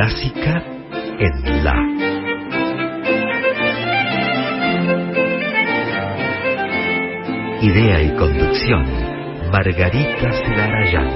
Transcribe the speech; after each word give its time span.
Clásica 0.00 0.62
en 1.18 1.62
La. 1.62 1.76
Idea 7.60 8.02
y 8.02 8.16
conducción, 8.16 8.86
Margarita 9.52 10.32
Celarayán. 10.32 11.10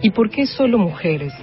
¿Y 0.00 0.08
por 0.08 0.30
qué 0.30 0.46
solo 0.46 0.78
mujeres? 0.78 1.34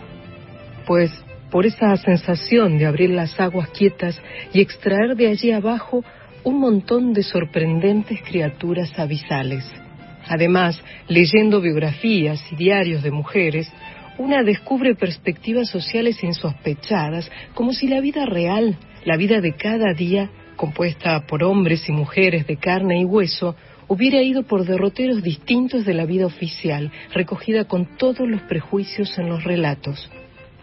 Pues 0.87 1.23
por 1.53 1.67
esa 1.67 1.95
sensación 1.97 2.79
de 2.79 2.87
abrir 2.87 3.11
las 3.11 3.39
aguas 3.39 3.69
quietas 3.69 4.19
y 4.53 4.59
extraer 4.59 5.15
de 5.15 5.27
allí 5.27 5.51
abajo 5.51 6.03
un 6.43 6.59
montón 6.59 7.13
de 7.13 7.21
sorprendentes 7.21 8.23
criaturas 8.23 8.91
abisales. 8.97 9.63
Además, 10.27 10.83
leyendo 11.07 11.61
biografías 11.61 12.43
y 12.51 12.55
diarios 12.55 13.03
de 13.03 13.11
mujeres, 13.11 13.71
una 14.17 14.41
descubre 14.41 14.95
perspectivas 14.95 15.69
sociales 15.69 16.23
insospechadas, 16.23 17.29
como 17.53 17.71
si 17.71 17.87
la 17.87 18.01
vida 18.01 18.25
real, 18.25 18.75
la 19.05 19.15
vida 19.15 19.39
de 19.39 19.53
cada 19.53 19.93
día, 19.93 20.31
compuesta 20.55 21.27
por 21.27 21.43
hombres 21.43 21.87
y 21.87 21.91
mujeres 21.91 22.47
de 22.47 22.57
carne 22.57 22.99
y 22.99 23.05
hueso, 23.05 23.55
hubiera 23.87 24.23
ido 24.23 24.41
por 24.41 24.65
derroteros 24.65 25.21
distintos 25.21 25.85
de 25.85 25.93
la 25.93 26.07
vida 26.07 26.25
oficial, 26.25 26.91
recogida 27.13 27.65
con 27.65 27.95
todos 27.95 28.27
los 28.27 28.41
prejuicios 28.41 29.15
en 29.19 29.29
los 29.29 29.43
relatos 29.43 30.09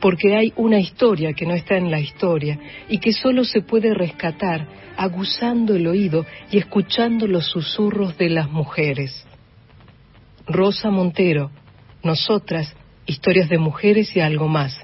porque 0.00 0.36
hay 0.36 0.52
una 0.56 0.80
historia 0.80 1.32
que 1.32 1.46
no 1.46 1.54
está 1.54 1.76
en 1.76 1.90
la 1.90 2.00
historia 2.00 2.58
y 2.88 2.98
que 2.98 3.12
solo 3.12 3.44
se 3.44 3.60
puede 3.60 3.94
rescatar 3.94 4.66
aguzando 4.96 5.74
el 5.74 5.86
oído 5.86 6.26
y 6.50 6.58
escuchando 6.58 7.26
los 7.26 7.46
susurros 7.46 8.18
de 8.18 8.30
las 8.30 8.50
mujeres. 8.50 9.26
Rosa 10.46 10.90
Montero, 10.90 11.50
nosotras, 12.02 12.74
historias 13.06 13.48
de 13.48 13.58
mujeres 13.58 14.14
y 14.16 14.20
algo 14.20 14.48
más. 14.48 14.78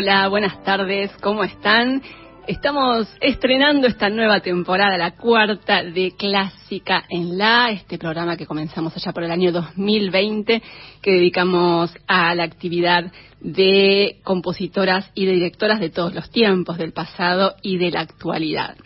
Hola, 0.00 0.28
buenas 0.28 0.62
tardes, 0.62 1.10
¿cómo 1.20 1.42
están? 1.42 2.00
Estamos 2.46 3.08
estrenando 3.20 3.88
esta 3.88 4.08
nueva 4.08 4.38
temporada, 4.38 4.96
la 4.96 5.16
cuarta 5.16 5.82
de 5.82 6.12
Clásica 6.16 7.02
en 7.08 7.36
la, 7.36 7.72
este 7.72 7.98
programa 7.98 8.36
que 8.36 8.46
comenzamos 8.46 8.96
allá 8.96 9.12
por 9.12 9.24
el 9.24 9.32
año 9.32 9.50
2020, 9.50 10.62
que 11.02 11.10
dedicamos 11.10 11.92
a 12.06 12.32
la 12.36 12.44
actividad 12.44 13.10
de 13.40 14.20
compositoras 14.22 15.10
y 15.14 15.26
de 15.26 15.32
directoras 15.32 15.80
de 15.80 15.90
todos 15.90 16.14
los 16.14 16.30
tiempos, 16.30 16.78
del 16.78 16.92
pasado 16.92 17.56
y 17.60 17.76
de 17.78 17.90
la 17.90 18.02
actualidad. 18.02 18.76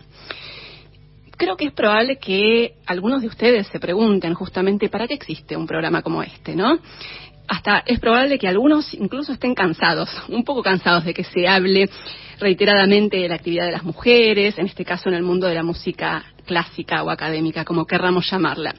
Creo 1.37 1.57
que 1.57 1.67
es 1.67 1.73
probable 1.73 2.19
que 2.19 2.75
algunos 2.85 3.23
de 3.23 3.29
ustedes 3.29 3.69
se 3.69 3.79
pregunten 3.79 4.35
justamente 4.35 4.89
para 4.89 5.07
qué 5.07 5.15
existe 5.15 5.57
un 5.57 5.67
programa 5.69 6.03
como 6.03 6.23
este, 6.23 6.57
¿no? 6.57 6.81
Hasta 7.51 7.83
es 7.85 7.99
probable 7.99 8.39
que 8.39 8.47
algunos 8.47 8.95
incluso 8.95 9.33
estén 9.33 9.57
cansados, 9.57 10.09
un 10.29 10.45
poco 10.45 10.63
cansados 10.63 11.05
de 11.05 11.13
que 11.13 11.25
se 11.25 11.49
hable 11.49 11.91
reiteradamente 12.39 13.17
de 13.17 13.29
la 13.29 13.35
actividad 13.35 13.67
de 13.67 13.73
las 13.73 13.83
mujeres, 13.83 14.57
en 14.57 14.67
este 14.67 14.85
caso 14.85 15.09
en 15.09 15.17
el 15.17 15.25
mundo 15.25 15.49
de 15.49 15.57
la 15.57 15.65
música 15.65 16.25
clásica 16.47 17.03
o 17.03 17.11
académica, 17.11 17.65
como 17.65 17.87
querramos 17.87 18.31
llamarla 18.31 18.73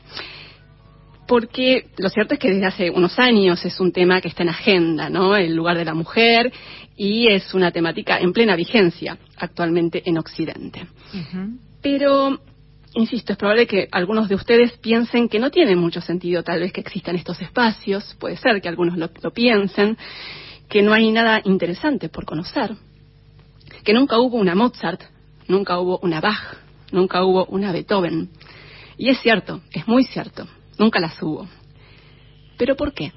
porque 1.27 1.85
lo 1.97 2.09
cierto 2.09 2.33
es 2.33 2.41
que 2.41 2.51
desde 2.51 2.65
hace 2.65 2.89
unos 2.89 3.17
años 3.17 3.63
es 3.63 3.79
un 3.79 3.93
tema 3.93 4.19
que 4.19 4.27
está 4.27 4.43
en 4.43 4.49
agenda, 4.49 5.09
¿no? 5.09 5.37
El 5.37 5.55
lugar 5.55 5.77
de 5.77 5.85
la 5.85 5.93
mujer 5.93 6.51
y 6.97 7.29
es 7.29 7.53
una 7.53 7.71
temática 7.71 8.17
en 8.17 8.33
plena 8.33 8.53
vigencia 8.57 9.17
actualmente 9.37 10.01
en 10.03 10.17
Occidente. 10.17 10.87
Pero, 11.81 12.37
insisto, 12.93 13.33
es 13.33 13.37
probable 13.37 13.67
que 13.67 13.87
algunos 13.91 14.29
de 14.29 14.35
ustedes 14.35 14.73
piensen 14.77 15.29
que 15.29 15.39
no 15.39 15.49
tiene 15.49 15.75
mucho 15.75 16.01
sentido 16.01 16.43
tal 16.43 16.59
vez 16.59 16.73
que 16.73 16.81
existan 16.81 17.15
estos 17.15 17.41
espacios, 17.41 18.15
puede 18.19 18.37
ser 18.37 18.61
que 18.61 18.69
algunos 18.69 18.97
lo, 18.97 19.09
lo 19.21 19.31
piensen, 19.31 19.97
que 20.69 20.81
no 20.81 20.93
hay 20.93 21.11
nada 21.11 21.41
interesante 21.43 22.09
por 22.09 22.25
conocer, 22.25 22.75
que 23.83 23.93
nunca 23.93 24.19
hubo 24.19 24.37
una 24.37 24.55
Mozart, 24.55 25.01
nunca 25.47 25.79
hubo 25.79 25.99
una 26.01 26.21
Bach, 26.21 26.57
nunca 26.91 27.23
hubo 27.23 27.45
una 27.45 27.71
Beethoven. 27.71 28.29
Y 28.97 29.09
es 29.09 29.19
cierto, 29.19 29.61
es 29.71 29.87
muy 29.87 30.03
cierto. 30.03 30.47
Nunca 30.77 30.99
las 30.99 31.21
hubo. 31.21 31.47
¿Pero 32.57 32.75
por 32.75 32.93
qué? 32.93 33.11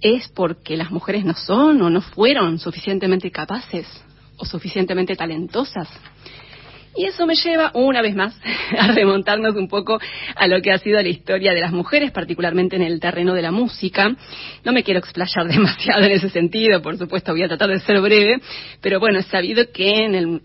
¿Es 0.00 0.28
porque 0.28 0.76
las 0.76 0.90
mujeres 0.90 1.24
no 1.24 1.34
son 1.34 1.80
o 1.82 1.90
no 1.90 2.00
fueron 2.00 2.58
suficientemente 2.58 3.30
capaces 3.30 3.86
o 4.36 4.44
suficientemente 4.44 5.16
talentosas? 5.16 5.88
Y 6.96 7.04
eso 7.04 7.26
me 7.26 7.34
lleva 7.34 7.70
una 7.74 8.00
vez 8.02 8.14
más 8.14 8.38
a 8.78 8.92
remontarnos 8.92 9.54
un 9.56 9.68
poco 9.68 9.98
a 10.34 10.46
lo 10.46 10.60
que 10.62 10.72
ha 10.72 10.78
sido 10.78 11.00
la 11.02 11.08
historia 11.08 11.52
de 11.52 11.60
las 11.60 11.72
mujeres, 11.72 12.10
particularmente 12.10 12.76
en 12.76 12.82
el 12.82 13.00
terreno 13.00 13.34
de 13.34 13.42
la 13.42 13.52
música. 13.52 14.16
No 14.64 14.72
me 14.72 14.82
quiero 14.82 15.00
explayar 15.00 15.46
demasiado 15.48 16.04
en 16.04 16.12
ese 16.12 16.30
sentido, 16.30 16.82
por 16.82 16.96
supuesto 16.96 17.32
voy 17.32 17.42
a 17.42 17.48
tratar 17.48 17.70
de 17.70 17.80
ser 17.80 18.00
breve, 18.00 18.40
pero 18.80 18.98
bueno, 19.00 19.18
es 19.18 19.26
sabido 19.26 19.64
que 19.72 20.04
en 20.04 20.14
el 20.14 20.40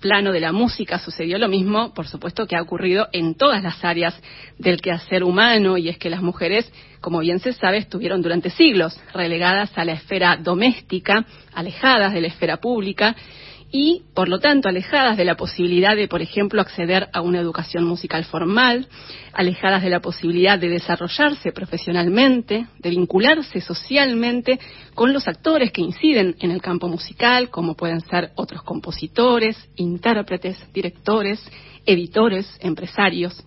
plano 0.00 0.32
de 0.32 0.40
la 0.40 0.52
música 0.52 0.98
sucedió 0.98 1.38
lo 1.38 1.48
mismo, 1.48 1.92
por 1.92 2.06
supuesto 2.06 2.46
que 2.46 2.56
ha 2.56 2.62
ocurrido 2.62 3.08
en 3.12 3.34
todas 3.34 3.62
las 3.62 3.84
áreas 3.84 4.14
del 4.58 4.80
quehacer 4.80 5.24
humano, 5.24 5.76
y 5.76 5.88
es 5.88 5.98
que 5.98 6.10
las 6.10 6.22
mujeres, 6.22 6.70
como 7.00 7.18
bien 7.18 7.40
se 7.40 7.52
sabe, 7.52 7.78
estuvieron 7.78 8.22
durante 8.22 8.50
siglos 8.50 8.98
relegadas 9.12 9.76
a 9.76 9.84
la 9.84 9.92
esfera 9.92 10.36
doméstica, 10.36 11.26
alejadas 11.52 12.14
de 12.14 12.20
la 12.20 12.28
esfera 12.28 12.58
pública, 12.58 13.16
y, 13.70 14.04
por 14.14 14.28
lo 14.28 14.38
tanto, 14.38 14.68
alejadas 14.68 15.18
de 15.18 15.26
la 15.26 15.36
posibilidad 15.36 15.94
de, 15.94 16.08
por 16.08 16.22
ejemplo, 16.22 16.60
acceder 16.60 17.08
a 17.12 17.20
una 17.20 17.38
educación 17.38 17.84
musical 17.84 18.24
formal, 18.24 18.88
alejadas 19.32 19.82
de 19.82 19.90
la 19.90 20.00
posibilidad 20.00 20.58
de 20.58 20.70
desarrollarse 20.70 21.52
profesionalmente, 21.52 22.66
de 22.78 22.90
vincularse 22.90 23.60
socialmente 23.60 24.58
con 24.94 25.12
los 25.12 25.28
actores 25.28 25.70
que 25.70 25.82
inciden 25.82 26.36
en 26.40 26.50
el 26.50 26.62
campo 26.62 26.88
musical, 26.88 27.50
como 27.50 27.74
pueden 27.74 28.00
ser 28.00 28.30
otros 28.36 28.62
compositores, 28.62 29.56
intérpretes, 29.76 30.56
directores, 30.72 31.40
editores, 31.84 32.50
empresarios. 32.60 33.44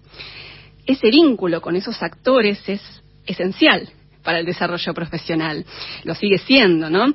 Ese 0.86 1.10
vínculo 1.10 1.62
con 1.62 1.76
esos 1.76 2.02
actores 2.04 2.68
es 2.70 2.82
esencial 3.26 3.90
para 4.24 4.40
el 4.40 4.46
desarrollo 4.46 4.94
profesional. 4.94 5.66
Lo 6.04 6.14
sigue 6.14 6.38
siendo, 6.38 6.90
¿no? 6.90 7.14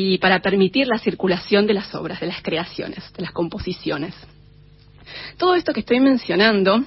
Y 0.00 0.18
para 0.18 0.38
permitir 0.38 0.86
la 0.86 1.00
circulación 1.00 1.66
de 1.66 1.74
las 1.74 1.92
obras, 1.92 2.20
de 2.20 2.28
las 2.28 2.40
creaciones, 2.40 3.12
de 3.14 3.20
las 3.20 3.32
composiciones. 3.32 4.14
Todo 5.38 5.56
esto 5.56 5.72
que 5.72 5.80
estoy 5.80 5.98
mencionando 5.98 6.84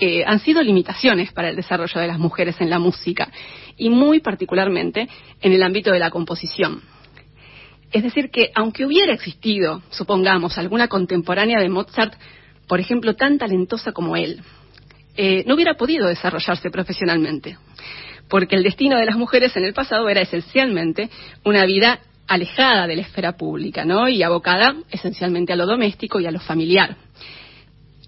eh, 0.00 0.24
han 0.26 0.38
sido 0.38 0.62
limitaciones 0.62 1.30
para 1.30 1.50
el 1.50 1.56
desarrollo 1.56 2.00
de 2.00 2.06
las 2.06 2.18
mujeres 2.18 2.58
en 2.60 2.70
la 2.70 2.78
música 2.78 3.30
y 3.76 3.90
muy 3.90 4.20
particularmente 4.20 5.10
en 5.42 5.52
el 5.52 5.62
ámbito 5.62 5.92
de 5.92 5.98
la 5.98 6.08
composición. 6.08 6.80
Es 7.92 8.02
decir, 8.02 8.30
que 8.30 8.50
aunque 8.54 8.86
hubiera 8.86 9.12
existido, 9.12 9.82
supongamos, 9.90 10.56
alguna 10.56 10.88
contemporánea 10.88 11.60
de 11.60 11.68
Mozart, 11.68 12.14
por 12.66 12.80
ejemplo, 12.80 13.14
tan 13.14 13.36
talentosa 13.36 13.92
como 13.92 14.16
él, 14.16 14.40
eh, 15.18 15.44
no 15.46 15.54
hubiera 15.54 15.74
podido 15.74 16.06
desarrollarse 16.06 16.70
profesionalmente 16.70 17.58
porque 18.28 18.56
el 18.56 18.62
destino 18.62 18.98
de 18.98 19.06
las 19.06 19.16
mujeres 19.16 19.56
en 19.56 19.64
el 19.64 19.72
pasado 19.72 20.08
era 20.08 20.20
esencialmente 20.20 21.08
una 21.44 21.64
vida 21.64 22.00
alejada 22.28 22.86
de 22.86 22.96
la 22.96 23.02
esfera 23.02 23.36
pública, 23.36 23.84
¿no? 23.84 24.08
Y 24.08 24.22
abocada 24.22 24.76
esencialmente 24.90 25.52
a 25.52 25.56
lo 25.56 25.66
doméstico 25.66 26.20
y 26.20 26.26
a 26.26 26.30
lo 26.30 26.38
familiar. 26.38 26.96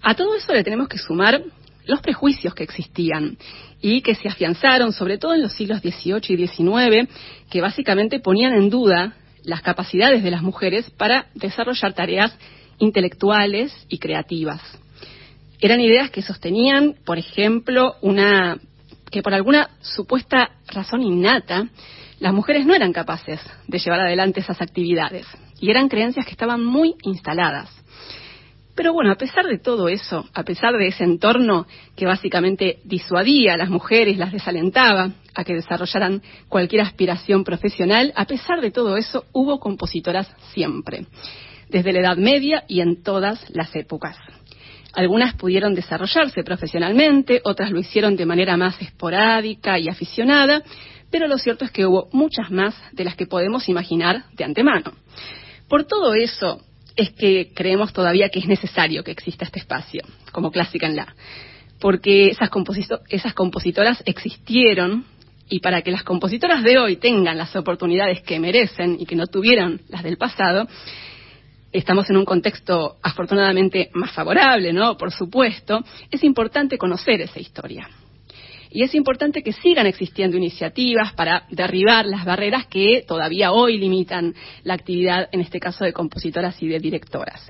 A 0.01 0.15
todo 0.15 0.35
eso 0.35 0.53
le 0.53 0.63
tenemos 0.63 0.87
que 0.87 0.97
sumar 0.97 1.43
los 1.85 2.01
prejuicios 2.01 2.53
que 2.53 2.63
existían 2.63 3.37
y 3.81 4.01
que 4.01 4.15
se 4.15 4.29
afianzaron, 4.29 4.93
sobre 4.93 5.17
todo 5.17 5.33
en 5.33 5.41
los 5.41 5.53
siglos 5.53 5.81
XVIII 5.81 6.21
y 6.29 6.47
XIX, 6.47 7.09
que 7.49 7.61
básicamente 7.61 8.19
ponían 8.19 8.53
en 8.53 8.69
duda 8.69 9.15
las 9.43 9.61
capacidades 9.61 10.21
de 10.23 10.31
las 10.31 10.43
mujeres 10.43 10.89
para 10.91 11.25
desarrollar 11.33 11.93
tareas 11.93 12.37
intelectuales 12.77 13.73
y 13.89 13.97
creativas. 13.97 14.61
Eran 15.59 15.81
ideas 15.81 16.11
que 16.11 16.21
sostenían, 16.21 16.95
por 17.05 17.17
ejemplo, 17.17 17.95
una 18.01 18.59
que 19.11 19.21
por 19.21 19.33
alguna 19.33 19.69
supuesta 19.81 20.51
razón 20.67 21.03
innata, 21.03 21.67
las 22.21 22.33
mujeres 22.33 22.67
no 22.67 22.75
eran 22.75 22.93
capaces 22.93 23.41
de 23.67 23.79
llevar 23.79 24.01
adelante 24.01 24.41
esas 24.41 24.61
actividades 24.61 25.25
y 25.59 25.71
eran 25.71 25.89
creencias 25.89 26.23
que 26.23 26.33
estaban 26.33 26.63
muy 26.63 26.93
instaladas. 27.01 27.69
Pero 28.75 28.93
bueno, 28.93 29.11
a 29.11 29.15
pesar 29.15 29.45
de 29.47 29.57
todo 29.57 29.89
eso, 29.89 30.29
a 30.33 30.43
pesar 30.43 30.77
de 30.77 30.87
ese 30.87 31.03
entorno 31.03 31.65
que 31.95 32.05
básicamente 32.05 32.77
disuadía 32.85 33.55
a 33.55 33.57
las 33.57 33.69
mujeres, 33.69 34.17
las 34.17 34.31
desalentaba 34.31 35.09
a 35.33 35.43
que 35.43 35.55
desarrollaran 35.55 36.21
cualquier 36.47 36.83
aspiración 36.83 37.43
profesional, 37.43 38.13
a 38.15 38.25
pesar 38.25 38.61
de 38.61 38.69
todo 38.69 38.97
eso 38.97 39.25
hubo 39.33 39.59
compositoras 39.59 40.31
siempre, 40.53 41.07
desde 41.69 41.91
la 41.91 42.01
Edad 42.01 42.17
Media 42.17 42.65
y 42.67 42.81
en 42.81 43.01
todas 43.01 43.43
las 43.49 43.75
épocas. 43.75 44.15
Algunas 44.93 45.33
pudieron 45.33 45.73
desarrollarse 45.73 46.43
profesionalmente, 46.43 47.41
otras 47.43 47.71
lo 47.71 47.79
hicieron 47.79 48.15
de 48.15 48.25
manera 48.27 48.57
más 48.57 48.79
esporádica 48.79 49.79
y 49.79 49.89
aficionada, 49.89 50.61
pero 51.11 51.27
lo 51.27 51.37
cierto 51.37 51.65
es 51.65 51.71
que 51.71 51.85
hubo 51.85 52.09
muchas 52.13 52.49
más 52.49 52.73
de 52.93 53.03
las 53.03 53.15
que 53.15 53.27
podemos 53.27 53.69
imaginar 53.69 54.23
de 54.33 54.43
antemano. 54.43 54.93
Por 55.67 55.85
todo 55.85 56.13
eso 56.15 56.61
es 56.95 57.11
que 57.11 57.51
creemos 57.53 57.93
todavía 57.93 58.29
que 58.29 58.39
es 58.39 58.47
necesario 58.47 59.03
que 59.03 59.11
exista 59.11 59.45
este 59.45 59.59
espacio, 59.59 60.03
como 60.31 60.51
Clásica 60.51 60.87
en 60.87 60.95
La, 60.95 61.13
porque 61.79 62.29
esas, 62.29 62.49
compositoras 63.33 64.03
existieron 64.05 65.05
y 65.49 65.59
para 65.59 65.81
que 65.81 65.91
las 65.91 66.03
compositoras 66.03 66.63
de 66.63 66.77
hoy 66.77 66.95
tengan 66.95 67.37
las 67.37 67.55
oportunidades 67.55 68.21
que 68.21 68.39
merecen 68.39 68.97
y 68.99 69.05
que 69.05 69.15
no 69.15 69.27
tuvieron 69.27 69.81
las 69.89 70.03
del 70.03 70.17
pasado, 70.17 70.67
estamos 71.73 72.09
en 72.09 72.17
un 72.17 72.25
contexto 72.25 72.97
afortunadamente 73.01 73.89
más 73.93 74.11
favorable, 74.11 74.71
¿no? 74.71 74.95
Por 74.97 75.11
supuesto, 75.11 75.83
es 76.09 76.23
importante 76.23 76.77
conocer 76.77 77.21
esa 77.21 77.39
historia. 77.39 77.89
Y 78.71 78.83
es 78.83 78.95
importante 78.95 79.43
que 79.43 79.51
sigan 79.51 79.85
existiendo 79.85 80.37
iniciativas 80.37 81.13
para 81.13 81.43
derribar 81.49 82.05
las 82.05 82.23
barreras 82.23 82.67
que 82.67 83.03
todavía 83.05 83.51
hoy 83.51 83.77
limitan 83.77 84.33
la 84.63 84.75
actividad, 84.75 85.27
en 85.31 85.41
este 85.41 85.59
caso, 85.59 85.83
de 85.83 85.93
compositoras 85.93 86.61
y 86.63 86.67
de 86.67 86.79
directoras. 86.79 87.45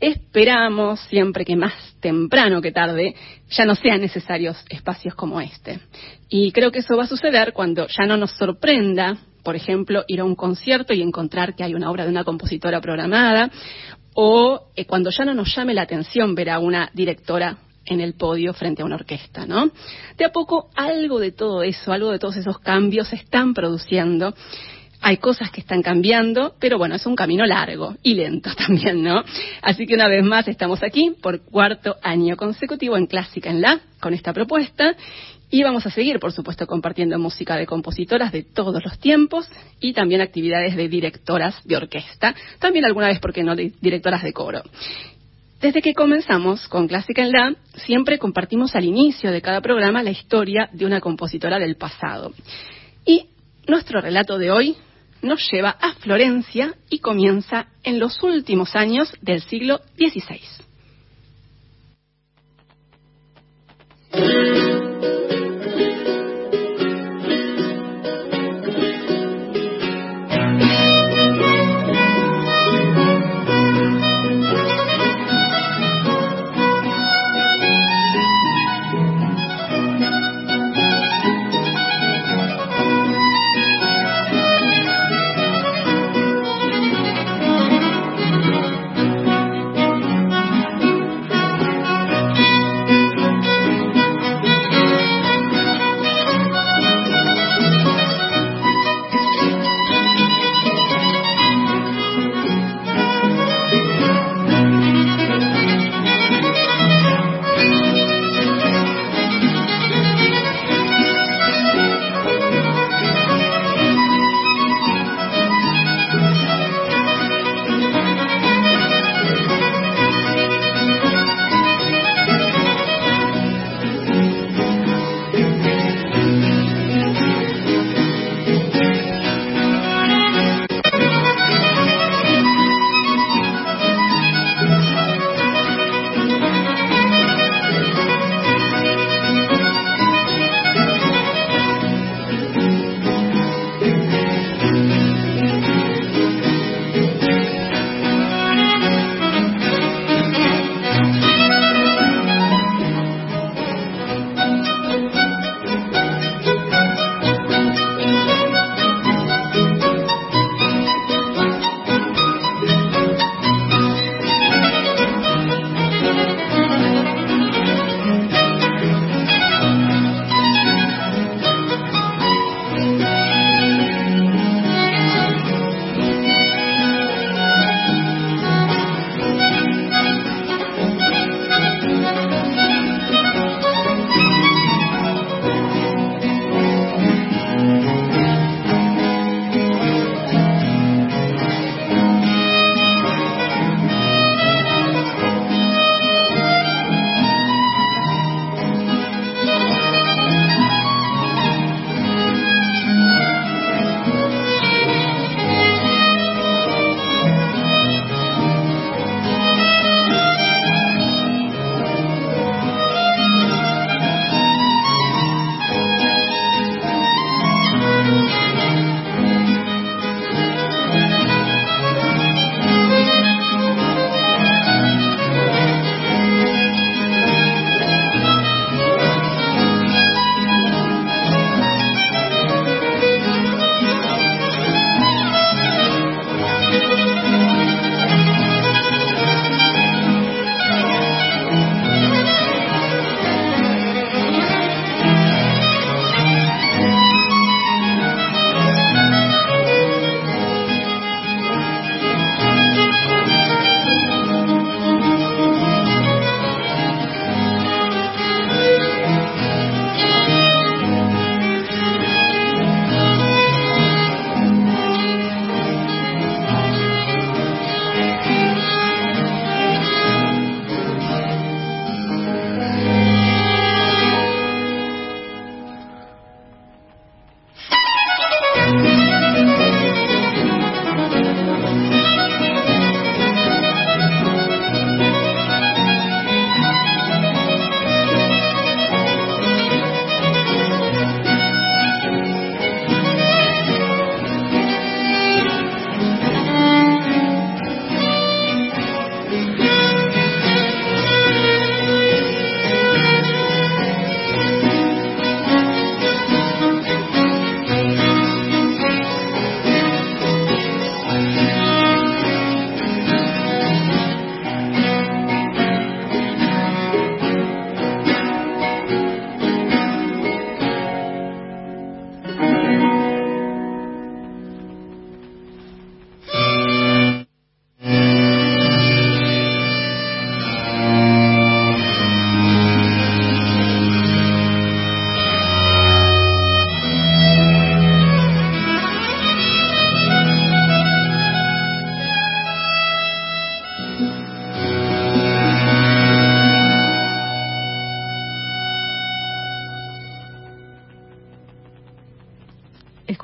Esperamos 0.00 1.00
siempre 1.02 1.44
que 1.44 1.54
más 1.54 1.74
temprano 2.00 2.60
que 2.62 2.72
tarde 2.72 3.14
ya 3.50 3.64
no 3.64 3.74
sean 3.74 4.00
necesarios 4.00 4.64
espacios 4.68 5.14
como 5.14 5.40
este. 5.40 5.78
Y 6.28 6.50
creo 6.52 6.72
que 6.72 6.80
eso 6.80 6.96
va 6.96 7.04
a 7.04 7.06
suceder 7.06 7.52
cuando 7.52 7.86
ya 7.86 8.06
no 8.06 8.16
nos 8.16 8.32
sorprenda 8.32 9.18
por 9.42 9.56
ejemplo, 9.56 10.04
ir 10.06 10.20
a 10.20 10.24
un 10.24 10.36
concierto 10.36 10.92
y 10.94 11.02
encontrar 11.02 11.54
que 11.54 11.64
hay 11.64 11.74
una 11.74 11.90
obra 11.90 12.04
de 12.04 12.10
una 12.10 12.22
compositora 12.24 12.80
programada, 12.80 13.50
o 14.14 14.68
eh, 14.76 14.84
cuando 14.84 15.10
ya 15.10 15.24
no 15.24 15.34
nos 15.34 15.54
llame 15.54 15.74
la 15.74 15.82
atención 15.82 16.34
ver 16.34 16.50
a 16.50 16.58
una 16.58 16.90
directora 16.94 17.58
en 17.86 18.00
el 18.00 18.14
podio 18.14 18.52
frente 18.52 18.82
a 18.82 18.84
una 18.84 18.96
orquesta, 18.96 19.46
¿no? 19.46 19.70
De 20.16 20.24
a 20.24 20.32
poco 20.32 20.70
algo 20.74 21.18
de 21.18 21.32
todo 21.32 21.62
eso, 21.62 21.92
algo 21.92 22.10
de 22.10 22.18
todos 22.18 22.36
esos 22.36 22.58
cambios 22.58 23.08
se 23.08 23.16
están 23.16 23.54
produciendo. 23.54 24.34
Hay 25.00 25.16
cosas 25.16 25.50
que 25.50 25.60
están 25.60 25.82
cambiando, 25.82 26.54
pero 26.60 26.78
bueno, 26.78 26.94
es 26.94 27.04
un 27.06 27.16
camino 27.16 27.44
largo 27.44 27.96
y 28.02 28.14
lento 28.14 28.50
también, 28.56 29.02
¿no? 29.02 29.22
Así 29.60 29.86
que 29.86 29.94
una 29.94 30.08
vez 30.08 30.24
más 30.24 30.46
estamos 30.46 30.82
aquí 30.82 31.16
por 31.20 31.42
cuarto 31.42 31.96
año 32.02 32.36
consecutivo 32.36 32.96
en 32.96 33.06
Clásica 33.06 33.50
en 33.50 33.60
La 33.60 33.80
con 34.00 34.14
esta 34.14 34.32
propuesta 34.32 34.94
y 35.52 35.62
vamos 35.62 35.84
a 35.84 35.90
seguir, 35.90 36.18
por 36.18 36.32
supuesto, 36.32 36.66
compartiendo 36.66 37.18
música 37.18 37.56
de 37.56 37.66
compositoras 37.66 38.32
de 38.32 38.42
todos 38.42 38.82
los 38.82 38.98
tiempos 38.98 39.46
y 39.80 39.92
también 39.92 40.22
actividades 40.22 40.74
de 40.74 40.88
directoras 40.88 41.62
de 41.64 41.76
orquesta, 41.76 42.34
también 42.58 42.86
alguna 42.86 43.08
vez, 43.08 43.20
porque 43.20 43.44
no, 43.44 43.54
de 43.54 43.70
directoras 43.82 44.22
de 44.22 44.32
coro. 44.32 44.62
Desde 45.62 45.80
que 45.80 45.94
comenzamos 45.94 46.66
con 46.66 46.88
Clásica 46.88 47.22
en 47.22 47.30
La, 47.30 47.54
siempre 47.86 48.18
compartimos 48.18 48.74
al 48.74 48.84
inicio 48.84 49.30
de 49.30 49.40
cada 49.40 49.60
programa 49.60 50.02
la 50.02 50.10
historia 50.10 50.68
de 50.72 50.84
una 50.84 51.00
compositora 51.00 51.60
del 51.60 51.76
pasado. 51.76 52.32
Y 53.06 53.28
nuestro 53.68 54.00
relato 54.00 54.38
de 54.38 54.50
hoy 54.50 54.76
nos 55.22 55.48
lleva 55.52 55.70
a 55.70 55.94
Florencia 55.94 56.74
y 56.90 56.98
comienza 56.98 57.68
en 57.84 58.00
los 58.00 58.20
últimos 58.24 58.74
años 58.74 59.14
del 59.20 59.40
siglo 59.42 59.78
XVI. 59.96 60.40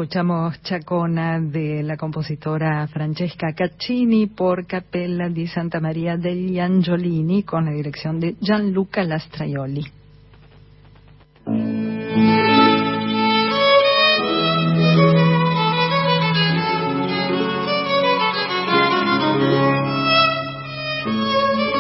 Escuchamos 0.09 0.63
Chacona 0.63 1.39
de 1.39 1.83
la 1.83 1.99
compositora 1.99 2.87
Francesca 2.87 3.53
Caccini 3.53 4.27
por 4.29 4.65
Capella 4.65 5.29
di 5.29 5.47
Santa 5.47 5.81
Maria 5.81 6.17
degli 6.17 6.59
Angiolini 6.59 7.43
con 7.43 7.67
la 7.67 7.73
dirección 7.73 8.19
de 8.19 8.37
Gianluca 8.41 9.05
Lastraioli. 9.05 9.85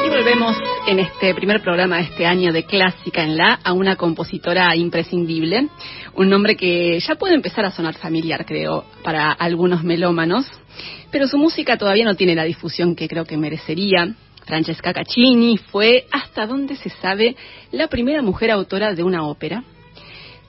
Y 0.04 0.10
volvemos 0.10 0.77
en 0.88 1.00
este 1.00 1.34
primer 1.34 1.60
programa 1.60 1.98
de 1.98 2.04
este 2.04 2.24
año 2.24 2.50
de 2.50 2.64
Clásica 2.64 3.22
en 3.22 3.36
la 3.36 3.60
a 3.62 3.74
una 3.74 3.96
compositora 3.96 4.74
imprescindible, 4.74 5.68
un 6.14 6.30
nombre 6.30 6.56
que 6.56 6.98
ya 6.98 7.16
puede 7.16 7.34
empezar 7.34 7.66
a 7.66 7.70
sonar 7.70 7.94
familiar, 7.98 8.46
creo, 8.46 8.86
para 9.04 9.30
algunos 9.32 9.84
melómanos, 9.84 10.46
pero 11.10 11.28
su 11.28 11.36
música 11.36 11.76
todavía 11.76 12.06
no 12.06 12.14
tiene 12.14 12.34
la 12.34 12.44
difusión 12.44 12.96
que 12.96 13.06
creo 13.06 13.26
que 13.26 13.36
merecería. 13.36 14.14
Francesca 14.46 14.94
Caccini 14.94 15.58
fue, 15.58 16.06
hasta 16.10 16.46
donde 16.46 16.74
se 16.74 16.88
sabe, 16.88 17.36
la 17.70 17.88
primera 17.88 18.22
mujer 18.22 18.50
autora 18.50 18.94
de 18.94 19.02
una 19.02 19.26
ópera. 19.26 19.64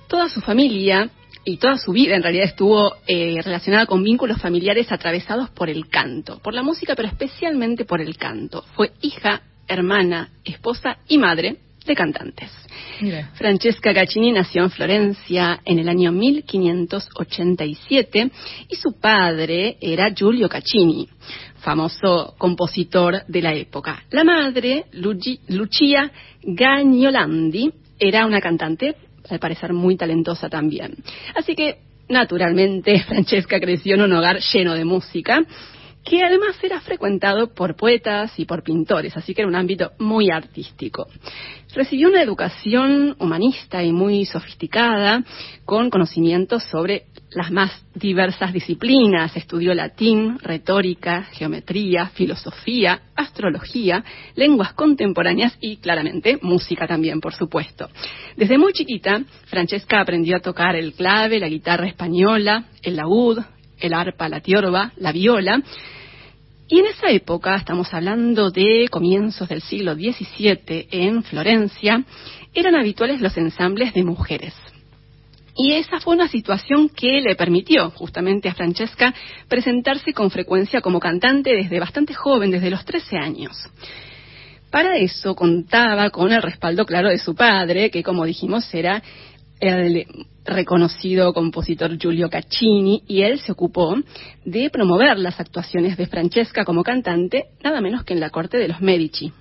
Toda 0.07 0.29
su 0.29 0.39
familia 0.39 1.09
y 1.43 1.57
toda 1.57 1.77
su 1.77 1.91
vida 1.91 2.15
en 2.15 2.23
realidad 2.23 2.45
estuvo 2.45 2.95
eh, 3.07 3.41
relacionada 3.43 3.87
con 3.87 4.05
vínculos 4.05 4.41
familiares 4.41 4.89
atravesados 4.89 5.49
por 5.49 5.69
el 5.69 5.89
canto, 5.89 6.39
por 6.39 6.53
la 6.53 6.63
música, 6.63 6.95
pero 6.95 7.09
especialmente 7.09 7.83
por 7.83 7.99
el 7.99 8.15
canto. 8.15 8.63
Fue 8.73 8.91
hija 9.01 9.41
hermana, 9.69 10.31
esposa 10.43 10.97
y 11.07 11.17
madre 11.17 11.55
de 11.85 11.95
cantantes. 11.95 12.51
Francesca 13.33 13.93
Gaccini 13.93 14.33
nació 14.33 14.63
en 14.63 14.71
Florencia 14.71 15.61
en 15.63 15.79
el 15.79 15.87
año 15.87 16.11
1587 16.11 18.31
y 18.67 18.75
su 18.75 18.99
padre 18.99 19.77
era 19.79 20.13
Giulio 20.13 20.49
Caccini, 20.49 21.07
famoso 21.59 22.35
compositor 22.37 23.23
de 23.27 23.41
la 23.41 23.53
época. 23.53 24.03
La 24.11 24.25
madre, 24.25 24.87
Lucia 24.91 26.11
Gagnolandi, 26.43 27.71
era 27.97 28.25
una 28.25 28.41
cantante, 28.41 28.97
al 29.29 29.39
parecer 29.39 29.71
muy 29.73 29.95
talentosa 29.95 30.49
también. 30.49 30.95
Así 31.35 31.55
que, 31.55 31.77
naturalmente, 32.09 33.01
Francesca 33.07 33.57
creció 33.59 33.95
en 33.95 34.01
un 34.01 34.13
hogar 34.13 34.39
lleno 34.39 34.73
de 34.73 34.85
música 34.85 35.41
que 36.03 36.23
además 36.23 36.57
era 36.63 36.81
frecuentado 36.81 37.53
por 37.53 37.75
poetas 37.75 38.37
y 38.37 38.45
por 38.45 38.63
pintores, 38.63 39.15
así 39.15 39.33
que 39.33 39.41
era 39.41 39.49
un 39.49 39.55
ámbito 39.55 39.91
muy 39.99 40.31
artístico. 40.31 41.07
Recibió 41.73 42.09
una 42.09 42.23
educación 42.23 43.15
humanista 43.19 43.83
y 43.83 43.91
muy 43.91 44.25
sofisticada, 44.25 45.23
con 45.65 45.91
conocimientos 45.91 46.63
sobre 46.63 47.03
las 47.31 47.51
más 47.51 47.85
diversas 47.93 48.51
disciplinas. 48.51 49.35
Estudió 49.37 49.75
latín, 49.75 50.39
retórica, 50.39 51.25
geometría, 51.31 52.07
filosofía, 52.07 53.01
astrología, 53.15 54.03
lenguas 54.35 54.73
contemporáneas 54.73 55.55
y, 55.61 55.77
claramente, 55.77 56.39
música 56.41 56.87
también, 56.87 57.21
por 57.21 57.35
supuesto. 57.35 57.87
Desde 58.35 58.57
muy 58.57 58.73
chiquita, 58.73 59.21
Francesca 59.45 60.01
aprendió 60.01 60.37
a 60.37 60.41
tocar 60.41 60.75
el 60.75 60.93
clave, 60.93 61.39
la 61.39 61.49
guitarra 61.49 61.87
española, 61.87 62.65
el 62.81 62.95
laúd, 62.95 63.39
el 63.79 63.93
arpa, 63.93 64.29
la 64.29 64.41
tiorba, 64.41 64.91
la 64.97 65.11
viola, 65.11 65.61
y 66.71 66.79
en 66.79 66.85
esa 66.85 67.09
época, 67.09 67.55
estamos 67.55 67.91
hablando 67.95 68.51
de 68.51 68.87
comienzos 68.91 69.49
del 69.49 69.61
siglo 69.61 69.95
XVII 69.95 70.87
en 70.91 71.23
Florencia, 71.23 72.03
eran 72.53 72.75
habituales 72.75 73.21
los 73.21 73.35
ensambles 73.37 73.91
de 73.95 74.03
mujeres. 74.03 74.53
Y 75.55 75.73
esa 75.73 75.99
fue 75.99 76.13
una 76.13 76.27
situación 76.27 76.87
que 76.89 77.21
le 77.21 77.35
permitió 77.35 77.89
justamente 77.89 78.49
a 78.49 78.53
Francesca 78.53 79.15
presentarse 79.47 80.13
con 80.13 80.29
frecuencia 80.29 80.79
como 80.79 80.99
cantante 80.99 81.55
desde 81.55 81.79
bastante 81.79 82.13
joven, 82.13 82.51
desde 82.51 82.69
los 82.69 82.85
13 82.85 83.17
años. 83.17 83.57
Para 84.69 84.95
eso 84.97 85.33
contaba 85.33 86.11
con 86.11 86.31
el 86.31 86.41
respaldo 86.43 86.85
claro 86.85 87.09
de 87.09 87.17
su 87.17 87.33
padre, 87.33 87.89
que 87.89 88.03
como 88.03 88.25
dijimos 88.25 88.71
era 88.75 89.01
el 89.59 90.05
reconocido 90.45 91.33
compositor 91.33 91.97
Giulio 91.97 92.29
Caccini 92.29 93.03
y 93.07 93.21
él 93.21 93.39
se 93.39 93.51
ocupó 93.51 93.95
de 94.45 94.69
promover 94.69 95.17
las 95.17 95.39
actuaciones 95.39 95.97
de 95.97 96.07
Francesca 96.07 96.65
como 96.65 96.83
cantante, 96.83 97.45
nada 97.63 97.81
menos 97.81 98.03
que 98.03 98.13
en 98.13 98.19
la 98.19 98.29
corte 98.29 98.57
de 98.57 98.67
los 98.67 98.81
Medici. 98.81 99.31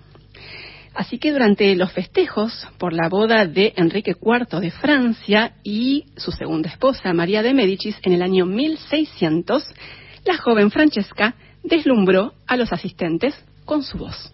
Así 0.94 1.18
que 1.18 1.32
durante 1.32 1.76
los 1.76 1.92
festejos 1.92 2.66
por 2.76 2.92
la 2.92 3.08
boda 3.08 3.46
de 3.46 3.72
Enrique 3.76 4.16
IV 4.20 4.60
de 4.60 4.72
Francia 4.72 5.52
y 5.62 6.06
su 6.16 6.32
segunda 6.32 6.68
esposa, 6.68 7.12
María 7.12 7.42
de 7.42 7.54
Medici, 7.54 7.94
en 8.02 8.14
el 8.14 8.22
año 8.22 8.46
1600, 8.46 9.62
la 10.24 10.36
joven 10.38 10.70
Francesca 10.72 11.36
deslumbró 11.62 12.32
a 12.46 12.56
los 12.56 12.72
asistentes 12.72 13.34
con 13.64 13.84
su 13.84 13.98
voz. 13.98 14.32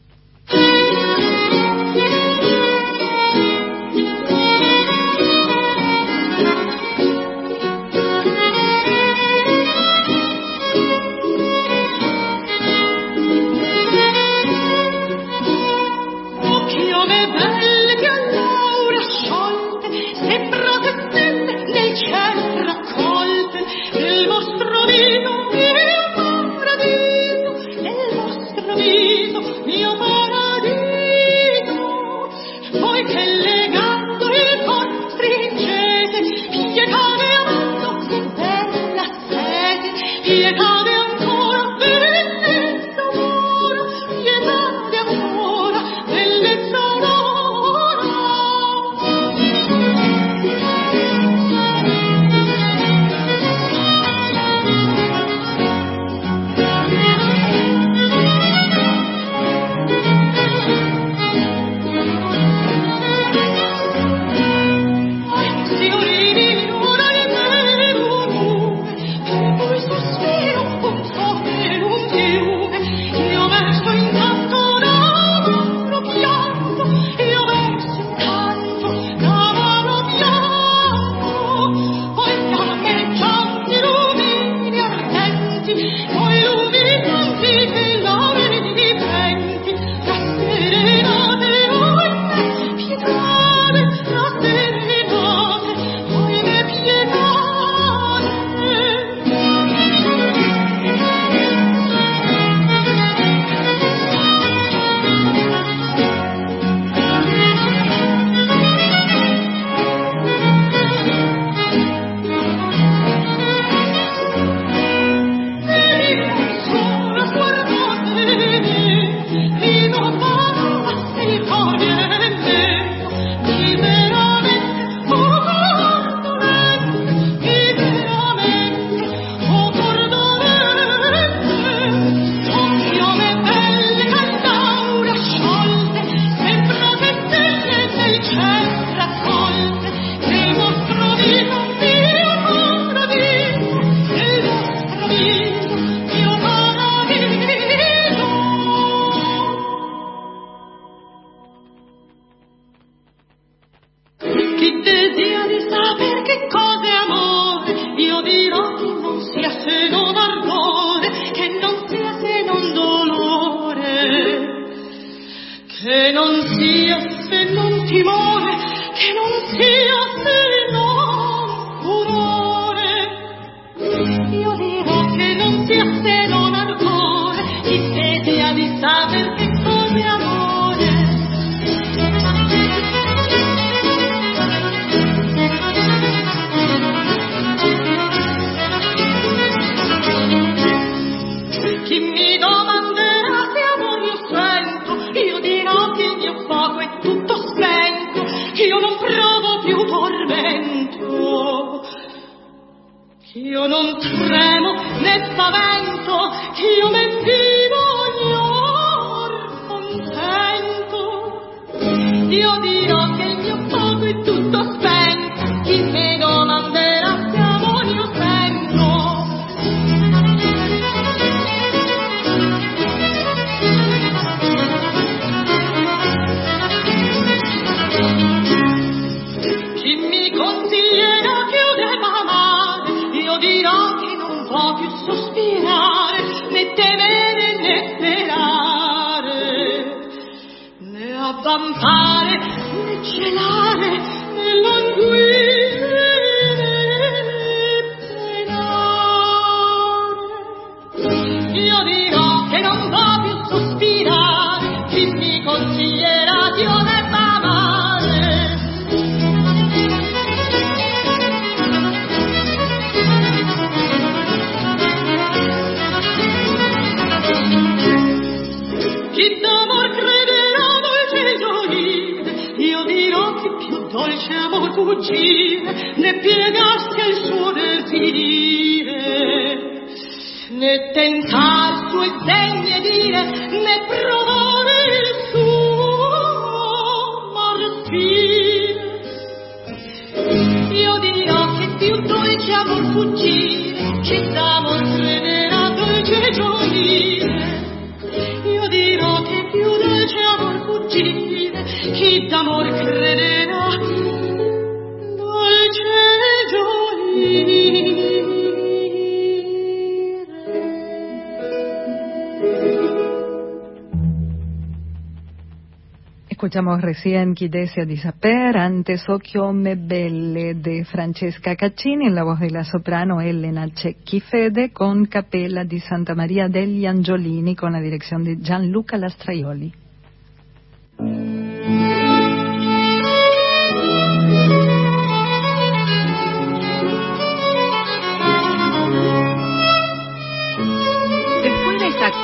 Escuchamos 316.65 316.83
recién 316.83 317.35
Quidesia 317.35 317.85
di 317.85 317.99
Saper, 317.99 318.57
antes 318.57 319.07
Occhio 319.07 319.53
me 319.53 319.77
belle 319.77 320.55
de 320.55 320.87
Francesca 320.87 321.55
Caccini 321.57 322.07
en 322.07 322.15
la 322.15 322.23
voz 322.23 322.41
de 322.41 322.49
la 322.49 322.65
soprano 322.65 323.21
Elena 323.21 323.69
Cecchifede 323.69 324.73
con 324.73 325.05
Capella 325.05 325.65
di 325.65 325.79
Santa 325.79 326.15
Maria 326.15 326.49
degli 326.49 326.87
Angiolini 326.87 327.55
con 327.55 327.73
la 327.73 327.83
dirección 327.83 328.25
de 328.25 328.39
Gianluca 328.39 328.97
Lastraioli. 328.97 329.75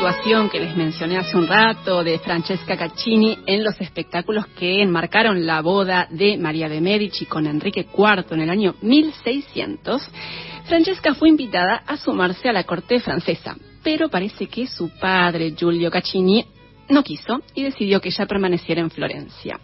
Actuación 0.01 0.49
que 0.49 0.61
les 0.61 0.75
mencioné 0.75 1.19
hace 1.19 1.37
un 1.37 1.47
rato 1.47 2.03
de 2.03 2.19
Francesca 2.21 2.75
Caccini 2.75 3.37
en 3.45 3.63
los 3.63 3.79
espectáculos 3.83 4.47
que 4.47 4.81
enmarcaron 4.81 5.45
la 5.45 5.61
boda 5.61 6.09
de 6.11 6.39
María 6.39 6.71
de 6.71 6.81
Medici 6.81 7.27
con 7.27 7.47
Enrique 7.47 7.87
IV 7.93 8.25
en 8.31 8.41
el 8.41 8.49
año 8.49 8.77
1600, 8.81 10.11
Francesca 10.65 11.13
fue 11.13 11.29
invitada 11.29 11.83
a 11.87 11.99
sumarse 11.99 12.49
a 12.49 12.55
la 12.55 12.65
corte 12.65 12.99
francesa, 13.01 13.59
pero 13.83 14.09
parece 14.09 14.47
que 14.47 14.67
su 14.67 14.89
padre, 14.89 15.53
Giulio 15.55 15.91
Caccini, 15.91 16.47
no 16.89 17.03
quiso 17.03 17.43
y 17.55 17.65
decidió 17.65 18.01
que 18.01 18.09
ella 18.09 18.25
permaneciera 18.25 18.81
en 18.81 18.91
Florencia. 18.91 19.61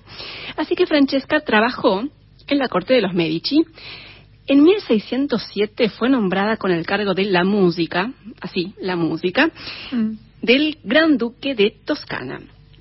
Así 0.54 0.74
que 0.74 0.84
Francesca 0.84 1.40
trabajó 1.40 2.02
en 2.46 2.58
la 2.58 2.68
corte 2.68 2.92
de 2.92 3.00
los 3.00 3.14
Medici. 3.14 3.64
En 4.46 4.62
1607 4.62 5.88
fue 5.88 6.10
nombrada 6.10 6.58
con 6.58 6.72
el 6.72 6.84
cargo 6.84 7.14
de 7.14 7.24
la 7.24 7.42
música, 7.42 8.12
así, 8.42 8.74
la 8.78 8.96
música, 8.96 9.50
del 10.46 10.78
Gran 10.84 11.18
Duque 11.18 11.54
de 11.56 11.74
Toscana. 11.84 12.38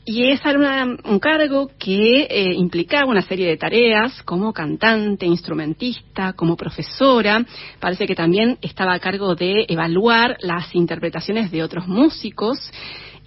Y 0.08 0.32
una- 0.56 0.86
un 1.04 1.20
cargo 1.20 1.72
que 1.80 2.28
eh, 2.30 2.54
implicaba 2.54 3.10
una 3.10 3.24
serie 3.24 3.48
de 3.48 3.58
tareas 3.58 4.22
como 4.22 4.54
cantante, 4.54 5.26
instrumentista, 5.26 6.34
como 6.34 6.56
profesora. 6.56 7.44
Parece 7.80 8.06
que 8.06 8.14
también 8.14 8.60
estaba 8.62 8.94
a 8.94 9.00
cargo 9.00 9.34
de 9.34 9.66
evaluar 9.68 10.38
las 10.42 10.76
interpretaciones 10.76 11.50
de 11.50 11.64
otros 11.64 11.88
músicos 11.88 12.60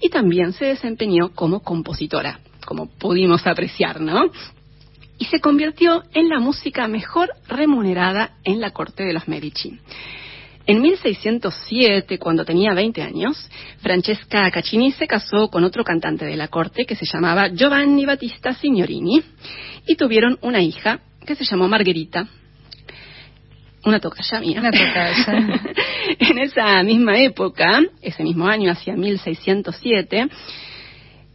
y 0.00 0.08
también 0.08 0.52
se 0.52 0.66
desempeñó 0.66 1.30
como 1.34 1.58
compositora, 1.60 2.38
como 2.64 2.86
pudimos 2.86 3.44
apreciar, 3.44 4.00
¿no? 4.00 4.30
y 5.20 5.24
se 5.24 5.40
convirtió 5.40 6.04
en 6.14 6.28
la 6.28 6.38
música 6.38 6.86
mejor 6.86 7.30
remunerada 7.48 8.36
en 8.44 8.60
la 8.60 8.70
corte 8.70 9.02
de 9.02 9.12
los 9.12 9.26
Medici. 9.26 9.80
En 10.68 10.82
1607, 10.82 12.18
cuando 12.18 12.44
tenía 12.44 12.74
20 12.74 13.00
años, 13.00 13.48
Francesca 13.78 14.50
Caccini 14.50 14.92
se 14.92 15.06
casó 15.06 15.48
con 15.48 15.64
otro 15.64 15.82
cantante 15.82 16.26
de 16.26 16.36
la 16.36 16.48
corte 16.48 16.84
que 16.84 16.94
se 16.94 17.06
llamaba 17.06 17.48
Giovanni 17.48 18.04
Battista 18.04 18.52
Signorini 18.52 19.22
y 19.86 19.96
tuvieron 19.96 20.38
una 20.42 20.60
hija 20.60 21.00
que 21.24 21.36
se 21.36 21.46
llamó 21.46 21.68
Margherita. 21.68 22.28
Una 23.86 23.98
tocaya 23.98 24.40
mía. 24.40 24.60
Una 24.60 24.70
tocaya. 24.70 25.62
en 26.18 26.38
esa 26.38 26.82
misma 26.82 27.18
época, 27.18 27.80
ese 28.02 28.22
mismo 28.22 28.46
año, 28.46 28.70
hacia 28.70 28.94
1607, 28.94 30.28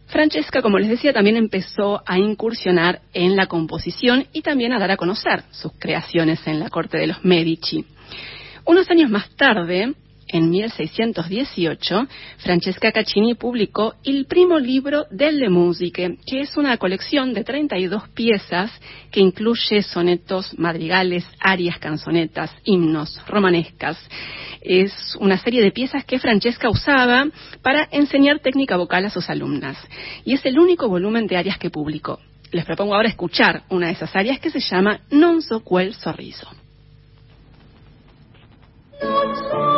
Francesca, 0.06 0.62
como 0.62 0.78
les 0.78 0.90
decía, 0.90 1.12
también 1.12 1.36
empezó 1.36 2.04
a 2.06 2.20
incursionar 2.20 3.00
en 3.12 3.34
la 3.34 3.48
composición 3.48 4.28
y 4.32 4.42
también 4.42 4.72
a 4.72 4.78
dar 4.78 4.92
a 4.92 4.96
conocer 4.96 5.42
sus 5.50 5.72
creaciones 5.76 6.46
en 6.46 6.60
la 6.60 6.70
corte 6.70 6.98
de 6.98 7.08
los 7.08 7.24
Medici. 7.24 7.84
Unos 8.66 8.90
años 8.90 9.10
más 9.10 9.28
tarde, 9.36 9.94
en 10.26 10.48
1618, 10.48 12.06
Francesca 12.38 12.92
Caccini 12.92 13.34
publicó 13.34 13.94
Il 14.02 14.24
primo 14.24 14.58
libro 14.58 15.04
delle 15.10 15.50
musiche, 15.50 16.16
que 16.26 16.40
es 16.40 16.56
una 16.56 16.78
colección 16.78 17.34
de 17.34 17.44
32 17.44 18.08
piezas 18.08 18.72
que 19.10 19.20
incluye 19.20 19.82
sonetos, 19.82 20.58
madrigales, 20.58 21.26
arias, 21.38 21.78
canzonetas, 21.78 22.50
himnos, 22.64 23.20
romanescas. 23.26 23.98
Es 24.62 25.14
una 25.20 25.36
serie 25.36 25.62
de 25.62 25.70
piezas 25.70 26.06
que 26.06 26.18
Francesca 26.18 26.70
usaba 26.70 27.26
para 27.60 27.86
enseñar 27.92 28.40
técnica 28.40 28.78
vocal 28.78 29.04
a 29.04 29.10
sus 29.10 29.28
alumnas. 29.28 29.76
Y 30.24 30.32
es 30.32 30.44
el 30.46 30.58
único 30.58 30.88
volumen 30.88 31.26
de 31.26 31.36
arias 31.36 31.58
que 31.58 31.68
publicó. 31.68 32.18
Les 32.50 32.64
propongo 32.64 32.94
ahora 32.94 33.08
escuchar 33.08 33.64
una 33.68 33.88
de 33.88 33.92
esas 33.92 34.16
arias 34.16 34.40
que 34.40 34.50
se 34.50 34.60
llama 34.60 35.00
Non 35.10 35.42
so 35.42 35.62
quel 35.62 35.92
sorriso. 35.92 36.63
Non 39.02 39.34
so 39.34 39.73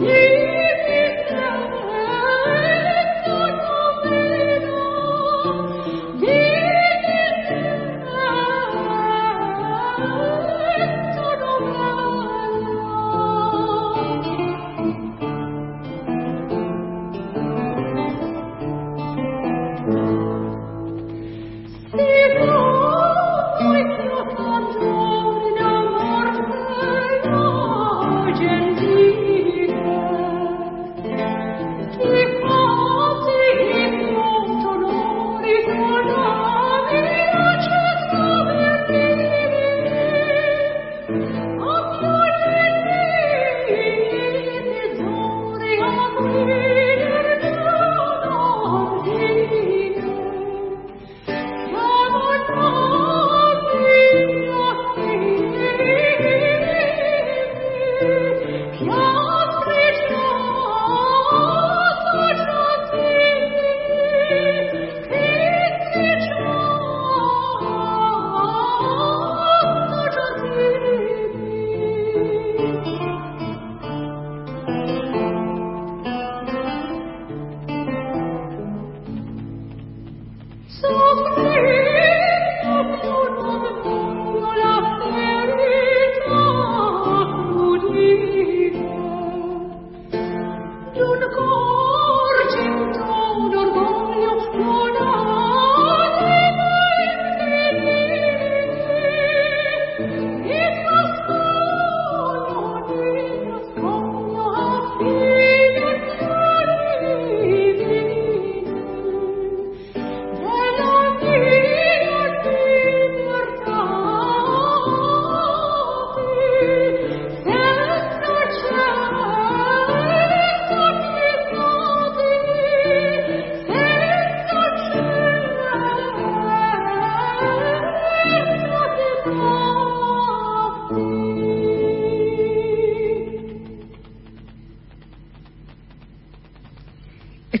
You 0.00 0.37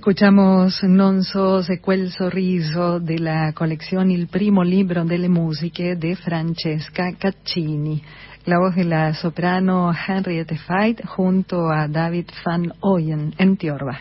Escuchamos 0.08 0.82
Non 0.84 1.22
so 1.22 1.62
se 1.62 1.82
sorriso 2.08 2.98
de 2.98 3.18
la 3.18 3.52
colección 3.52 4.10
Il 4.10 4.28
primo 4.28 4.62
libro 4.62 5.04
delle 5.04 5.28
musiche 5.28 5.96
de 5.96 6.16
Francesca 6.16 7.12
Caccini. 7.18 8.02
La 8.46 8.56
voz 8.56 8.74
de 8.74 8.84
la 8.84 9.12
soprano 9.12 9.92
Henriette 9.92 10.58
Veit 10.66 11.04
junto 11.04 11.68
a 11.68 11.86
David 11.88 12.30
van 12.42 12.72
Ooyen 12.80 13.34
en 13.36 13.58
Tiorba. 13.58 14.00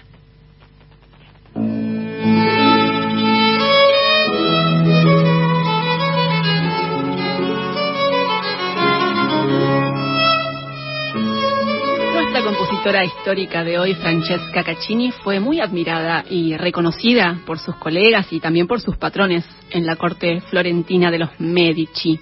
Compositora 12.88 13.04
histórica 13.04 13.64
de 13.66 13.78
hoy, 13.78 13.96
Francesca 13.96 14.64
Caccini, 14.64 15.12
fue 15.12 15.42
muy 15.42 15.60
admirada 15.60 16.24
y 16.30 16.56
reconocida 16.56 17.42
por 17.46 17.60
sus 17.60 17.76
colegas 17.76 18.32
y 18.32 18.40
también 18.40 18.66
por 18.66 18.80
sus 18.80 18.96
patrones 18.96 19.44
en 19.72 19.86
la 19.86 19.98
corte 19.98 20.40
florentina 20.50 21.12
de 21.12 21.20
los 21.20 21.30
Medici. 21.38 22.18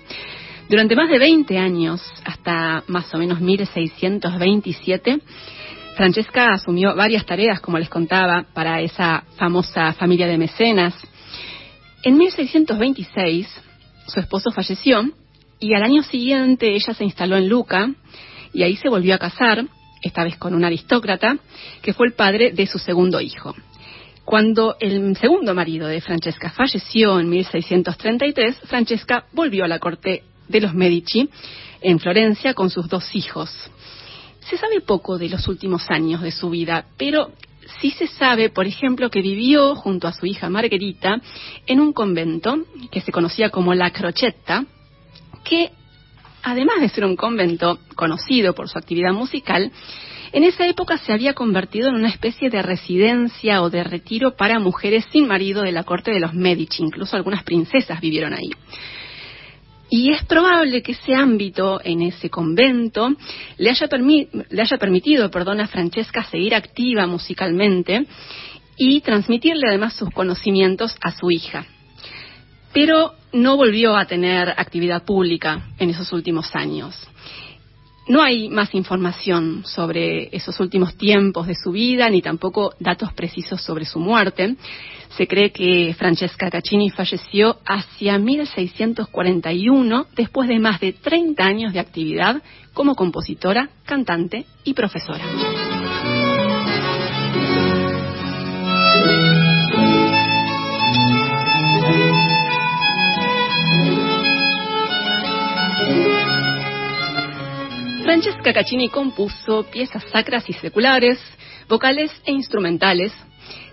Durante 0.67 0.95
más 0.95 1.08
de 1.10 1.19
20 1.19 1.60
años, 1.60 2.01
hasta 2.23 2.84
más 2.88 3.13
o 3.13 3.19
menos 3.19 3.41
1627, 3.41 5.19
Francesca 5.95 6.54
asumió 6.54 6.95
varias 6.95 7.28
tareas, 7.28 7.62
como 7.62 7.78
les 7.78 7.89
contaba, 7.89 8.47
para 8.51 8.82
esa 8.82 9.23
famosa 9.38 9.93
familia 9.93 10.25
de 10.25 10.39
mecenas. 10.39 10.95
En 12.01 12.17
1626, 12.17 13.47
su 14.08 14.19
esposo 14.19 14.49
falleció 14.49 15.04
y 15.60 15.75
al 15.75 15.84
año 15.84 16.01
siguiente 16.01 16.73
ella 16.73 16.95
se 16.95 17.04
instaló 17.04 17.38
en 17.38 17.49
Luca 17.49 17.88
y 18.51 18.63
ahí 18.63 18.75
se 18.78 18.89
volvió 18.89 19.13
a 19.13 19.19
casar 19.19 19.63
esta 20.06 20.24
vez 20.24 20.38
con 20.38 20.54
un 20.54 20.63
aristócrata, 20.63 21.38
que 21.82 21.94
fue 21.94 22.06
el 22.06 22.13
padre 22.13 22.52
de 22.52 22.68
su 22.68 22.78
segundo 22.78 23.20
hijo. 23.20 23.56
Cuando 24.24 24.76
el 24.80 25.18
segundo 25.18 25.56
marido 25.56 25.88
de 25.88 26.00
Francesca 26.00 26.52
falleció 26.52 27.20
en 27.20 27.28
1633, 27.28 28.60
Francesca 28.65 29.26
volvió 29.34 29.65
a 29.65 29.68
la 29.68 29.80
corte 29.80 30.24
de 30.48 30.62
los 30.62 30.76
Medici 30.76 31.28
en 31.82 32.00
Florencia 32.00 32.54
con 32.54 32.70
sus 32.70 32.88
dos 32.88 33.15
hijos. 33.15 33.50
Se 34.41 34.58
sabe 34.58 34.82
poco 34.82 35.18
de 35.18 35.30
los 35.30 35.48
últimos 35.48 35.89
años 35.89 36.22
de 36.22 36.32
su 36.32 36.52
vida, 36.52 36.86
pero 36.98 37.32
sí 37.82 37.89
se 37.89 38.06
sabe, 38.06 38.50
por 38.50 38.68
ejemplo, 38.68 39.10
que 39.10 39.22
vivió 39.22 39.74
junto 39.74 40.08
a 40.08 40.13
su 40.13 40.28
hija 40.28 40.52
Margherita 40.52 41.20
en 41.65 41.80
un 41.80 41.94
convento 41.94 42.58
que 42.91 43.02
se 43.02 43.12
conocía 43.12 43.50
como 43.50 43.74
La 43.74 43.89
Crocetta, 43.89 44.65
que 45.44 45.72
además 46.46 46.80
de 46.80 46.90
ser 46.90 47.04
un 47.04 47.16
convento 47.16 47.80
conocido 47.96 48.54
por 48.54 48.70
su 48.70 48.78
actividad 48.78 49.14
musical, 49.14 49.72
en 50.32 50.44
esa 50.44 50.68
época 50.68 51.00
se 51.00 51.12
había 51.12 51.34
convertido 51.34 51.90
en 51.90 51.96
una 51.96 52.10
especie 52.10 52.52
de 52.52 52.62
residencia 52.62 53.64
o 53.64 53.72
de 53.72 53.84
retiro 53.84 54.36
para 54.36 54.60
mujeres 54.60 55.06
sin 55.12 55.28
marido 55.28 55.64
de 55.64 55.72
la 55.72 55.84
corte 55.84 56.12
de 56.12 56.20
los 56.20 56.34
Medici, 56.36 56.84
incluso 56.84 57.16
algunas 57.16 57.44
princesas 57.44 58.00
vivieron 58.00 58.34
ahí. 58.34 58.52
Y 59.90 60.12
es 60.12 60.24
probable 60.26 60.84
que 60.84 60.92
ese 60.92 61.16
ámbito, 61.16 61.80
en 61.84 62.02
ese 62.04 62.30
convento, 62.30 63.16
le 63.58 63.70
haya, 63.72 63.88
le 64.50 64.62
haya 64.62 64.78
permitido 64.78 65.32
perdón, 65.32 65.62
a 65.62 65.68
Francesca 65.68 66.26
seguir 66.26 66.54
activa 66.54 67.08
musicalmente 67.08 68.06
y 68.78 69.02
transmitirle 69.02 69.68
además 69.68 69.96
sus 69.96 70.12
conocimientos 70.12 70.96
a 71.02 71.12
su 71.12 71.32
hija 71.32 71.66
pero 72.76 73.14
no 73.32 73.56
volvió 73.56 73.96
a 73.96 74.04
tener 74.04 74.50
actividad 74.50 75.06
pública 75.06 75.70
en 75.80 75.92
esos 75.92 76.12
últimos 76.12 76.54
años. 76.58 76.94
No 78.10 78.22
hay 78.22 78.50
más 78.50 78.76
información 78.76 79.64
sobre 79.66 80.36
esos 80.36 80.60
últimos 80.60 80.98
tiempos 80.98 81.48
de 81.48 81.56
su 81.56 81.72
vida, 81.72 82.10
ni 82.10 82.22
tampoco 82.22 82.74
datos 82.78 83.14
precisos 83.14 83.62
sobre 83.62 83.86
su 83.86 83.98
muerte. 84.00 84.58
Se 85.18 85.26
cree 85.26 85.54
que 85.54 85.96
Francesca 85.98 86.52
Caccini 86.52 86.90
falleció 86.90 87.60
hacia 87.66 88.18
1641, 88.18 90.08
después 90.14 90.50
de 90.50 90.60
más 90.60 90.82
de 90.82 90.92
30 90.92 91.46
años 91.46 91.74
de 91.74 91.80
actividad 91.80 92.44
como 92.74 92.94
compositora, 92.94 93.70
cantante 93.86 94.46
y 94.66 94.74
profesora. 94.74 95.75
Francesca 108.06 108.54
Caccini 108.54 108.89
compuso 108.89 109.63
piezas 109.63 110.04
sacras 110.12 110.48
y 110.48 110.54
seculares, 110.54 111.18
vocales 111.68 112.12
e 112.24 112.32
instrumentales, 112.34 113.12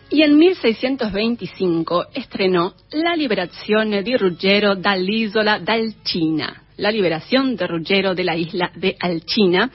y 0.09 0.23
en 0.23 0.38
1625 0.38 2.07
estrenó 2.14 2.73
La 2.92 3.14
liberazione 3.14 4.03
di 4.03 4.16
Ruggero 4.16 4.75
dall'isola 4.75 5.59
d'Alcina, 5.59 6.62
la 6.79 6.90
liberación 6.90 7.57
de 7.57 7.66
Ruggero 7.66 8.14
de 8.14 8.25
la 8.25 8.35
isla 8.35 8.73
de 8.75 8.97
Alcina, 8.99 9.71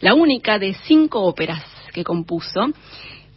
la 0.00 0.14
única 0.14 0.58
de 0.58 0.72
cinco 0.72 1.24
óperas 1.24 1.62
que 1.92 2.02
compuso, 2.02 2.72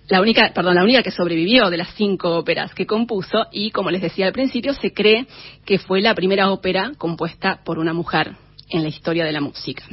la 0.08 0.22
única, 0.22 0.54
perdón, 0.54 0.76
la 0.76 0.84
única 0.84 1.04
que 1.04 1.12
sobrevivió 1.12 1.70
de 1.70 1.78
las 1.78 1.94
cinco 1.96 2.38
óperas 2.38 2.74
que 2.74 2.86
compuso 2.86 3.48
y 3.52 3.72
como 3.72 3.92
les 3.92 4.02
decía 4.02 4.28
al 4.28 4.34
principio, 4.34 4.74
se 4.74 4.94
cree 4.94 5.28
que 5.66 5.80
fue 5.80 6.00
la 6.00 6.16
primera 6.16 6.50
ópera 6.50 6.94
compuesta 6.98 7.60
por 7.66 7.78
una 7.78 7.92
mujer 7.92 8.38
en 8.70 8.84
la 8.84 8.88
historia 8.88 9.26
de 9.26 9.34
la 9.34 9.42
música. 9.42 9.84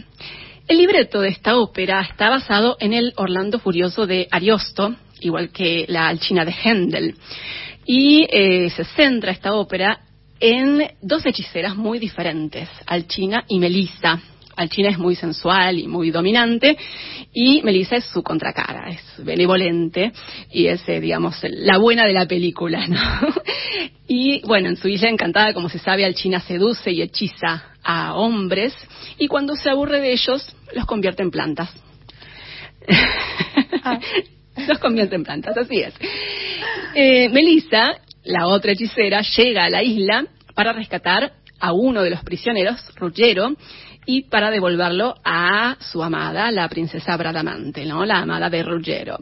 El 0.68 0.76
libreto 0.76 1.22
de 1.22 1.30
esta 1.30 1.56
ópera 1.56 2.02
está 2.02 2.28
basado 2.28 2.76
en 2.78 2.92
el 2.92 3.14
Orlando 3.16 3.58
Furioso 3.58 4.06
de 4.06 4.28
Ariosto, 4.30 4.94
igual 5.20 5.48
que 5.48 5.86
la 5.88 6.08
Alchina 6.08 6.44
de 6.44 6.52
Händel, 6.52 7.14
y 7.86 8.26
eh, 8.30 8.68
se 8.68 8.84
centra 8.84 9.32
esta 9.32 9.54
ópera 9.54 10.00
en 10.38 10.92
dos 11.00 11.24
hechiceras 11.24 11.74
muy 11.74 11.98
diferentes, 11.98 12.68
Alchina 12.84 13.46
y 13.48 13.58
Melissa. 13.58 14.20
Alchina 14.58 14.90
es 14.90 14.98
muy 14.98 15.14
sensual 15.14 15.78
y 15.78 15.86
muy 15.86 16.10
dominante 16.10 16.76
y 17.32 17.62
Melissa 17.62 17.96
es 17.96 18.06
su 18.06 18.24
contracara, 18.24 18.90
es 18.90 19.24
benevolente 19.24 20.12
y 20.50 20.66
es, 20.66 20.86
eh, 20.88 21.00
digamos, 21.00 21.36
la 21.42 21.78
buena 21.78 22.04
de 22.06 22.12
la 22.12 22.26
película, 22.26 22.86
¿no? 22.88 23.00
y 24.08 24.40
bueno, 24.46 24.68
en 24.68 24.76
su 24.76 24.88
isla 24.88 25.10
encantada, 25.10 25.54
como 25.54 25.68
se 25.68 25.78
sabe, 25.78 26.04
Alchina 26.04 26.40
seduce 26.40 26.90
y 26.90 27.02
hechiza 27.02 27.66
a 27.84 28.14
hombres 28.14 28.74
y 29.16 29.28
cuando 29.28 29.54
se 29.54 29.70
aburre 29.70 30.00
de 30.00 30.12
ellos, 30.12 30.56
los 30.74 30.86
convierte 30.86 31.22
en 31.22 31.30
plantas. 31.30 31.70
Ah. 33.84 34.00
los 34.68 34.78
convierte 34.80 35.14
en 35.14 35.22
plantas, 35.22 35.56
así 35.56 35.80
es. 35.80 35.94
Eh, 36.96 37.28
Melissa, 37.28 37.92
la 38.24 38.48
otra 38.48 38.72
hechicera, 38.72 39.22
llega 39.22 39.64
a 39.64 39.70
la 39.70 39.84
isla 39.84 40.26
para 40.54 40.72
rescatar 40.72 41.32
a 41.60 41.72
uno 41.72 42.02
de 42.02 42.10
los 42.10 42.22
prisioneros, 42.22 42.80
Ruggiero, 42.96 43.54
y 44.10 44.22
para 44.22 44.50
devolverlo 44.50 45.16
a 45.22 45.76
su 45.80 46.02
amada, 46.02 46.50
la 46.50 46.66
princesa 46.66 47.14
Bradamante, 47.18 47.84
¿no? 47.84 48.06
La 48.06 48.20
amada 48.20 48.48
de 48.48 48.62
Ruggiero. 48.62 49.18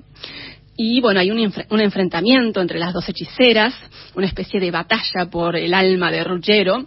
Y 0.76 1.00
bueno, 1.00 1.18
hay 1.18 1.32
un, 1.32 1.80
enfrentamiento 1.80 2.60
entre 2.60 2.78
las 2.78 2.94
dos 2.94 3.08
hechiceras, 3.08 3.74
una 4.14 4.28
especie 4.28 4.60
de 4.60 4.70
batalla 4.70 5.28
por 5.28 5.56
el 5.56 5.74
alma 5.74 6.12
de 6.12 6.22
Ruggiero. 6.22 6.86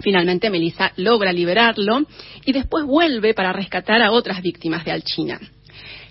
Finalmente 0.00 0.50
Melissa 0.50 0.90
logra 0.96 1.32
liberarlo 1.32 2.00
y 2.44 2.50
después 2.50 2.84
vuelve 2.84 3.32
para 3.32 3.52
rescatar 3.52 4.02
a 4.02 4.10
otras 4.10 4.42
víctimas 4.42 4.84
de 4.84 4.90
Alchina. 4.90 5.38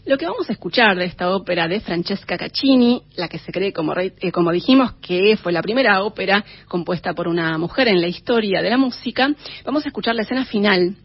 Lo 0.06 0.18
que 0.18 0.26
vamos 0.26 0.50
a 0.50 0.54
escuchar 0.54 0.98
de 0.98 1.06
esta 1.06 1.30
ópera 1.36 1.68
de 1.68 1.82
Francesca 1.82 2.38
Caccini, 2.38 3.04
la 3.16 3.28
que 3.28 3.40
se 3.40 3.52
cree, 3.52 3.74
como, 3.74 3.94
eh, 3.98 4.32
como 4.32 4.52
dijimos, 4.52 4.94
que 5.02 5.38
fue 5.38 5.52
la 5.52 5.62
primera 5.62 6.02
ópera 6.04 6.44
compuesta 6.68 7.14
por 7.14 7.28
una 7.28 7.58
mujer 7.58 7.90
en 7.90 8.02
la 8.02 8.08
historia 8.08 8.62
de 8.62 8.70
la 8.70 8.78
música, 8.78 9.30
vamos 9.66 9.86
a 9.86 9.90
escuchar 9.90 10.16
la 10.16 10.22
escena 10.22 10.46
final. 10.46 10.96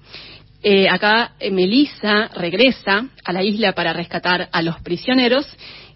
Eh, 0.67 0.89
acá 0.89 1.33
eh, 1.39 1.51
Melissa 1.51 2.29
regresa 2.29 3.07
a 3.23 3.33
la 3.35 3.43
isla 3.43 3.75
para 3.75 3.93
rescatar 3.93 4.49
a 4.51 4.63
los 4.63 4.81
prisioneros 4.81 5.47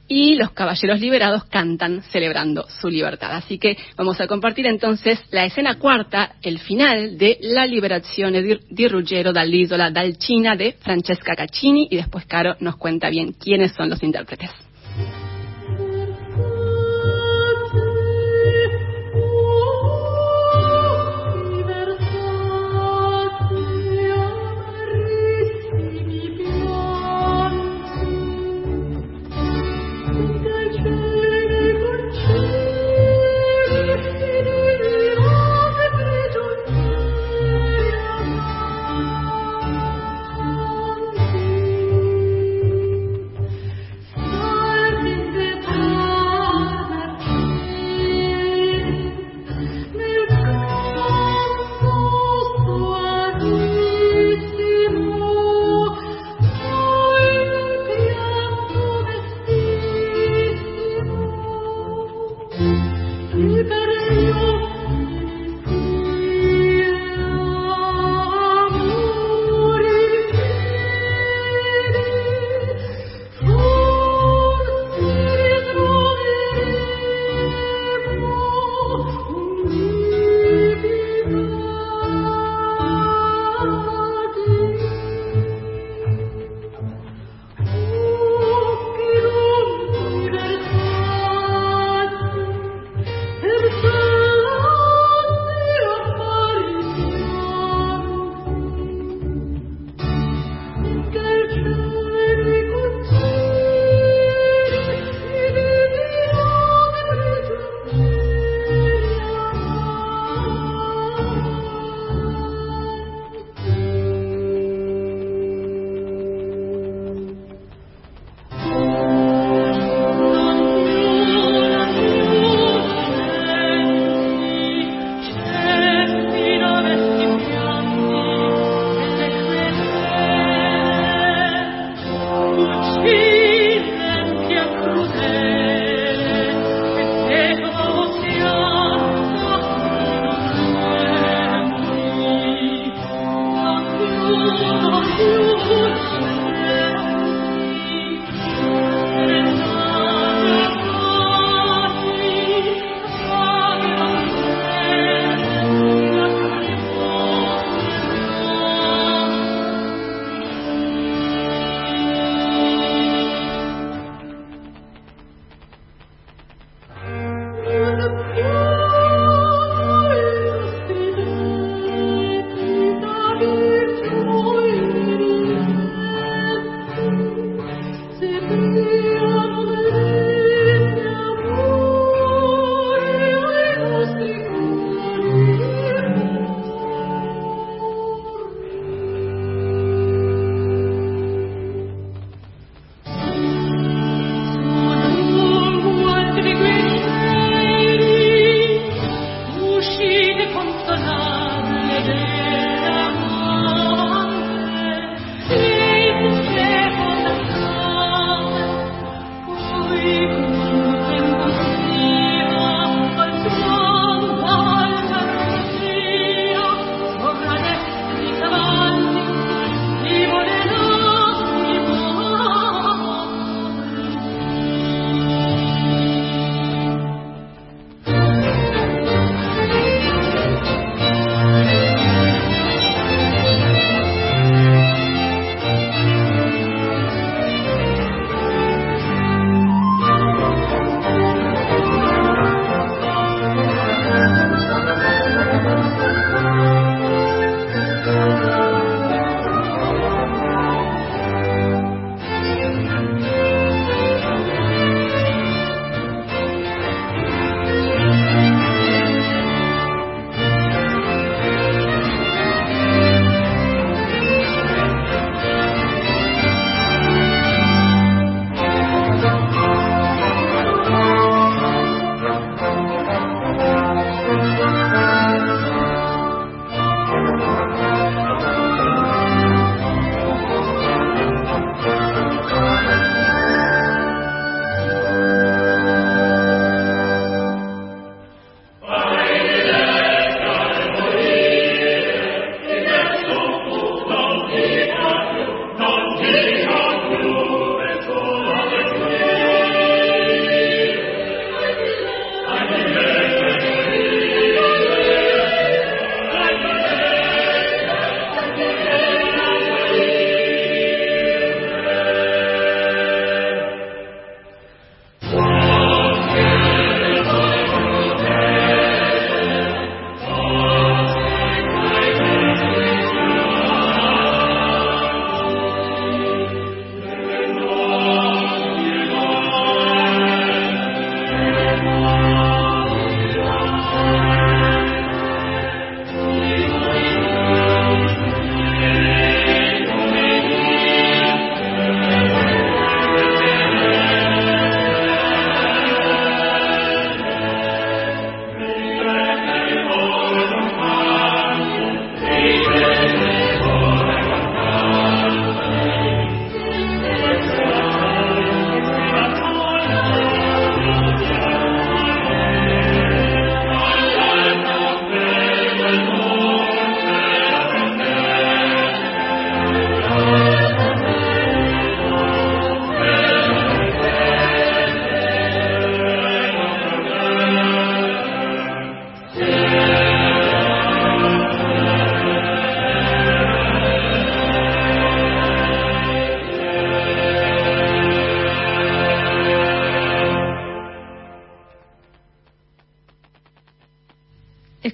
y 0.06 0.34
los 0.34 0.50
caballeros 0.50 1.00
liberados 1.00 1.44
cantan 1.44 2.02
celebrando 2.12 2.66
su 2.68 2.90
libertad. 2.90 3.34
Así 3.34 3.58
que 3.58 3.78
vamos 3.96 4.20
a 4.20 4.26
compartir 4.26 4.66
entonces 4.66 5.24
la 5.30 5.46
escena 5.46 5.78
cuarta, 5.78 6.36
el 6.42 6.58
final 6.58 7.16
de 7.16 7.38
La 7.40 7.64
liberazione 7.64 8.42
di 8.42 8.88
Ruggero 8.88 9.32
dall'isola 9.32 9.90
d'Alcina 9.90 10.54
de 10.54 10.72
Francesca 10.72 11.34
Caccini 11.34 11.88
y 11.90 11.96
después 11.96 12.26
Caro 12.26 12.54
nos 12.60 12.76
cuenta 12.76 13.08
bien 13.08 13.32
quiénes 13.32 13.72
son 13.72 13.88
los 13.88 14.02
intérpretes. 14.02 14.50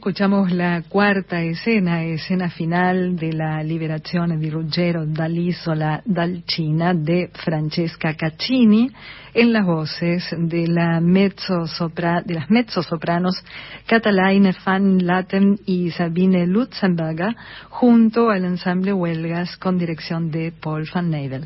Escuchamos 0.05 0.53
la 0.53 0.83
cuarta 0.87 1.41
escena, 1.41 2.05
escena 2.05 2.51
final 2.51 3.17
de 3.17 3.33
la 3.33 3.63
liberación 3.63 4.39
di 4.39 4.51
Ruggero 4.51 5.07
dall'isola 5.07 6.03
d'Alcina 6.05 6.93
de 6.93 7.31
Francesca 7.33 8.13
Caccini, 8.13 8.91
en 9.33 9.53
las 9.55 9.65
voces 9.65 10.23
de, 10.37 10.67
la 10.67 11.01
mezzo 11.01 11.65
de 12.23 12.35
las 12.35 12.51
mezzosopranos 12.51 13.43
Catalaine 13.87 14.55
van 14.63 15.07
Latten 15.07 15.59
y 15.65 15.91
Sabine 15.91 16.47
Lutzenberger, 16.47 17.35
junto 17.71 18.29
al 18.29 18.45
ensamble 18.45 18.93
Huelgas 18.93 19.57
con 19.57 19.79
dirección 19.79 20.31
de 20.31 20.53
Paul 20.53 20.87
van 20.93 21.09
Nevel. 21.09 21.45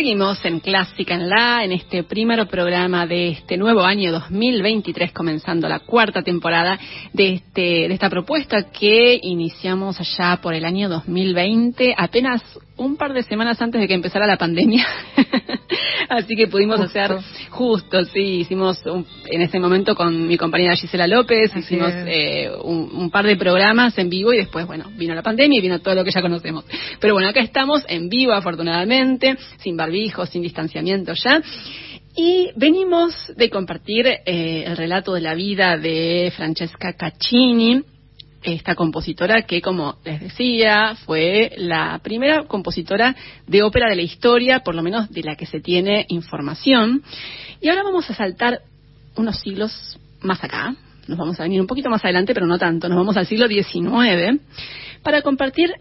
Seguimos 0.00 0.42
en 0.46 0.60
Clásica 0.60 1.12
en 1.14 1.28
La, 1.28 1.62
en 1.62 1.72
este 1.72 2.04
primer 2.04 2.48
programa 2.48 3.06
de 3.06 3.32
este 3.32 3.58
nuevo 3.58 3.82
año 3.82 4.10
2023, 4.12 5.12
comenzando 5.12 5.68
la 5.68 5.80
cuarta 5.80 6.22
temporada 6.22 6.80
de, 7.12 7.34
este, 7.34 7.60
de 7.60 7.92
esta 7.92 8.08
propuesta 8.08 8.70
que 8.70 9.20
iniciamos 9.22 10.00
allá 10.00 10.38
por 10.40 10.54
el 10.54 10.64
año 10.64 10.88
2020, 10.88 11.94
apenas 11.98 12.42
un 12.80 12.96
par 12.96 13.12
de 13.12 13.22
semanas 13.22 13.60
antes 13.60 13.80
de 13.80 13.86
que 13.86 13.94
empezara 13.94 14.26
la 14.26 14.38
pandemia. 14.38 14.86
Así 16.08 16.34
que 16.34 16.46
pudimos 16.48 16.80
hacer 16.80 17.14
justo, 17.50 18.04
sí, 18.06 18.40
hicimos 18.40 18.78
en 19.26 19.42
ese 19.42 19.60
momento 19.60 19.94
con 19.94 20.26
mi 20.26 20.38
compañera 20.38 20.74
Gisela 20.74 21.06
López, 21.06 21.54
hicimos 21.54 21.92
eh, 21.94 22.50
un, 22.64 23.10
par 23.10 23.26
de 23.26 23.36
programas 23.36 23.96
en 23.98 24.08
vivo 24.08 24.32
y 24.32 24.38
después, 24.38 24.66
bueno, 24.66 24.90
vino 24.96 25.14
la 25.14 25.22
pandemia 25.22 25.58
y 25.58 25.62
vino 25.62 25.80
todo 25.80 25.94
lo 25.94 26.04
que 26.04 26.10
ya 26.10 26.22
conocemos. 26.22 26.64
Pero 26.98 27.14
bueno, 27.14 27.28
acá 27.28 27.40
estamos 27.40 27.84
en 27.86 28.08
vivo, 28.08 28.32
afortunadamente, 28.32 29.36
sin 29.58 29.76
barbijo, 29.76 30.24
sin 30.24 30.42
distanciamiento 30.42 31.12
ya. 31.12 31.42
Y 32.16 32.50
venimos 32.56 33.14
de 33.36 33.50
compartir 33.50 34.06
eh, 34.06 34.64
el 34.66 34.76
relato 34.76 35.12
de 35.12 35.20
la 35.20 35.34
vida 35.34 35.76
de 35.76 36.32
Francesca 36.34 36.94
Caccini, 36.94 37.82
esta 38.42 38.74
compositora 38.74 39.42
que, 39.42 39.60
como 39.60 39.96
les 40.04 40.20
decía, 40.20 40.96
fue 41.04 41.52
la 41.56 42.00
primera 42.02 42.44
compositora 42.44 43.14
de 43.46 43.62
ópera 43.62 43.88
de 43.88 43.96
la 43.96 44.02
historia, 44.02 44.60
por 44.60 44.74
lo 44.74 44.82
menos 44.82 45.10
de 45.10 45.22
la 45.22 45.36
que 45.36 45.46
se 45.46 45.60
tiene 45.60 46.06
información. 46.08 47.02
Y 47.60 47.68
ahora 47.68 47.82
vamos 47.82 48.08
a 48.08 48.14
saltar 48.14 48.60
unos 49.16 49.38
siglos 49.40 49.98
más 50.22 50.42
acá, 50.42 50.74
nos 51.06 51.18
vamos 51.18 51.38
a 51.40 51.42
venir 51.42 51.60
un 51.60 51.66
poquito 51.66 51.90
más 51.90 52.04
adelante, 52.04 52.34
pero 52.34 52.46
no 52.46 52.58
tanto, 52.58 52.88
nos 52.88 52.96
vamos 52.96 53.16
al 53.16 53.26
siglo 53.26 53.48
XIX, 53.48 54.40
para 55.02 55.22
compartir 55.22 55.72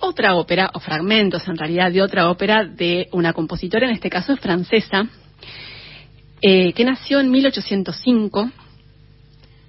otra 0.00 0.34
ópera, 0.34 0.70
o 0.74 0.80
fragmentos 0.80 1.46
en 1.46 1.56
realidad 1.56 1.92
de 1.92 2.02
otra 2.02 2.28
ópera 2.28 2.64
de 2.64 3.08
una 3.12 3.32
compositora, 3.32 3.86
en 3.86 3.94
este 3.94 4.10
caso 4.10 4.36
francesa, 4.36 5.06
eh, 6.42 6.72
que 6.72 6.84
nació 6.84 7.20
en 7.20 7.30
1805 7.30 8.50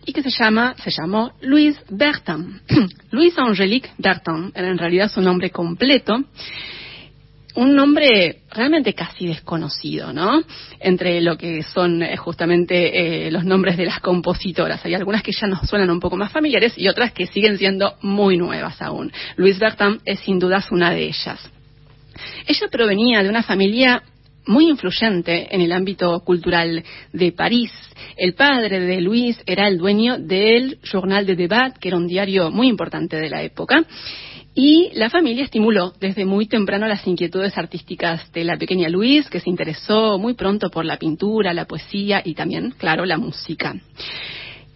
y 0.05 0.13
que 0.13 0.23
se 0.23 0.29
llama, 0.29 0.75
se 0.83 0.91
llamó 0.91 1.33
Louise 1.41 1.79
Bertin. 1.89 2.61
Louise 3.11 3.39
Angélique 3.39 3.89
Bertin 3.97 4.51
era 4.53 4.67
en 4.67 4.77
realidad 4.77 5.09
su 5.09 5.21
nombre 5.21 5.49
completo. 5.49 6.23
Un 7.55 7.75
nombre 7.75 8.41
realmente 8.49 8.95
casi 8.95 9.27
desconocido, 9.27 10.11
¿no? 10.11 10.41
Entre 10.79 11.21
lo 11.21 11.37
que 11.37 11.61
son 11.61 12.01
eh, 12.01 12.17
justamente 12.17 13.27
eh, 13.27 13.31
los 13.31 13.45
nombres 13.45 13.77
de 13.77 13.85
las 13.85 13.99
compositoras. 13.99 14.83
Hay 14.85 14.95
algunas 14.95 15.21
que 15.21 15.31
ya 15.31 15.45
nos 15.45 15.69
suenan 15.69 15.91
un 15.91 15.99
poco 15.99 16.17
más 16.17 16.31
familiares 16.31 16.73
y 16.75 16.87
otras 16.87 17.11
que 17.11 17.27
siguen 17.27 17.59
siendo 17.59 17.95
muy 18.01 18.37
nuevas 18.37 18.81
aún. 18.81 19.11
Louise 19.35 19.59
Bertin 19.59 19.99
es 20.03 20.19
sin 20.21 20.39
dudas 20.39 20.71
una 20.71 20.89
de 20.89 21.03
ellas. 21.03 21.39
Ella 22.47 22.67
provenía 22.71 23.21
de 23.21 23.29
una 23.29 23.43
familia 23.43 24.01
muy 24.45 24.69
influyente 24.69 25.53
en 25.53 25.61
el 25.61 25.71
ámbito 25.71 26.19
cultural 26.21 26.83
de 27.11 27.31
París. 27.31 27.71
El 28.17 28.33
padre 28.33 28.79
de 28.79 29.01
Luis 29.01 29.37
era 29.45 29.67
el 29.67 29.77
dueño 29.77 30.17
del 30.17 30.79
Journal 30.83 31.25
de 31.25 31.35
Debat, 31.35 31.77
que 31.77 31.89
era 31.89 31.97
un 31.97 32.07
diario 32.07 32.51
muy 32.51 32.67
importante 32.67 33.17
de 33.17 33.29
la 33.29 33.43
época. 33.43 33.85
Y 34.55 34.91
la 34.93 35.09
familia 35.09 35.43
estimuló 35.43 35.93
desde 35.99 36.25
muy 36.25 36.45
temprano 36.45 36.87
las 36.87 37.07
inquietudes 37.07 37.57
artísticas 37.57 38.31
de 38.33 38.43
la 38.43 38.57
pequeña 38.57 38.87
Luis, 38.87 39.27
que 39.29 39.39
se 39.39 39.49
interesó 39.49 40.19
muy 40.19 40.35
pronto 40.35 40.69
por 40.69 40.85
la 40.85 40.97
pintura, 40.97 41.53
la 41.53 41.65
poesía 41.65 42.21
y 42.23 42.35
también, 42.35 42.71
claro, 42.77 43.05
la 43.05 43.17
música. 43.17 43.75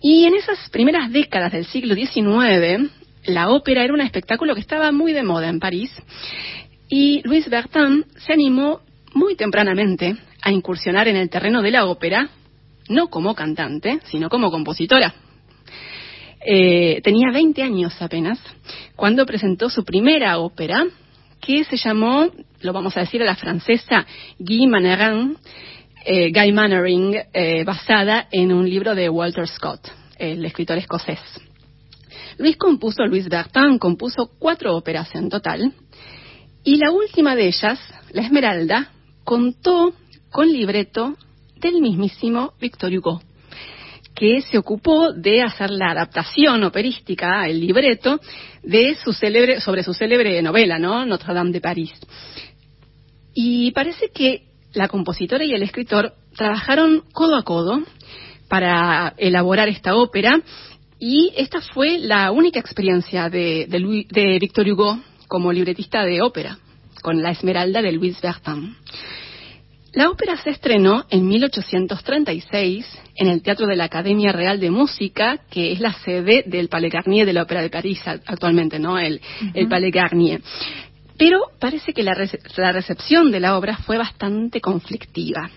Y 0.02 0.26
en 0.26 0.34
esas 0.34 0.70
primeras 0.72 1.12
décadas 1.12 1.52
del 1.52 1.66
siglo 1.66 1.94
XIX, 1.94 2.90
la 3.26 3.50
ópera 3.50 3.84
era 3.84 3.94
un 3.94 4.02
espectáculo 4.02 4.56
que 4.56 4.62
estaba 4.62 4.92
muy 4.92 5.14
de 5.14 5.24
moda 5.24 5.48
en 5.48 5.60
París. 5.60 5.92
Y 6.90 7.22
Louise 7.24 7.50
Bertin 7.50 8.06
se 8.26 8.34
animó 8.34 8.82
muy 9.14 9.36
tempranamente 9.36 10.16
a 10.42 10.52
incursionar 10.52 11.08
en 11.08 11.16
el 11.16 11.30
terreno 11.30 11.62
de 11.62 11.72
la 11.72 11.86
ópera, 11.86 12.30
no 12.90 13.10
como 13.10 13.36
cantante, 13.36 14.00
sino 14.06 14.30
como 14.30 14.52
compositora. 14.52 15.14
Eh, 16.40 17.02
tenía 17.04 17.32
20 17.32 17.62
años 17.64 18.02
apenas 18.02 18.40
cuando 18.96 19.26
presentó 19.26 19.70
su 19.70 19.84
primera 19.84 20.38
ópera, 20.38 20.86
que 21.42 21.64
se 21.64 21.78
llamó, 21.78 22.30
lo 22.62 22.74
vamos 22.74 22.96
a 22.98 23.02
decir 23.02 23.22
a 23.22 23.26
la 23.26 23.36
francesa, 23.36 24.06
Guy 24.40 24.68
Mannering, 24.68 25.38
eh, 26.06 26.32
Guy 26.32 26.52
Mannering, 26.52 27.18
eh, 27.34 27.64
basada 27.64 28.28
en 28.32 28.54
un 28.54 28.70
libro 28.70 28.96
de 28.96 29.10
Walter 29.10 29.48
Scott, 29.48 29.88
el 30.18 30.44
escritor 30.46 30.78
escocés. 30.78 31.20
Luis 32.38 32.56
compuso, 32.58 33.06
Luis 33.06 33.28
Bertin 33.30 33.78
compuso 33.78 34.32
cuatro 34.40 34.76
óperas 34.76 35.14
en 35.16 35.30
total, 35.30 35.74
y 36.64 36.78
la 36.78 36.92
última 36.92 37.36
de 37.36 37.48
ellas, 37.48 37.80
La 38.12 38.22
Esmeralda, 38.22 38.92
contó 39.28 39.94
con 40.32 40.50
libreto 40.50 41.18
del 41.58 41.82
mismísimo 41.82 42.54
Victor 42.62 42.94
Hugo, 42.94 43.22
que 44.16 44.42
se 44.42 44.58
ocupó 44.58 45.12
de 45.12 45.42
hacer 45.42 45.70
la 45.70 45.92
adaptación 45.92 46.64
operística, 46.64 47.46
el 47.46 47.60
libreto, 47.60 48.22
de 48.64 48.96
su 48.96 49.12
célebre, 49.12 49.60
sobre 49.60 49.84
su 49.84 49.94
célebre 49.94 50.42
novela, 50.42 50.80
¿no? 50.80 51.06
Notre 51.06 51.34
Dame 51.34 51.52
de 51.52 51.60
París. 51.60 51.92
Y 53.34 53.72
parece 53.72 54.12
que 54.14 54.44
la 54.72 54.88
compositora 54.88 55.44
y 55.44 55.52
el 55.52 55.64
escritor 55.64 56.14
trabajaron 56.38 57.04
codo 57.12 57.36
a 57.36 57.44
codo 57.44 57.82
para 58.48 59.14
elaborar 59.18 59.68
esta 59.68 59.98
ópera 59.98 60.40
y 61.00 61.34
esta 61.36 61.60
fue 61.60 61.98
la 61.98 62.32
única 62.32 62.62
experiencia 62.62 63.30
de, 63.30 63.68
de 63.68 64.40
Victor 64.40 64.66
Hugo 64.70 65.02
como 65.28 65.52
libretista 65.52 66.06
de 66.06 66.22
ópera 66.22 66.60
con 67.02 67.22
La 67.22 67.32
Esmeralda 67.32 67.82
de 67.82 67.92
Louis 67.92 68.20
Bertin. 68.22 68.76
La 69.94 70.10
ópera 70.10 70.38
se 70.38 70.52
estrenó 70.52 71.06
en 71.10 71.28
1836 71.28 72.86
en 73.16 73.28
el 73.30 73.42
Teatro 73.42 73.66
de 73.66 73.76
la 73.76 73.86
Academia 73.86 74.32
Real 74.32 74.60
de 74.60 74.70
Música, 74.70 75.40
que 75.50 75.72
es 75.72 75.80
la 75.80 75.94
sede 75.94 76.44
del 76.46 76.68
Palais 76.68 76.94
Garnier 76.94 77.26
de 77.26 77.34
la 77.34 77.44
Ópera 77.44 77.62
de 77.62 77.70
París 77.70 78.00
actualmente, 78.06 78.78
¿no? 78.78 79.00
El, 79.00 79.20
Palais 79.68 79.92
Garnier. 79.92 80.42
Pero 81.18 81.42
parece 81.60 81.94
que 81.94 82.04
la, 82.04 82.14
recepción 82.14 83.32
de 83.32 83.40
la 83.40 83.58
obra 83.58 83.78
fue 83.78 83.98
bastante 83.98 84.62
conflictiva. 84.62 85.50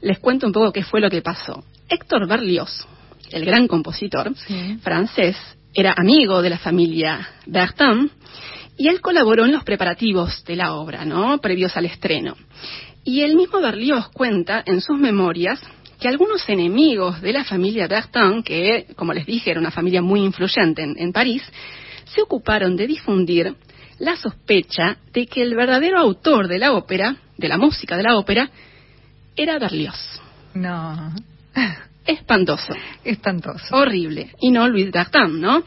Les 0.00 0.20
cuento 0.20 0.46
un 0.46 0.52
poco 0.52 0.72
qué 0.72 0.84
fue 0.84 1.00
lo 1.00 1.10
que 1.10 1.22
pasó. 1.22 1.64
Héctor 1.88 2.28
Berlioz, 2.28 2.86
el 3.32 3.44
gran 3.44 3.66
compositor 3.66 4.32
francés, 4.80 5.36
era 5.74 5.94
amigo 5.96 6.40
de 6.40 6.50
la 6.50 6.58
familia 6.58 7.28
Bertin 7.46 8.10
y 8.78 8.86
él 8.86 9.00
colaboró 9.00 9.44
en 9.44 9.52
los 9.52 9.64
preparativos 9.64 10.44
de 10.44 10.56
la 10.56 10.74
obra, 10.74 11.04
¿no? 11.04 11.38
Previos 11.38 11.76
al 11.76 11.86
estreno. 11.86 12.36
Y 13.04 13.22
el 13.22 13.34
mismo 13.34 13.60
Berlioz 13.60 14.08
cuenta 14.10 14.62
en 14.64 14.80
sus 14.80 14.96
memorias 14.96 15.60
que 15.98 16.06
algunos 16.06 16.48
enemigos 16.48 17.20
de 17.20 17.32
la 17.32 17.44
familia 17.44 17.88
Bertin, 17.88 18.42
que, 18.44 18.86
como 18.94 19.12
les 19.12 19.26
dije, 19.26 19.50
era 19.50 19.58
una 19.58 19.72
familia 19.72 20.00
muy 20.00 20.20
influyente 20.20 20.82
en, 20.82 21.12
París, 21.12 21.42
se 22.04 22.22
ocuparon 22.22 22.76
de 22.76 22.86
difundir 22.86 23.56
la 23.98 24.14
sospecha 24.16 24.96
de 25.12 25.26
que 25.26 25.42
el 25.42 25.56
verdadero 25.56 25.98
autor 25.98 26.46
de 26.46 26.58
la 26.58 26.72
ópera, 26.72 27.16
de 27.36 27.48
la 27.48 27.58
música 27.58 27.96
de 27.96 28.04
la 28.04 28.16
ópera, 28.16 28.48
era 29.34 29.58
Berlioz. 29.58 30.20
No. 30.54 31.12
Espantoso. 32.06 32.74
Espantoso. 33.04 33.74
Horrible. 33.74 34.30
Y 34.40 34.52
no 34.52 34.68
Louis 34.68 34.92
Bertin, 34.92 35.40
¿no? 35.40 35.64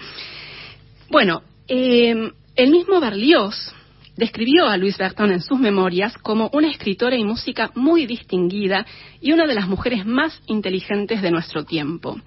Bueno, 1.10 1.42
eh, 1.68 2.32
el 2.62 2.70
mismo 2.70 3.00
Berlioz 3.00 3.74
describió 4.16 4.68
a 4.68 4.78
Louise 4.78 5.02
Bertin 5.02 5.32
en 5.32 5.42
sus 5.42 5.60
memorias 5.60 6.16
como 6.20 6.48
una 6.54 6.70
escritora 6.70 7.16
y 7.16 7.24
música 7.24 7.72
muy 7.74 8.06
distinguida 8.06 8.86
y 9.20 9.32
una 9.32 9.48
de 9.48 9.56
las 9.56 9.68
mujeres 9.68 10.06
más 10.06 10.40
inteligentes 10.46 11.24
de 11.24 11.32
nuestro 11.32 11.66
tiempo. 11.66 12.20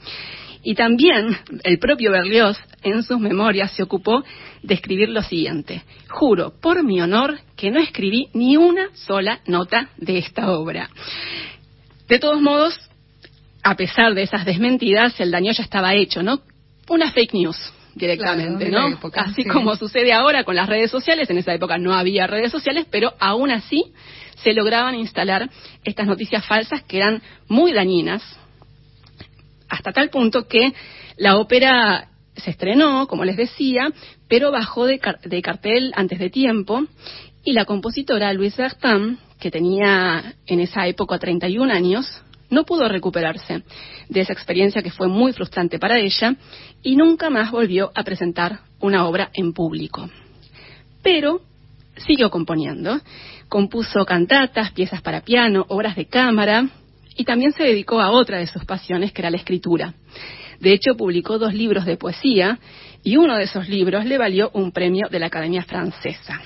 Y 0.65 0.75
también 0.75 1.37
el 1.63 1.79
propio 1.79 2.11
Berlioz 2.11 2.59
en 2.83 3.05
sus 3.05 3.21
memorias 3.21 3.71
se 3.77 3.85
ocupó 3.85 4.25
de 4.61 4.75
escribir 4.75 5.09
lo 5.11 5.23
siguiente. 5.23 5.85
Juro 6.09 6.53
por 6.61 6.83
mi 6.83 7.01
honor 7.01 7.39
que 7.57 7.71
no 7.71 7.79
escribí 7.79 8.27
ni 8.33 8.57
una 8.57 8.89
sola 8.95 9.39
nota 9.47 9.91
de 9.99 10.19
esta 10.19 10.51
obra. 10.51 10.91
De 12.09 12.19
todos 12.19 12.43
modos, 12.43 12.77
a 13.63 13.77
pesar 13.77 14.15
de 14.15 14.25
esas 14.25 14.45
desmentidas, 14.45 15.21
el 15.21 15.31
daño 15.31 15.53
ya 15.53 15.63
estaba 15.63 15.95
hecho, 15.95 16.25
¿no? 16.25 16.41
Una 16.89 17.13
fake 17.13 17.35
news, 17.35 17.73
directamente, 17.95 18.71
¿no? 18.71 18.99
así 19.17 19.45
como 19.45 19.77
sucede 19.77 20.13
ahora 20.13 20.45
con 20.45 20.57
las 20.57 20.69
redes 20.69 20.91
sociales, 20.91 21.31
en 21.31 21.39
esa 21.39 21.55
época 21.55 21.79
no 21.79 21.95
había 21.95 22.27
redes 22.27 22.51
sociales, 22.51 22.87
pero 22.91 23.15
aún 23.19 23.51
así 23.51 23.93
se 24.43 24.53
lograban 24.53 24.95
instalar 24.95 25.49
estas 25.85 26.07
noticias 26.07 26.45
falsas 26.45 26.83
que 26.83 26.99
eran 26.99 27.23
muy 27.49 27.73
dañinas, 27.73 28.23
hasta 29.69 29.93
tal 29.93 30.11
punto 30.11 30.47
que 30.47 30.73
la 31.17 31.37
ópera 31.37 32.09
se 32.37 32.51
estrenó, 32.51 33.07
como 33.07 33.25
les 33.25 33.37
decía, 33.37 33.93
pero 34.29 34.51
bajó 34.51 34.87
de, 34.87 35.01
de 35.25 35.43
cartel 35.43 35.93
antes 35.95 36.19
de 36.19 36.31
tiempo 36.31 36.85
y 37.45 37.53
la 37.53 37.65
compositora 37.65 38.33
Louise 38.33 38.61
Bertin, 38.61 39.19
que 39.39 39.51
tenía 39.51 40.35
en 40.47 40.61
esa 40.61 40.87
época 40.87 41.19
31 41.19 41.73
años, 41.73 42.24
no 42.51 42.65
pudo 42.65 42.89
recuperarse 42.89 43.63
de 44.09 44.21
esa 44.21 44.33
experiencia 44.33 44.83
que 44.83 44.91
fue 44.91 45.09
muy 45.09 45.33
frustrante 45.33 45.79
para 45.79 45.99
ella 45.99 46.37
y 46.83 46.97
nunca 46.97 47.31
más 47.31 47.51
volvió 47.51 47.91
a 47.95 48.05
presentar 48.05 48.61
una 48.81 49.07
obra 49.07 49.31
en 49.33 49.53
público. 49.53 50.09
Pero 51.03 51.41
siguió 51.97 52.31
componiendo, 52.31 53.01
compuso 53.49 54.05
cantatas, 54.05 54.73
piezas 54.73 55.03
para 55.03 55.23
piano, 55.23 55.65
obras 55.69 55.97
de 55.97 56.07
cámara 56.07 56.69
y 57.17 57.25
también 57.25 57.53
se 57.53 57.63
dedicó 57.63 58.01
a 58.01 58.11
otra 58.11 58.39
de 58.39 58.47
sus 58.47 58.65
pasiones, 58.65 59.13
que 59.13 59.23
era 59.23 59.31
la 59.31 59.37
escritura. 59.37 59.95
De 60.61 60.73
hecho, 60.73 60.97
publicó 60.97 61.39
dos 61.39 61.55
libros 61.55 61.85
de 61.85 61.97
poesía 61.97 62.59
y 63.03 63.17
uno 63.17 63.37
de 63.37 63.45
esos 63.45 63.69
libros 63.69 64.05
le 64.07 64.19
valió 64.19 64.51
un 64.55 64.73
premio 64.73 65.09
de 65.11 65.19
la 65.19 65.27
Academia 65.27 65.65
Francesa. 65.65 66.41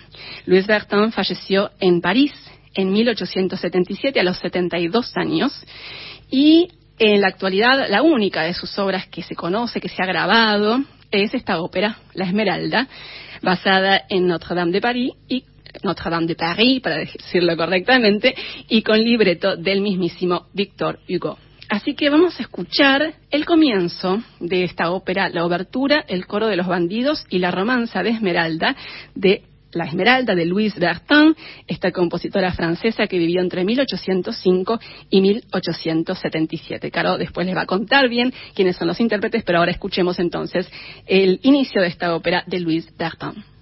Louis 0.47 0.67
Bertin 0.67 1.13
falleció 1.13 1.71
en 1.79 2.01
París 2.01 2.33
en 2.79 2.93
1877 2.93 4.21
a 4.21 4.23
los 4.23 4.39
72 4.39 5.13
años 5.17 5.53
y 6.31 6.69
en 7.01 7.21
la 7.21 7.27
actualidad 7.27 7.89
la 7.91 8.03
única 8.03 8.43
de 8.43 8.55
sus 8.55 8.79
obras 8.79 9.09
que 9.09 9.23
se 9.23 9.35
conoce, 9.35 9.81
que 9.81 9.89
se 9.89 10.01
ha 10.01 10.07
grabado, 10.07 10.81
es 11.11 11.35
esta 11.35 11.61
ópera, 11.61 11.99
La 12.15 12.27
Esmeralda, 12.27 12.87
basada 13.43 14.03
en 14.09 14.29
Notre-Dame 14.29 14.71
de 14.71 14.81
París 14.81 15.13
y 15.29 15.43
Notre-Dame 15.83 16.29
de 16.29 16.37
Paris, 16.37 16.81
para 16.81 16.99
decirlo 16.99 17.57
correctamente, 17.57 18.35
y 18.69 18.83
con 18.83 19.03
libreto 19.03 19.57
del 19.57 19.81
mismísimo 19.81 20.47
Victor 20.53 21.01
Hugo. 21.09 21.37
Así 21.69 21.95
que 21.95 22.11
vamos 22.11 22.39
a 22.39 22.43
escuchar 22.43 23.15
el 23.31 23.45
comienzo 23.45 24.23
de 24.39 24.65
esta 24.65 24.91
ópera, 24.91 25.29
la 25.29 25.45
obertura, 25.45 26.05
el 26.09 26.27
coro 26.27 26.47
de 26.47 26.57
los 26.57 26.67
bandidos 26.67 27.27
y 27.29 27.41
la 27.41 27.51
romanza 27.51 28.03
de 28.03 28.11
Esmeralda 28.11 28.75
de 29.15 29.43
la 29.73 29.85
Esmeralda 29.85 30.35
de 30.35 30.47
Louise 30.47 30.79
Bertin, 30.79 31.35
esta 31.67 31.93
compositora 31.93 32.53
francesa 32.53 33.07
que 33.07 33.19
vivió 33.19 33.41
entre 33.41 33.65
1805 33.65 34.81
y 35.11 35.21
1877. 35.21 36.91
Caro 36.91 37.19
después 37.19 37.47
les 37.47 37.57
va 37.57 37.63
a 37.63 37.67
contar 37.67 38.09
bien 38.09 38.33
quiénes 38.55 38.77
son 38.77 38.89
los 38.89 39.01
intérpretes, 39.01 39.43
pero 39.45 39.59
ahora 39.59 39.73
escuchemos 39.73 40.19
entonces 40.19 40.69
el 41.07 41.41
inicio 41.43 41.83
de 41.83 41.89
esta 41.89 42.15
ópera 42.15 42.45
de 42.47 42.61
Louise 42.61 42.91
Bertin. 42.97 43.58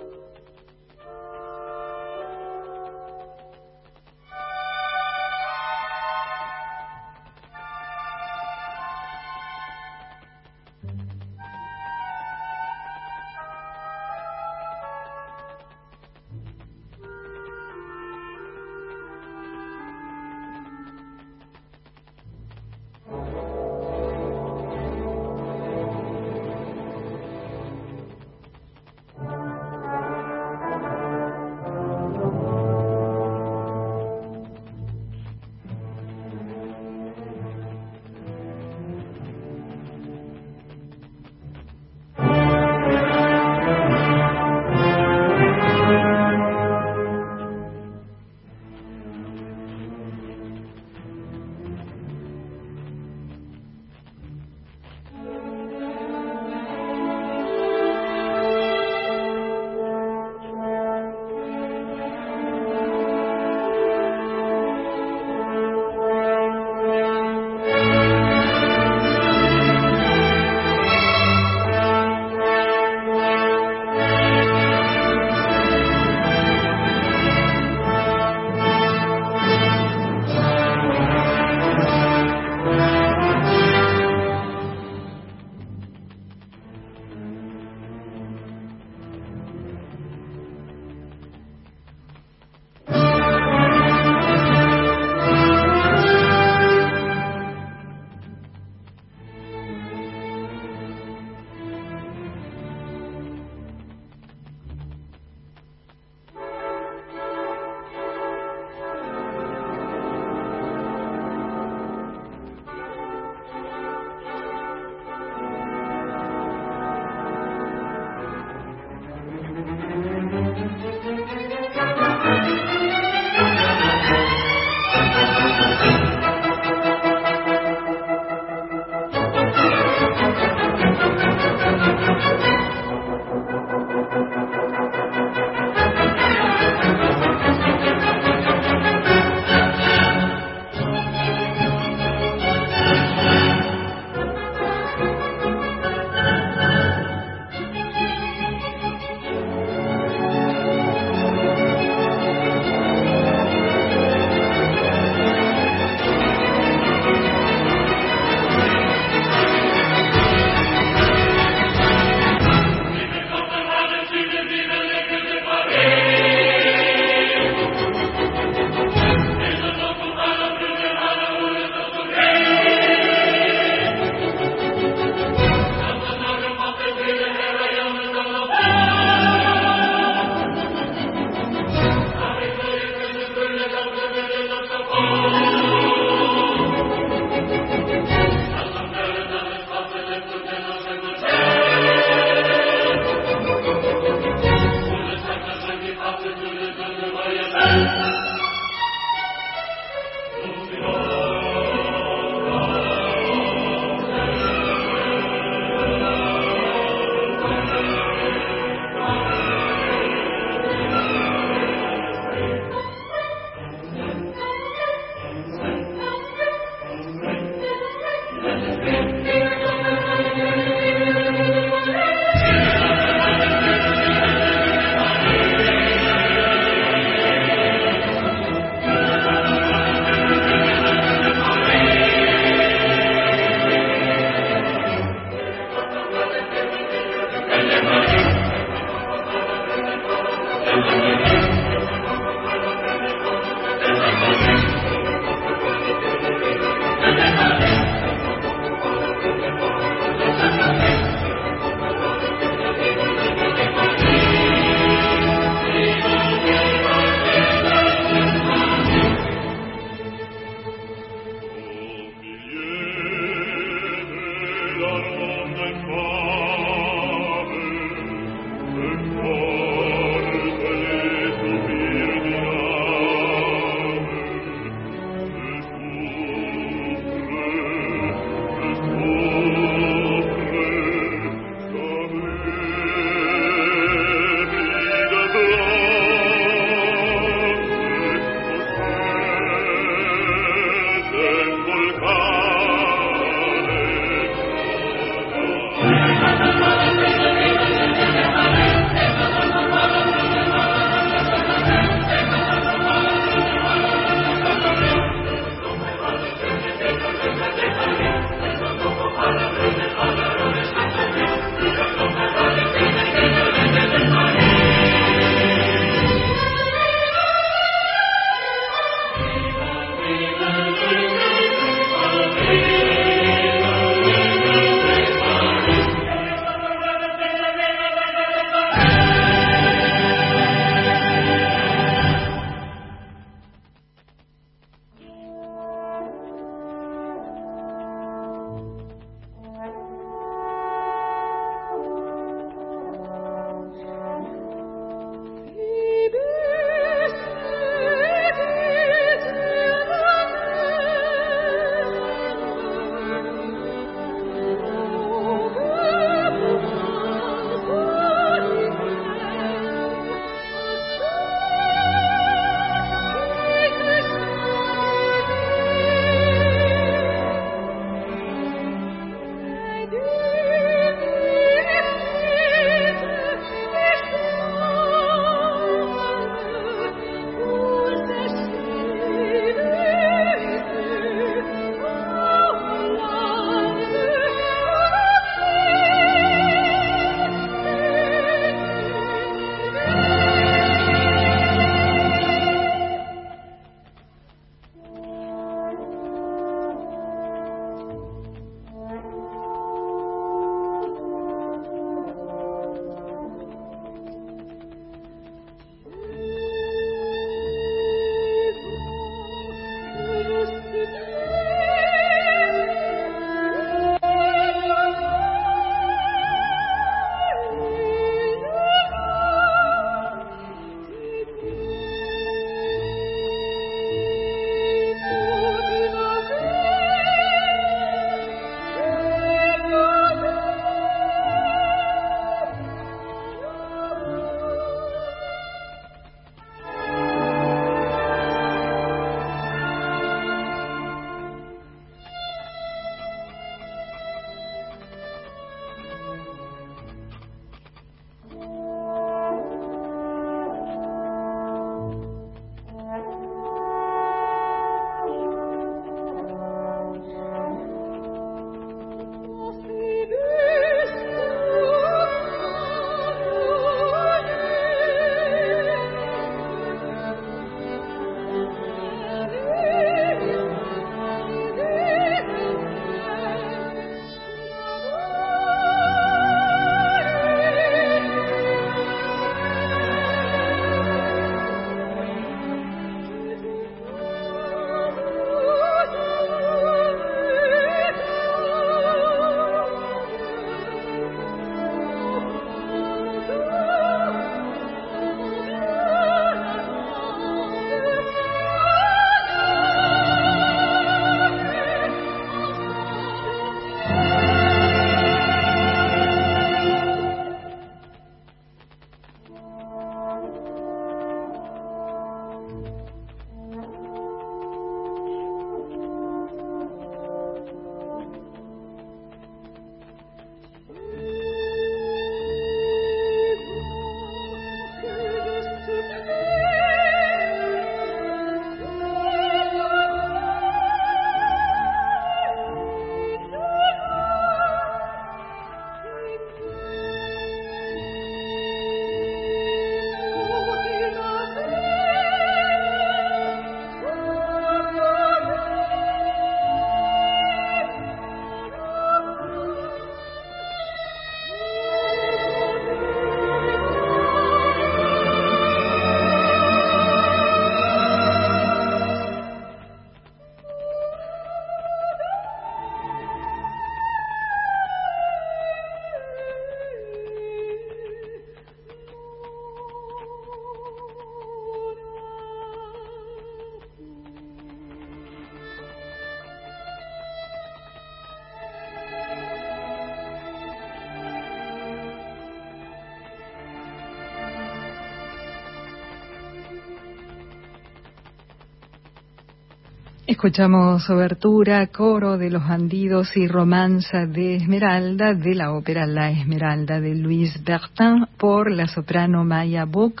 Escuchamos 590.14 590.88
obertura, 590.90 591.66
coro 591.66 592.16
de 592.16 592.30
los 592.30 592.46
bandidos 592.46 593.16
y 593.16 593.26
romanza 593.26 594.06
de 594.06 594.36
Esmeralda 594.36 595.12
de 595.12 595.34
la 595.34 595.52
ópera 595.52 595.86
La 595.86 596.08
Esmeralda 596.12 596.80
de 596.80 596.94
Luis 596.94 597.42
Bertin 597.42 598.06
por 598.16 598.48
la 598.48 598.68
soprano 598.68 599.24
Maya 599.24 599.64
Buch 599.64 600.00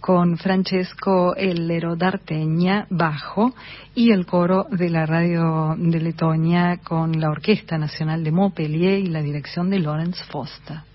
con 0.00 0.38
Francesco 0.38 1.36
Ellero 1.36 1.94
d'Arteña 1.94 2.86
bajo 2.88 3.54
y 3.94 4.12
el 4.12 4.24
coro 4.24 4.66
de 4.70 4.88
la 4.88 5.04
radio 5.04 5.76
de 5.76 6.00
Letonia 6.00 6.78
con 6.82 7.20
la 7.20 7.28
Orquesta 7.28 7.76
Nacional 7.76 8.24
de 8.24 8.32
Montpellier 8.32 8.98
y 8.98 9.08
la 9.08 9.20
dirección 9.20 9.68
de 9.68 9.80
Lawrence 9.80 10.24
Foster. 10.30 10.89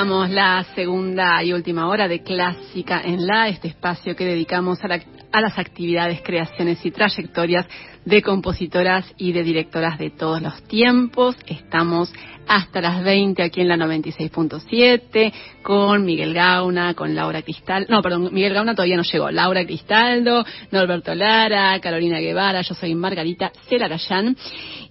La 0.00 0.64
segunda 0.74 1.44
y 1.44 1.52
última 1.52 1.86
hora 1.86 2.08
de 2.08 2.22
Clásica 2.22 3.02
en 3.04 3.26
la, 3.26 3.48
este 3.48 3.68
espacio 3.68 4.16
que 4.16 4.24
dedicamos 4.24 4.82
a, 4.82 4.88
a, 5.30 5.40
las 5.42 5.58
actividades, 5.58 6.22
creaciones 6.22 6.82
y 6.86 6.90
trayectorias 6.90 7.66
de 8.06 8.22
compositoras 8.22 9.04
y 9.18 9.32
de 9.32 9.42
directoras 9.42 9.98
de 9.98 10.08
todos 10.08 10.40
los 10.40 10.62
tiempos. 10.62 11.36
Estamos 11.46 12.10
hasta 12.46 12.80
las 12.80 13.04
20 13.04 13.42
aquí 13.42 13.60
en 13.60 13.68
la 13.68 13.76
96.7 13.76 15.32
con 15.62 16.04
Miguel 16.04 16.34
Gauna, 16.34 16.94
con 16.94 17.14
Laura 17.14 17.42
Cristal, 17.42 17.86
no, 17.88 18.02
perdón, 18.02 18.30
Miguel 18.32 18.54
Gauna 18.54 18.74
todavía 18.74 18.96
no 18.96 19.02
llegó, 19.02 19.30
Laura 19.30 19.64
Cristaldo, 19.64 20.44
Norberto 20.70 21.14
Lara, 21.14 21.78
Carolina 21.80 22.18
Guevara, 22.18 22.62
yo 22.62 22.74
soy 22.74 22.94
Margarita 22.94 23.52
Celarayán. 23.68 24.36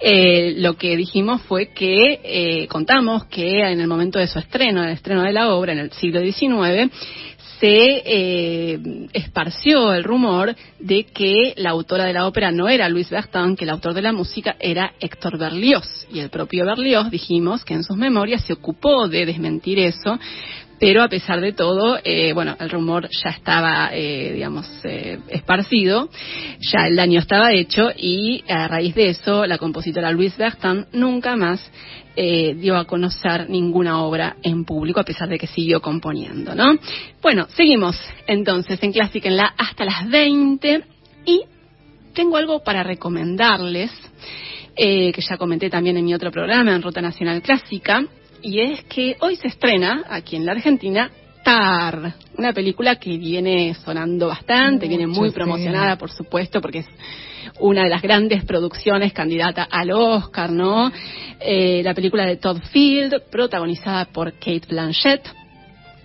Eh, 0.00 0.54
lo 0.58 0.74
que 0.74 0.96
dijimos 0.96 1.42
fue 1.42 1.68
que 1.68 2.20
eh, 2.22 2.66
contamos 2.68 3.24
que 3.26 3.60
en 3.60 3.80
el 3.80 3.86
momento 3.86 4.18
de 4.18 4.26
su 4.26 4.38
estreno, 4.38 4.82
el 4.84 4.90
estreno 4.90 5.22
de 5.22 5.32
la 5.32 5.54
obra 5.54 5.72
en 5.72 5.78
el 5.78 5.92
siglo 5.92 6.20
XIX, 6.20 6.90
se 7.60 8.02
eh, 8.06 8.80
esparció 9.12 9.92
el 9.92 10.02
rumor 10.02 10.56
de 10.78 11.04
que 11.04 11.52
la 11.58 11.70
autora 11.70 12.06
de 12.06 12.14
la 12.14 12.26
ópera 12.26 12.50
no 12.50 12.68
era 12.70 12.88
Luis 12.88 13.10
Bertin, 13.10 13.54
que 13.54 13.64
el 13.64 13.70
autor 13.70 13.92
de 13.92 14.00
la 14.00 14.12
música 14.12 14.56
era 14.58 14.94
Héctor 14.98 15.38
Berlioz. 15.38 16.06
Y 16.10 16.20
el 16.20 16.30
propio 16.30 16.64
Berlioz, 16.64 17.10
dijimos, 17.10 17.62
que 17.64 17.74
en 17.74 17.84
sus 17.84 17.98
memorias 17.98 18.44
se 18.44 18.54
ocupó 18.54 19.08
de 19.08 19.26
desmentir 19.26 19.78
eso, 19.78 20.18
pero 20.80 21.02
a 21.02 21.08
pesar 21.08 21.42
de 21.42 21.52
todo, 21.52 21.98
eh, 22.02 22.32
bueno, 22.32 22.56
el 22.58 22.70
rumor 22.70 23.08
ya 23.22 23.30
estaba, 23.30 23.90
eh, 23.92 24.32
digamos, 24.32 24.66
eh, 24.84 25.18
esparcido, 25.28 26.08
ya 26.58 26.86
el 26.86 26.96
daño 26.96 27.20
estaba 27.20 27.52
hecho 27.52 27.90
y 27.94 28.42
a 28.48 28.66
raíz 28.66 28.94
de 28.94 29.10
eso 29.10 29.44
la 29.44 29.58
compositora 29.58 30.10
Louise 30.10 30.36
Bertin 30.38 30.86
nunca 30.92 31.36
más 31.36 31.60
eh, 32.16 32.54
dio 32.54 32.76
a 32.76 32.86
conocer 32.86 33.50
ninguna 33.50 34.02
obra 34.02 34.36
en 34.42 34.64
público 34.64 35.00
a 35.00 35.04
pesar 35.04 35.28
de 35.28 35.38
que 35.38 35.46
siguió 35.46 35.82
componiendo, 35.82 36.54
¿no? 36.54 36.78
Bueno, 37.20 37.46
seguimos 37.54 37.96
entonces 38.26 38.82
en 38.82 38.92
Clásica 38.92 39.28
en 39.28 39.36
la 39.36 39.54
hasta 39.58 39.84
las 39.84 40.08
20 40.08 40.82
y 41.26 41.42
tengo 42.14 42.38
algo 42.38 42.64
para 42.64 42.82
recomendarles. 42.82 43.92
Eh, 44.76 45.12
que 45.12 45.20
ya 45.20 45.36
comenté 45.36 45.68
también 45.68 45.96
en 45.98 46.04
mi 46.04 46.14
otro 46.14 46.30
programa, 46.30 46.74
en 46.74 46.80
Ruta 46.80 47.02
Nacional 47.02 47.42
Clásica, 47.42 48.06
y 48.42 48.60
es 48.60 48.84
que 48.84 49.16
hoy 49.20 49.36
se 49.36 49.48
estrena 49.48 50.04
aquí 50.08 50.36
en 50.36 50.46
la 50.46 50.52
Argentina 50.52 51.10
Tar, 51.42 52.14
una 52.36 52.52
película 52.52 52.96
que 52.96 53.16
viene 53.16 53.74
sonando 53.74 54.28
bastante, 54.28 54.86
viene 54.86 55.06
muy 55.06 55.30
promocionada, 55.30 55.96
por 55.96 56.10
supuesto, 56.10 56.60
porque 56.60 56.80
es 56.80 56.86
una 57.58 57.84
de 57.84 57.88
las 57.88 58.02
grandes 58.02 58.44
producciones 58.44 59.12
candidata 59.12 59.64
al 59.64 59.90
Oscar, 59.90 60.50
¿no? 60.50 60.92
Eh, 61.40 61.80
la 61.82 61.94
película 61.94 62.26
de 62.26 62.36
Todd 62.36 62.58
Field, 62.70 63.22
protagonizada 63.30 64.04
por 64.06 64.34
Kate 64.34 64.66
Blanchett, 64.68 65.26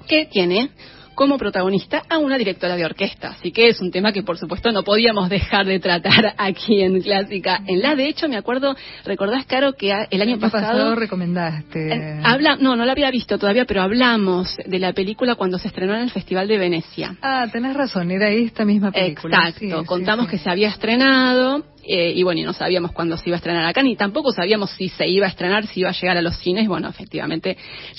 que 0.08 0.26
tiene 0.28 0.70
como 1.16 1.38
protagonista 1.38 2.04
a 2.10 2.18
una 2.18 2.38
directora 2.38 2.76
de 2.76 2.86
orquesta. 2.86 3.30
Así 3.30 3.52
que 3.52 3.70
es 3.70 3.82
un 3.82 3.92
tema 3.92 4.12
que, 4.12 4.24
por 4.24 4.38
supuesto, 4.38 4.72
no 4.72 4.84
podíamos 4.84 5.30
dejar 5.30 5.66
de 5.66 5.80
tratar 5.80 6.36
aquí 6.38 6.82
en 6.82 7.02
Clásica. 7.02 7.62
En 7.66 7.82
la, 7.82 7.96
de 7.96 8.08
hecho, 8.08 8.28
me 8.28 8.38
acuerdo, 8.38 8.76
¿recordás, 9.06 9.46
Caro, 9.46 9.74
que 9.74 9.94
el 10.10 10.22
año 10.22 10.40
pasado, 10.40 10.96
recomendaste? 10.96 12.20
habla, 12.24 12.58
no, 12.58 12.76
no 12.76 12.86
la 12.86 12.92
había 12.92 13.10
visto 13.12 13.38
todavía, 13.38 13.66
pero 13.66 13.82
hablamos 13.82 14.58
de 14.66 14.80
la 14.80 14.94
película 14.94 15.36
cuando 15.36 15.58
se 15.58 15.70
estrenó 15.70 15.96
en 15.96 16.02
el 16.02 16.12
Festival 16.12 16.48
de 16.48 16.58
Venecia. 16.58 17.16
Ah, 17.22 17.48
tenés 17.52 17.76
razón, 17.76 18.12
era 18.12 18.30
esta 18.30 18.66
misma 18.66 18.92
película. 18.92 19.48
Exacto, 19.48 19.86
contamos 19.86 20.28
que 20.28 20.38
se 20.38 20.50
había 20.50 20.70
estrenado 20.70 21.64
eh, 21.88 22.14
y 22.16 22.24
bueno, 22.24 22.42
y 22.42 22.44
no 22.44 22.54
sabíamos 22.54 22.92
cuándo 22.92 23.18
se 23.18 23.30
iba 23.30 23.36
a 23.36 23.38
estrenar 23.38 23.66
acá, 23.66 23.84
ni 23.84 23.96
tampoco 23.96 24.32
sabíamos 24.32 24.72
si 24.72 24.90
se 24.90 25.08
iba 25.08 25.26
a 25.26 25.30
estrenar, 25.30 25.68
si 25.68 25.82
iba 25.82 25.90
a 25.90 25.94
llegar 25.94 26.18
a 26.18 26.22
los 26.22 26.38
cines. 26.38 26.68
Bueno, 26.68 26.90
efectivamente 26.90 27.58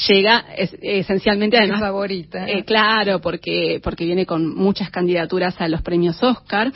llega 0.09 0.45
es, 0.57 0.77
esencialmente 0.81 1.57
además. 1.57 1.81
favorita. 1.81 2.49
Eh, 2.49 2.65
claro, 2.65 3.21
porque, 3.21 3.81
porque 3.83 4.05
viene 4.05 4.27
con 4.27 4.55
muchas 4.55 4.91
candidaturas 4.91 5.61
a 5.61 5.69
los 5.69 5.83
premios 5.83 6.23
Oscar. 6.23 6.73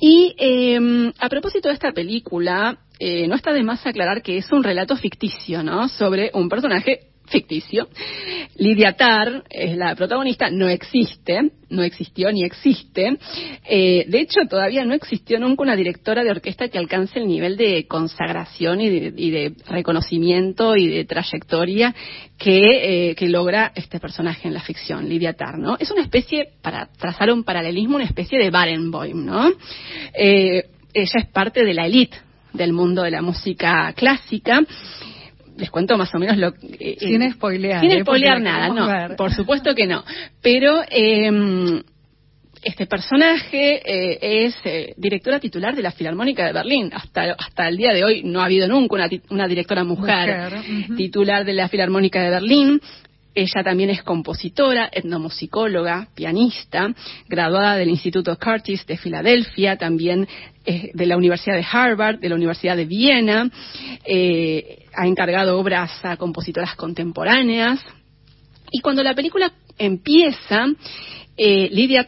Y 0.00 0.34
eh, 0.36 1.12
a 1.20 1.28
propósito 1.28 1.68
de 1.68 1.74
esta 1.74 1.92
película, 1.92 2.78
eh, 2.98 3.28
no 3.28 3.36
está 3.36 3.52
de 3.52 3.62
más 3.62 3.86
aclarar 3.86 4.22
que 4.22 4.38
es 4.38 4.50
un 4.50 4.64
relato 4.64 4.96
ficticio, 4.96 5.62
¿no? 5.62 5.88
Sobre 5.88 6.30
un 6.34 6.48
personaje 6.48 7.11
ficticio. 7.32 7.88
Lidia 8.56 8.92
Tar 8.92 9.42
es 9.50 9.76
la 9.76 9.96
protagonista, 9.96 10.50
no 10.50 10.68
existe, 10.68 11.50
no 11.70 11.82
existió 11.82 12.30
ni 12.30 12.44
existe. 12.44 13.16
Eh, 13.64 14.04
de 14.06 14.20
hecho, 14.20 14.40
todavía 14.48 14.84
no 14.84 14.94
existió 14.94 15.40
nunca 15.40 15.62
una 15.62 15.74
directora 15.74 16.22
de 16.22 16.30
orquesta 16.30 16.68
que 16.68 16.78
alcance 16.78 17.18
el 17.18 17.26
nivel 17.26 17.56
de 17.56 17.86
consagración 17.88 18.80
y 18.80 18.90
de, 18.90 19.14
y 19.16 19.30
de 19.30 19.54
reconocimiento 19.66 20.76
y 20.76 20.88
de 20.88 21.04
trayectoria 21.04 21.94
que, 22.38 23.10
eh, 23.10 23.28
logra 23.28 23.72
este 23.74 23.98
personaje 23.98 24.48
en 24.48 24.54
la 24.54 24.60
ficción, 24.60 25.08
Lidia 25.08 25.32
Tar, 25.32 25.58
¿no? 25.58 25.76
Es 25.78 25.90
una 25.90 26.02
especie, 26.02 26.50
para 26.60 26.86
trazar 26.98 27.32
un 27.32 27.44
paralelismo, 27.44 27.96
una 27.96 28.04
especie 28.04 28.38
de 28.38 28.50
Barenboim, 28.50 29.24
¿no? 29.24 29.50
Eh, 30.12 30.64
ella 30.92 31.20
es 31.20 31.26
parte 31.28 31.64
de 31.64 31.72
la 31.72 31.86
élite 31.86 32.18
del 32.52 32.72
mundo 32.74 33.02
de 33.02 33.10
la 33.10 33.22
música 33.22 33.92
clásica 33.96 34.60
les 35.56 35.70
cuento 35.70 35.96
más 35.96 36.14
o 36.14 36.18
menos 36.18 36.36
lo 36.36 36.54
eh, 36.62 36.96
sin 36.98 37.32
spoilear 37.32 37.80
sin 37.80 37.90
¿eh? 37.90 38.00
spoilear 38.02 38.40
nada 38.40 38.68
no 38.68 39.16
por 39.16 39.32
supuesto 39.32 39.74
que 39.74 39.86
no 39.86 40.04
pero 40.40 40.82
eh, 40.90 41.82
este 42.62 42.86
personaje 42.86 43.82
eh, 43.84 44.46
es 44.46 44.54
eh, 44.64 44.94
directora 44.96 45.40
titular 45.40 45.74
de 45.74 45.82
la 45.82 45.90
Filarmónica 45.90 46.46
de 46.46 46.52
Berlín. 46.52 46.90
Hasta, 46.94 47.32
hasta 47.32 47.68
el 47.68 47.76
día 47.76 47.92
de 47.92 48.04
hoy 48.04 48.22
no 48.24 48.40
ha 48.40 48.44
habido 48.44 48.68
nunca 48.68 48.94
una, 48.94 49.08
una 49.30 49.48
directora 49.48 49.84
mujer, 49.84 50.50
mujer. 50.50 50.52
Uh 50.54 50.62
-huh. 50.62 50.96
titular 50.96 51.44
de 51.44 51.52
la 51.54 51.68
Filarmónica 51.68 52.22
de 52.22 52.30
Berlín. 52.30 52.80
Ella 53.34 53.62
también 53.64 53.90
es 53.90 54.02
compositora, 54.02 54.90
etnomusicóloga, 54.92 56.08
pianista, 56.14 56.94
graduada 57.28 57.76
del 57.76 57.88
Instituto 57.88 58.36
Curtis 58.38 58.86
de 58.86 58.98
Filadelfia, 58.98 59.76
también 59.76 60.28
de 60.64 61.06
la 61.06 61.16
Universidad 61.16 61.56
de 61.56 61.66
Harvard, 61.70 62.20
de 62.20 62.28
la 62.28 62.34
Universidad 62.34 62.76
de 62.76 62.84
Viena. 62.84 63.50
Eh, 64.04 64.84
ha 64.94 65.06
encargado 65.06 65.58
obras 65.58 66.04
a 66.04 66.16
compositoras 66.16 66.76
contemporáneas. 66.76 67.80
Y 68.70 68.80
cuando 68.80 69.02
la 69.02 69.14
película 69.14 69.52
empieza, 69.78 70.66
eh, 71.36 71.68
Lidia 71.72 72.06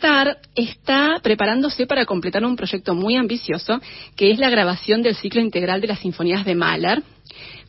está 0.54 1.20
preparándose 1.22 1.86
para 1.86 2.04
completar 2.04 2.44
un 2.44 2.56
proyecto 2.56 2.94
muy 2.94 3.16
ambicioso, 3.16 3.80
que 4.16 4.30
es 4.30 4.38
la 4.38 4.50
grabación 4.50 5.02
del 5.02 5.16
ciclo 5.16 5.40
integral 5.40 5.80
de 5.80 5.88
las 5.88 6.00
sinfonías 6.00 6.44
de 6.44 6.54
Mahler 6.54 7.02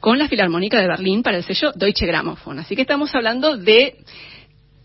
con 0.06 0.20
la 0.20 0.28
Filarmónica 0.28 0.80
de 0.80 0.88
Berlín 0.88 1.24
para 1.24 1.38
el 1.38 1.44
sello 1.44 1.72
Deutsche 1.74 2.06
Grammophon. 2.06 2.60
Así 2.60 2.76
que 2.76 2.84
estamos 2.84 3.16
hablando 3.16 3.58
de 3.58 3.96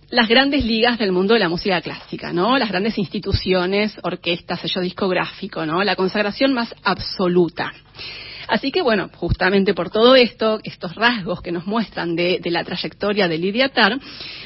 las 0.08 0.26
grandes 0.26 0.64
ligas 0.64 0.98
del 0.98 1.12
mundo 1.12 1.34
de 1.34 1.40
la 1.40 1.50
música 1.50 1.78
clásica, 1.82 2.32
¿no? 2.32 2.56
Las 2.56 2.70
grandes 2.70 2.96
instituciones, 2.96 3.94
orquestas, 4.02 4.60
sello 4.60 4.80
discográfico, 4.80 5.66
¿no? 5.66 5.84
La 5.84 5.94
consagración 5.94 6.54
más 6.54 6.74
absoluta. 6.84 7.70
Así 8.48 8.72
que, 8.72 8.80
bueno, 8.80 9.10
justamente 9.14 9.74
por 9.74 9.90
todo 9.90 10.16
esto, 10.16 10.58
estos 10.64 10.94
rasgos 10.94 11.42
que 11.42 11.52
nos 11.52 11.66
muestran 11.66 12.16
de, 12.16 12.40
la 12.46 12.64
trayectoria 12.64 13.28
de 13.28 13.36
Lidia 13.36 13.68
Tarr, 13.68 14.00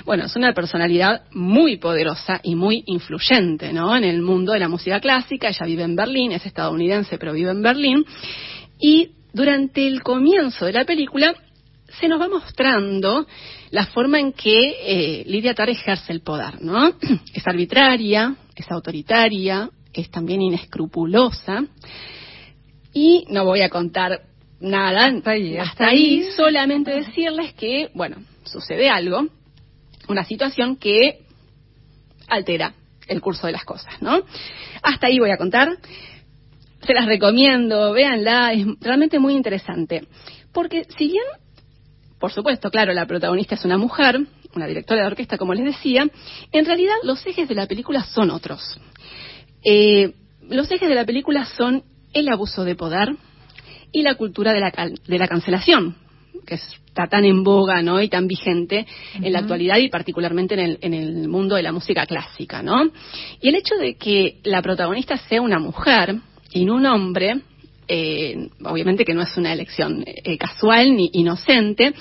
bueno, 0.05 0.25
es 0.25 0.35
una 0.35 0.53
personalidad 0.55 1.23
muy 1.31 1.77
poderosa 1.77 2.41
y 2.43 2.57
muy 2.57 2.83
influyente, 2.87 3.73
¿no? 3.73 3.95
En 3.95 4.03
el 4.03 4.23
mundo 4.23 4.55
de 4.55 4.59
la 4.59 4.69
música 4.69 4.99
clásica. 4.99 5.51
Ella 5.51 5.67
vive 5.67 5.85
en 5.85 5.95
Berlín, 5.95 6.33
es 6.33 6.45
estadounidense, 6.45 7.17
pero 7.17 7.33
vive 7.33 7.53
en 7.53 7.63
Berlín. 7.63 8.05
Y 8.81 9.11
durante 9.35 9.87
el 9.87 10.03
comienzo 10.03 10.65
de 10.65 10.73
la 10.73 10.85
película 10.85 11.35
se 12.01 12.09
nos 12.09 12.21
va 12.21 12.29
mostrando 12.29 13.27
la 13.71 13.87
forma 13.87 14.19
en 14.19 14.33
que 14.33 14.77
eh, 14.81 15.25
Lidia 15.27 15.55
Tarr 15.55 15.71
ejerce 15.71 16.13
el 16.13 16.21
poder, 16.21 16.63
¿no? 16.63 16.95
Es 17.35 17.47
arbitraria, 17.47 18.35
es 18.55 18.71
autoritaria, 18.71 19.69
es 19.93 20.11
también 20.11 20.41
inescrupulosa. 20.41 21.65
Y 22.93 23.27
no 23.29 23.45
voy 23.45 23.63
a 23.63 23.69
contar 23.69 24.23
nada 24.61 25.13
hasta 25.61 25.89
ahí, 25.89 26.25
solamente 26.37 26.93
decirles 26.93 27.53
que, 27.55 27.91
bueno, 27.93 28.17
sucede 28.45 28.89
algo, 28.89 29.27
una 30.09 30.25
situación 30.25 30.77
que 30.77 31.25
altera 32.29 32.73
el 33.09 33.21
curso 33.21 33.47
de 33.49 33.53
las 33.53 33.65
cosas, 33.65 34.01
¿no? 34.01 34.23
Hasta 34.83 35.09
ahí 35.09 35.19
voy 35.19 35.31
a 35.31 35.37
contar. 35.37 35.77
Se 36.87 36.93
las 36.93 37.07
recomiendo, 37.07 37.93
véanla, 37.93 38.53
es 38.53 38.67
realmente 38.81 39.19
muy 39.19 39.35
interesante. 39.35 40.07
Porque 40.53 40.85
si 40.97 41.09
bien, 41.09 41.25
por 42.19 42.31
supuesto, 42.31 42.71
claro, 42.71 42.93
la 42.93 43.07
protagonista 43.07 43.55
es 43.55 43.65
una 43.65 43.79
mujer, 43.79 44.21
una 44.55 44.67
directora 44.67 45.01
de 45.01 45.07
orquesta, 45.07 45.39
como 45.39 45.55
les 45.55 45.65
decía, 45.65 46.07
en 46.53 46.65
realidad 46.65 46.95
los 47.03 47.25
ejes 47.27 47.49
de 47.49 47.55
la 47.55 47.67
película 47.67 48.05
son 48.05 48.31
otros. 48.31 48.79
Eh, 49.65 50.13
los 50.49 50.71
ejes 50.71 50.89
de 50.89 50.95
la 50.95 51.07
película 51.07 51.47
son 51.47 51.85
el 52.13 52.29
abuso 52.29 52.65
de 52.65 52.75
poder 52.75 53.17
y 53.91 54.03
la 54.03 54.17
cultura 54.17 54.53
de 54.53 54.61
la, 54.61 54.71
de 54.71 55.19
la 55.19 55.27
cancelación, 55.27 55.97
que 56.47 56.57
está 56.57 57.07
tan 57.07 57.25
en 57.25 57.43
boga 57.43 57.81
¿no? 57.81 58.03
y 58.03 58.09
tan 58.09 58.27
vigente 58.27 58.87
en 59.15 59.33
la 59.33 59.39
actualidad 59.39 59.79
y 59.79 59.89
particularmente 59.89 60.53
en 60.55 60.61
el, 60.61 60.79
en 60.83 60.93
el 60.93 61.29
mundo 61.29 61.57
de 61.57 61.63
la 61.63 61.73
música 61.73 62.05
clásica. 62.05 62.63
¿no? 62.63 62.91
Y 63.41 63.49
el 63.49 63.55
hecho 63.55 63.77
de 63.77 63.95
que 63.97 64.41
la 64.45 64.61
protagonista 64.61 65.17
sea 65.17 65.41
una 65.41 65.59
mujer 65.59 66.17
y 66.55 66.69
un 66.69 66.87
hombre, 66.87 67.43
eh, 67.87 68.49
obviamente 68.65 69.05
que 69.05 69.13
no 69.13 69.23
es 69.23 69.37
una 69.37 69.53
elección 69.53 70.03
eh, 70.07 70.39
casual 70.39 70.97
ni 70.97 71.11
inocente, 71.13 71.93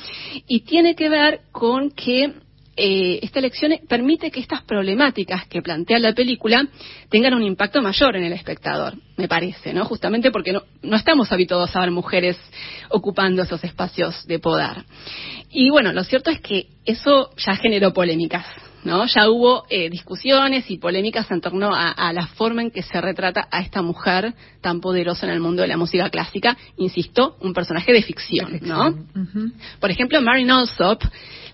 y 0.48 0.62
tiene 0.62 0.96
que 0.96 1.10
ver 1.10 1.42
con 1.52 1.92
que 1.92 2.32
eh, 2.76 3.20
esta 3.22 3.40
elección 3.40 3.74
permite 3.88 4.32
que 4.32 4.40
estas 4.40 4.64
problemáticas 4.64 5.46
que 5.48 5.62
plantea 5.62 6.00
la 6.00 6.14
película 6.14 6.68
tengan 7.10 7.34
un 7.34 7.44
impacto 7.44 7.82
mayor 7.82 8.16
en 8.16 8.24
el 8.24 8.34
espectador, 8.34 8.94
me 9.18 9.28
parece, 9.28 9.74
¿no? 9.74 9.86
Justamente 9.86 10.32
porque 10.32 10.54
no, 10.54 10.64
no 10.84 10.96
estamos 10.96 11.32
habituados 11.32 11.76
a 11.76 11.82
ver 11.82 11.92
mujeres 11.92 12.38
ocupando 12.90 13.42
esos 13.42 13.64
espacios 13.64 14.26
de 14.28 14.40
poder. 14.40 14.86
Y 15.50 15.70
bueno, 15.72 15.94
lo 15.94 16.04
cierto 16.04 16.30
es 16.30 16.40
que 16.42 16.68
eso 16.86 17.32
ya 17.38 17.56
generó 17.56 17.92
polémicas, 17.92 18.46
¿no? 18.84 19.06
Ya 19.06 19.30
hubo 19.30 19.66
eh, 19.70 19.90
discusiones 19.90 20.70
y 20.70 20.78
polémicas 20.78 21.30
en 21.32 21.42
torno 21.42 21.72
a, 21.74 22.14
la 22.14 22.28
forma 22.28 22.62
en 22.62 22.72
que 22.72 22.82
se 22.82 23.00
retrata 23.02 23.48
a 23.50 23.62
esta 23.62 23.82
mujer 23.82 24.34
tan 24.62 24.82
poderosa 24.82 25.26
en 25.26 25.34
el 25.34 25.40
mundo 25.40 25.62
de 25.62 25.68
la 25.68 25.78
música 25.78 26.10
clásica, 26.10 26.58
insisto, 26.78 27.38
un 27.42 27.54
personaje 27.54 27.92
de 27.92 28.02
ficción, 28.02 28.60
¿no? 28.62 28.94
Por 29.80 29.92
ejemplo, 29.92 30.22
Mary 30.22 30.48
Alsop 30.50 31.04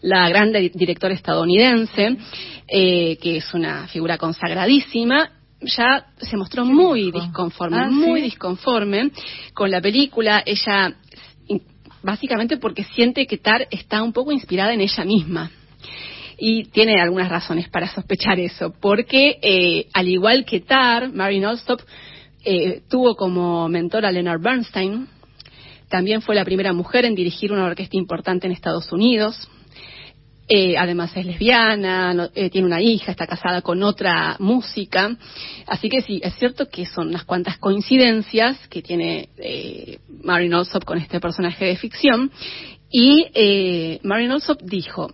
la 0.01 0.30
gran 0.30 0.51
directora 0.51 1.13
estadounidense, 1.13 2.17
eh, 2.67 3.17
que 3.21 3.38
es 3.38 3.53
una 3.53 3.88
figura 3.88 4.17
consagradísima, 4.17 5.32
ya 5.61 6.05
se 6.17 6.38
mostró 6.38 6.63
muy 6.65 7.11
disconforme, 7.11 7.77
ah, 7.77 7.89
muy 7.89 8.21
disconforme 8.21 9.11
con 9.53 9.69
la 9.69 9.82
película. 9.82 10.41
Ella, 10.45 10.93
básicamente 12.01 12.57
porque 12.57 12.86
siente 12.86 13.27
que 13.27 13.38
Tar 13.38 13.67
está 13.69 14.01
un 14.01 14.13
poco 14.13 14.32
inspirada 14.32 14.73
en 14.73 14.82
ella 14.82 15.03
misma. 15.03 15.51
Y 16.40 16.66
tiene 16.66 17.02
algunas 17.02 17.30
razones 17.30 17.70
para 17.70 17.88
sospechar 17.94 18.40
eso, 18.40 18.74
porque 18.80 19.38
eh, 19.42 19.88
al 19.94 20.08
igual 20.08 20.46
que 20.46 20.62
Tar, 20.62 21.12
Mary 21.12 21.44
Allsop 21.44 21.82
eh, 22.46 22.82
tuvo 22.90 23.16
como 23.16 23.68
mentor 23.68 24.06
a 24.06 24.12
Leonard 24.12 24.42
Bernstein, 24.42 25.08
también 25.90 26.22
fue 26.22 26.36
la 26.36 26.46
primera 26.46 26.72
mujer 26.72 27.06
en 27.06 27.16
dirigir 27.16 27.52
una 27.52 27.66
orquesta 27.66 27.98
importante 27.98 28.48
en 28.48 28.54
Estados 28.54 28.92
Unidos, 28.92 29.50
eh, 30.52 30.76
además 30.80 31.16
es 31.16 31.28
lesbiana, 31.28 32.32
eh, 32.34 32.50
tiene 32.50 32.66
una 32.66 32.82
hija, 32.82 33.12
está 33.12 33.28
casada 33.28 33.62
con 33.62 33.84
otra 33.84 34.36
música. 34.40 35.16
Así 35.68 35.90
que 35.90 36.02
sí, 36.02 36.20
es 36.24 36.34
cierto 36.36 36.68
que 36.70 36.88
son 36.88 37.10
unas 37.10 37.24
cuantas 37.24 37.60
coincidencias 37.60 38.68
que 38.68 38.82
tiene 38.82 39.30
eh, 39.38 40.00
Marin 40.24 40.56
Alsop 40.56 40.84
con 40.86 40.98
este 40.98 41.20
personaje 41.20 41.66
de 41.66 41.78
ficción. 41.78 42.32
Y 42.90 43.28
eh, 43.36 44.00
Marin 44.02 44.32
Alsop 44.32 44.60
dijo, 44.64 45.14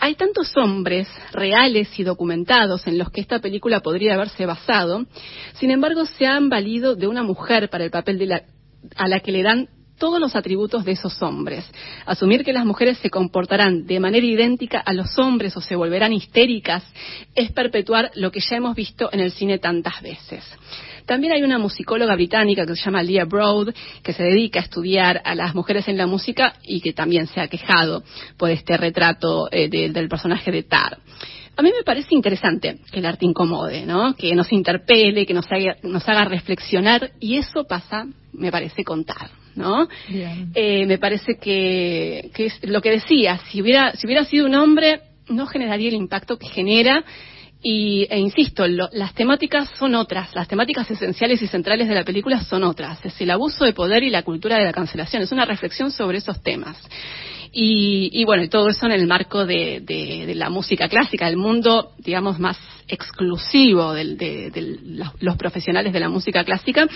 hay 0.00 0.14
tantos 0.14 0.56
hombres 0.56 1.08
reales 1.32 1.98
y 1.98 2.02
documentados 2.02 2.86
en 2.86 2.98
los 2.98 3.10
que 3.10 3.20
esta 3.20 3.38
película 3.38 3.80
podría 3.80 4.14
haberse 4.14 4.46
basado, 4.46 5.06
sin 5.54 5.70
embargo 5.70 6.06
se 6.06 6.26
han 6.26 6.48
valido 6.48 6.96
de 6.96 7.06
una 7.06 7.22
mujer 7.22 7.68
para 7.68 7.84
el 7.84 7.90
papel 7.90 8.18
de 8.18 8.26
la, 8.26 8.42
a 8.96 9.08
la 9.08 9.20
que 9.20 9.32
le 9.32 9.42
dan 9.42 9.68
todos 9.98 10.18
los 10.18 10.34
atributos 10.34 10.84
de 10.84 10.92
esos 10.92 11.20
hombres. 11.22 11.64
Asumir 12.06 12.42
que 12.42 12.54
las 12.54 12.64
mujeres 12.64 12.96
se 12.98 13.10
comportarán 13.10 13.86
de 13.86 14.00
manera 14.00 14.24
idéntica 14.24 14.80
a 14.80 14.94
los 14.94 15.16
hombres 15.18 15.54
o 15.56 15.60
se 15.60 15.76
volverán 15.76 16.14
histéricas 16.14 16.82
es 17.34 17.52
perpetuar 17.52 18.10
lo 18.14 18.32
que 18.32 18.40
ya 18.40 18.56
hemos 18.56 18.74
visto 18.74 19.10
en 19.12 19.20
el 19.20 19.30
cine 19.30 19.58
tantas 19.58 20.00
veces. 20.00 20.42
También 21.06 21.32
hay 21.32 21.42
una 21.42 21.58
musicóloga 21.58 22.14
británica 22.14 22.66
que 22.66 22.76
se 22.76 22.84
llama 22.84 23.02
Leah 23.02 23.24
Broad, 23.24 23.74
que 24.02 24.12
se 24.12 24.22
dedica 24.22 24.60
a 24.60 24.62
estudiar 24.62 25.20
a 25.24 25.34
las 25.34 25.54
mujeres 25.54 25.88
en 25.88 25.96
la 25.96 26.06
música 26.06 26.54
y 26.62 26.80
que 26.80 26.92
también 26.92 27.26
se 27.26 27.40
ha 27.40 27.48
quejado 27.48 28.02
por 28.36 28.50
este 28.50 28.76
retrato 28.76 29.48
eh, 29.50 29.68
del 29.68 30.08
personaje 30.08 30.50
de 30.50 30.62
Tar. 30.62 30.98
A 31.56 31.62
mí 31.62 31.70
me 31.76 31.84
parece 31.84 32.14
interesante 32.14 32.78
que 32.90 33.00
el 33.00 33.06
arte 33.06 33.26
incomode, 33.26 33.84
¿no? 33.84 34.14
Que 34.14 34.34
nos 34.34 34.50
interpele, 34.52 35.26
que 35.26 35.34
nos 35.34 35.50
haga, 35.50 35.76
nos 35.82 36.08
haga 36.08 36.24
reflexionar 36.24 37.10
y 37.20 37.36
eso 37.36 37.64
pasa, 37.64 38.06
me 38.32 38.50
parece, 38.50 38.84
contar. 38.84 39.30
¿no? 39.56 39.88
Eh, 40.54 40.86
me 40.86 40.98
parece 40.98 41.36
que, 41.36 42.30
que, 42.32 42.46
es 42.46 42.58
lo 42.62 42.80
que 42.80 42.92
decía, 42.92 43.40
si 43.50 43.60
hubiera, 43.60 43.92
si 43.92 44.06
hubiera 44.06 44.24
sido 44.24 44.46
un 44.46 44.54
hombre, 44.54 45.00
no 45.28 45.46
generaría 45.46 45.88
el 45.88 45.94
impacto 45.94 46.38
que 46.38 46.48
genera. 46.48 47.04
Y, 47.62 48.06
e 48.08 48.18
insisto, 48.18 48.66
las 48.66 49.14
temáticas 49.14 49.68
son 49.78 49.94
otras, 49.94 50.34
las 50.34 50.48
temáticas 50.48 50.90
esenciales 50.90 51.42
y 51.42 51.46
centrales 51.46 51.88
de 51.88 51.94
la 51.94 52.04
película 52.04 52.40
son 52.40 52.64
otras. 52.64 53.04
Es 53.04 53.20
el 53.20 53.30
abuso 53.30 53.64
de 53.66 53.74
poder 53.74 54.02
y 54.02 54.10
la 54.10 54.22
cultura 54.22 54.56
de 54.56 54.64
la 54.64 54.72
cancelación. 54.72 55.22
Es 55.22 55.32
una 55.32 55.44
reflexión 55.44 55.90
sobre 55.90 56.18
esos 56.18 56.42
temas. 56.42 56.78
Y, 57.52 58.10
y 58.12 58.24
bueno, 58.24 58.48
todo 58.48 58.68
eso 58.68 58.86
en 58.86 58.92
el 58.92 59.06
marco 59.06 59.44
de, 59.44 59.80
de, 59.80 60.24
de 60.26 60.34
la 60.34 60.48
música 60.48 60.88
clásica, 60.88 61.28
el 61.28 61.36
mundo, 61.36 61.92
digamos, 61.98 62.38
más 62.38 62.56
exclusivo 62.90 63.92
de, 63.94 64.52
los 65.20 65.36
profesionales 65.36 65.92
de 65.92 66.00
la 66.00 66.08
música 66.08 66.44
clásica, 66.44 66.86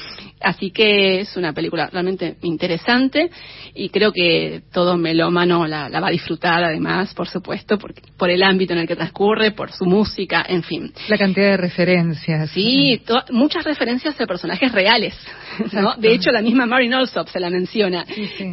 así 0.40 0.70
que 0.70 1.20
es 1.20 1.36
una 1.36 1.52
película 1.52 1.88
realmente 1.92 2.36
interesante 2.42 3.30
y 3.74 3.88
creo 3.88 4.12
que 4.12 4.62
todo 4.72 4.96
melómano 4.96 5.66
la, 5.66 5.88
la 5.88 6.00
va 6.00 6.08
a 6.08 6.10
disfrutar 6.10 6.64
además, 6.64 7.14
por 7.14 7.28
supuesto, 7.28 7.78
por, 7.78 7.94
por 8.16 8.30
el 8.30 8.42
ámbito 8.42 8.72
en 8.72 8.80
el 8.80 8.88
que 8.88 8.96
transcurre, 8.96 9.52
por 9.52 9.72
su 9.72 9.84
música, 9.84 10.44
en 10.48 10.62
fin. 10.62 10.92
La 11.08 11.18
cantidad 11.18 11.50
de 11.50 11.56
referencias. 11.56 12.50
Sí, 12.50 13.00
muchas 13.30 13.64
referencias 13.64 14.16
de 14.18 14.26
personajes 14.26 14.72
reales. 14.72 15.14
¿no? 15.72 15.94
De 15.96 16.12
hecho, 16.12 16.30
la 16.30 16.42
misma 16.42 16.66
Marin 16.66 16.94
Alsop 16.94 17.28
se 17.28 17.40
la 17.40 17.50
menciona 17.50 18.04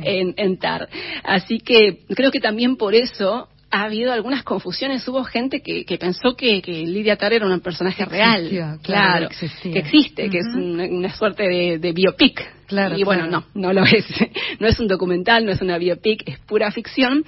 En, 0.03 0.33
en 0.37 0.57
Tar. 0.57 0.87
Así 1.23 1.59
que 1.59 1.99
creo 2.15 2.31
que 2.31 2.39
también 2.39 2.75
por 2.75 2.93
eso 2.93 3.47
ha 3.71 3.83
habido 3.83 4.11
algunas 4.11 4.43
confusiones. 4.43 5.07
Hubo 5.07 5.23
gente 5.23 5.61
que, 5.61 5.97
pensó 5.97 6.35
que, 6.35 6.61
Lidia 6.65 7.15
Tar 7.15 7.33
era 7.33 7.47
un 7.47 7.59
personaje 7.61 8.05
real, 8.05 8.79
claro, 8.83 9.29
que, 9.29 9.79
existe, 9.79 10.29
que 10.29 10.39
es 10.39 10.47
una, 10.53 11.13
suerte 11.15 11.77
de, 11.79 11.91
biopic. 11.93 12.67
Claro, 12.67 12.97
y 12.97 13.03
bueno, 13.03 13.27
no, 13.27 13.45
no 13.53 13.73
lo 13.73 13.83
es. 13.83 14.05
No 14.59 14.67
es 14.67 14.79
un 14.79 14.87
documental, 14.87 15.45
no 15.45 15.51
es 15.51 15.61
una 15.61 15.77
biopic, 15.77 16.27
es 16.27 16.39
pura 16.39 16.71
ficción, 16.71 17.23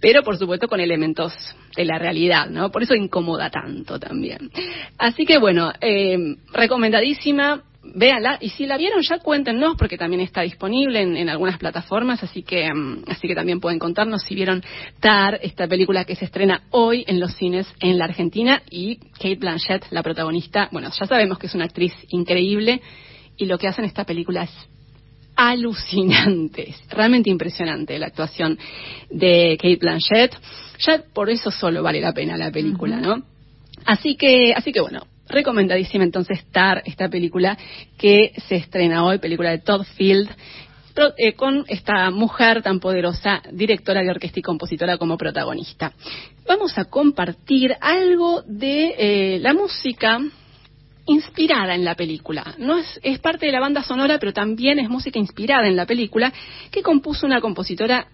pero 0.00 0.22
por 0.22 0.36
supuesto 0.36 0.66
con 0.68 0.80
elementos 0.80 1.32
de 1.76 1.84
la 1.84 1.98
realidad, 1.98 2.48
¿no? 2.48 2.70
Por 2.70 2.82
eso 2.82 2.94
incomoda 2.94 3.50
tanto 3.50 4.00
también. 4.00 4.50
Así 4.98 5.24
que 5.24 5.38
bueno, 5.38 5.72
eh, 5.80 6.36
recomendadísima 6.52 7.62
véanla. 7.94 8.38
Y 8.40 8.50
si 8.50 8.66
la 8.66 8.76
vieron 8.76 9.02
ya 9.02 9.18
cuéntenos, 9.18 9.76
porque 9.76 9.96
también 9.96 10.20
está 10.20 10.42
disponible 10.42 11.00
en, 11.00 11.28
algunas 11.28 11.58
plataformas, 11.58 12.22
así 12.22 12.42
que, 12.42 12.72
mm, 12.72 13.04
así 13.08 13.28
que 13.28 13.34
también 13.34 13.60
pueden 13.60 13.78
contarnos 13.78 14.22
si 14.22 14.34
vieron 14.34 14.62
Tar, 15.00 15.38
esta 15.42 15.66
película 15.66 16.04
que 16.04 16.16
se 16.16 16.24
estrena 16.24 16.62
hoy 16.70 17.04
en 17.06 17.20
los 17.20 17.34
cines 17.34 17.66
en 17.80 17.98
la 17.98 18.04
Argentina, 18.04 18.62
y 18.70 18.96
Kate 18.96 19.36
Blanchett, 19.36 19.86
la 19.90 20.02
protagonista, 20.02 20.68
bueno, 20.72 20.90
ya 20.98 21.06
sabemos 21.06 21.38
que 21.38 21.46
es 21.46 21.54
una 21.54 21.64
actriz 21.64 21.92
increíble, 22.08 22.80
y 23.36 23.46
lo 23.46 23.58
que 23.58 23.68
hace 23.68 23.80
en 23.82 23.86
esta 23.86 24.04
película 24.04 24.44
es 24.44 24.50
alucinante, 25.36 26.74
realmente 26.88 27.30
impresionante 27.30 27.98
la 27.98 28.06
actuación 28.06 28.58
de 29.10 29.58
Kate 29.60 29.76
Blanchett. 29.76 30.34
Ya 30.78 31.02
por 31.12 31.30
eso 31.30 31.50
solo 31.50 31.82
vale 31.82 32.00
la 32.00 32.12
pena 32.12 32.36
la 32.36 32.50
película, 32.50 32.96
¿no? 32.96 33.22
Así 33.84 34.16
que, 34.16 34.52
así 34.54 34.72
que 34.72 34.80
bueno, 34.80 35.02
recomendadísima 35.28 36.04
entonces 36.04 36.38
Star, 36.40 36.82
esta 36.84 37.08
película 37.08 37.56
que 37.98 38.32
se 38.48 38.56
estrena 38.56 39.04
hoy, 39.04 39.18
película 39.18 39.50
de 39.50 39.58
Todd 39.58 39.82
Field, 39.96 40.30
eh, 41.18 41.34
con 41.34 41.64
esta 41.68 42.10
mujer 42.10 42.62
tan 42.62 42.80
poderosa, 42.80 43.42
directora 43.52 44.00
de 44.00 44.10
orquesta 44.10 44.40
y 44.40 44.42
compositora 44.42 44.96
como 44.96 45.18
protagonista. 45.18 45.92
Vamos 46.48 46.78
a 46.78 46.86
compartir 46.86 47.74
algo 47.80 48.42
de 48.46 48.94
eh, 48.96 49.38
la 49.40 49.52
música 49.52 50.18
inspirada 51.04 51.74
en 51.74 51.84
la 51.84 51.94
película. 51.94 52.54
No 52.58 52.78
es, 52.78 52.98
es 53.02 53.18
parte 53.18 53.44
de 53.44 53.52
la 53.52 53.60
banda 53.60 53.82
sonora, 53.82 54.18
pero 54.18 54.32
también 54.32 54.78
es 54.78 54.88
música 54.88 55.18
inspirada 55.18 55.68
en 55.68 55.76
la 55.76 55.84
película 55.84 56.32
que 56.70 56.82
compuso 56.82 57.26
una 57.26 57.42
compositora 57.42 58.06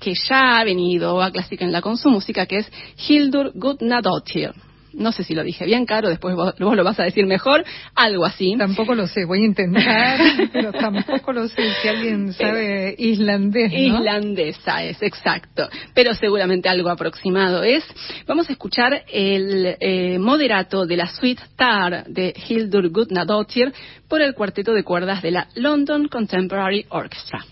que 0.00 0.14
ya 0.14 0.58
ha 0.58 0.64
venido 0.64 1.22
a 1.22 1.30
Clásica 1.30 1.80
con 1.82 1.98
su 1.98 2.08
música, 2.08 2.46
que 2.46 2.56
es 2.56 2.72
Hildur 3.06 3.52
Gudnadottir 3.54 4.52
no 4.92 5.12
sé 5.12 5.24
si 5.24 5.34
lo 5.34 5.42
dije 5.42 5.64
bien, 5.64 5.86
Caro, 5.86 6.08
después 6.08 6.34
vos, 6.34 6.54
lo 6.58 6.84
vas 6.84 6.98
a 7.00 7.04
decir 7.04 7.26
mejor, 7.26 7.64
algo 7.94 8.24
así. 8.24 8.56
Tampoco 8.56 8.94
lo 8.94 9.06
sé, 9.06 9.24
voy 9.24 9.42
a 9.42 9.46
intentar, 9.46 10.20
pero 10.52 10.72
tampoco 10.72 11.32
lo 11.32 11.48
sé 11.48 11.62
si 11.80 11.88
alguien 11.88 12.32
sabe 12.32 12.94
islandés. 12.98 13.72
Islandesa 13.72 14.84
es, 14.84 15.02
exacto, 15.02 15.68
pero 15.94 16.14
seguramente 16.14 16.68
algo 16.68 16.90
aproximado 16.90 17.62
es. 17.62 17.84
Vamos 18.26 18.48
a 18.48 18.52
escuchar 18.52 19.04
el 19.12 19.76
eh, 19.80 20.18
moderato 20.18 20.86
de 20.86 20.96
la 20.96 21.06
suite 21.08 21.42
Tar 21.56 22.04
de 22.06 22.34
Hildur 22.48 22.90
Gudnadottir 22.90 23.72
por 24.08 24.20
el 24.20 24.34
cuarteto 24.34 24.72
de 24.72 24.84
cuerdas 24.84 25.22
de 25.22 25.30
la 25.30 25.48
London 25.54 26.08
Contemporary 26.08 26.86
Orchestra. 26.88 27.44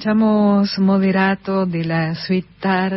Escuchamos 0.00 0.78
Moderato 0.78 1.66
de 1.66 1.84
la 1.84 2.14
suite 2.14 2.48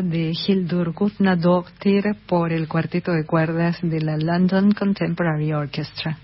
de 0.03 0.31
Hildur 0.31 0.93
Gudnadóttir 0.93 2.15
por 2.25 2.53
el 2.53 2.69
cuarteto 2.69 3.11
de 3.11 3.25
cuerdas 3.25 3.77
de 3.81 3.99
la 3.99 4.15
London 4.15 4.71
Contemporary 4.71 5.51
Orchestra. 5.51 6.17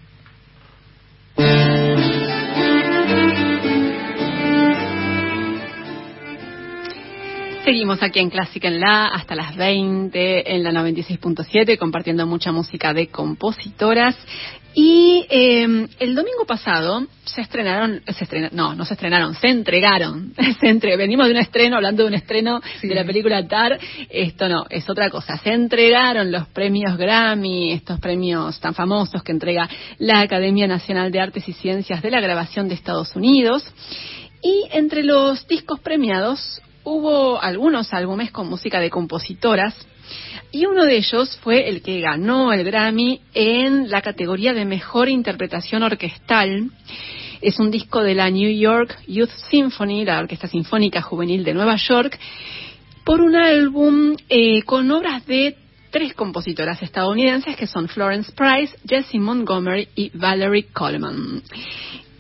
Seguimos 7.66 8.02
aquí 8.02 8.20
en 8.20 8.30
Clásica 8.30 8.70
en 8.70 8.80
La 8.80 9.08
hasta 9.08 9.36
las 9.36 9.58
20 9.58 10.56
en 10.56 10.64
la 10.64 10.72
96.7 10.72 11.78
compartiendo 11.78 12.26
mucha 12.26 12.54
música 12.54 12.94
de 12.94 13.08
compositoras. 13.08 14.16
Y 14.74 15.19
eh, 15.30 15.88
el 16.00 16.16
domingo 16.16 16.46
pasado 16.48 17.06
se 17.24 17.42
estrenaron, 17.42 18.02
se 18.08 18.50
no, 18.52 18.74
no 18.74 18.84
se 18.84 18.96
estrenaron, 18.96 19.36
se 19.36 19.48
entregaron. 19.48 20.34
Se 20.60 20.68
entre, 20.68 20.98
venimos 20.98 21.28
de 21.28 21.34
un 21.34 21.38
estreno, 21.38 21.76
hablando 21.76 22.04
de 22.04 22.10
un 22.10 22.16
estreno 22.16 22.60
de 22.82 22.96
la 22.96 23.06
película 23.06 23.48
Tar. 23.48 23.80
Esto 24.10 24.50
no, 24.50 24.66
es 24.70 24.90
otra 24.90 25.10
cosa. 25.10 25.38
Se 25.38 25.54
entregaron 25.54 26.32
los 26.32 26.48
premios 26.48 26.98
Grammy, 26.98 27.72
estos 27.72 28.00
premios 28.00 28.60
tan 28.60 28.74
famosos 28.74 29.24
que 29.24 29.32
entrega 29.32 29.70
la 30.00 30.22
Academia 30.22 30.68
Nacional 30.68 31.12
de 31.12 31.20
Artes 31.20 31.48
y 31.48 31.54
Ciencias 31.54 32.02
de 32.02 32.12
la 32.12 32.20
Grabación 32.20 32.68
de 32.68 32.76
Estados 32.76 33.16
Unidos. 33.16 33.64
Y 34.42 34.66
entre 34.72 35.04
los 35.04 35.48
discos 35.48 35.80
premiados 35.80 36.62
hubo 36.84 37.42
algunos 37.42 37.94
álbumes 37.94 38.32
con 38.32 38.50
música 38.50 38.80
de 38.80 38.90
compositoras 38.90 39.76
y 40.52 40.66
uno 40.66 40.86
de 40.86 40.98
ellos 40.98 41.38
fue 41.44 41.70
el 41.70 41.82
que 41.82 42.02
ganó 42.02 42.52
el 42.52 42.64
Grammy 42.64 43.22
en 43.34 43.90
la 43.90 44.02
categoría 44.02 44.54
de 44.54 44.66
mejor 44.66 45.10
interpretación 45.10 45.84
orquestal. 45.84 46.70
Es 47.42 47.60
un 47.60 47.72
disco 47.72 48.02
de 48.02 48.16
la 48.16 48.30
New 48.30 48.52
York 48.52 48.98
Youth 49.08 49.30
Symphony, 49.50 50.06
la 50.06 50.20
Orquesta 50.20 50.48
Sinfónica 50.48 51.02
Juvenil 51.02 51.44
de 51.44 51.54
Nueva 51.54 51.76
York, 51.76 52.20
por 53.06 53.22
un 53.22 53.36
álbum 53.36 54.16
eh, 54.28 54.64
con 54.64 54.90
obras 54.92 55.26
de 55.26 55.56
tres 55.92 56.14
compositoras 56.14 56.82
estadounidenses 56.82 57.56
que 57.56 57.68
son 57.68 57.88
Florence 57.88 58.32
Price, 58.32 58.76
Jessie 58.88 59.20
Montgomery 59.20 59.88
y 59.96 60.12
Valerie 60.18 60.68
Coleman. 60.74 61.42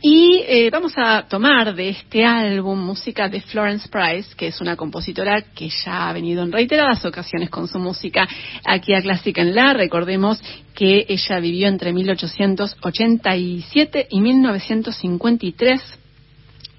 Y 0.01 0.45
eh, 0.47 0.69
vamos 0.71 0.93
a 0.95 1.25
tomar 1.27 1.75
de 1.75 1.89
este 1.89 2.23
álbum 2.23 2.79
música 2.79 3.27
de 3.27 3.41
Florence 3.41 3.89
Price, 3.89 4.33
que 4.37 4.47
es 4.47 4.61
una 4.61 4.77
compositora 4.77 5.41
que 5.53 5.67
ya 5.67 6.07
ha 6.07 6.13
venido 6.13 6.41
en 6.41 6.53
reiteradas 6.53 7.03
ocasiones 7.03 7.49
con 7.49 7.67
su 7.67 7.79
música 7.79 8.25
aquí 8.63 8.93
a 8.93 9.01
Clásica 9.01 9.41
en 9.41 9.53
La. 9.53 9.73
Recordemos 9.73 10.41
que 10.73 11.05
ella 11.09 11.39
vivió 11.39 11.67
entre 11.67 11.91
1887 11.91 14.07
y 14.09 14.21
1953 14.21 15.81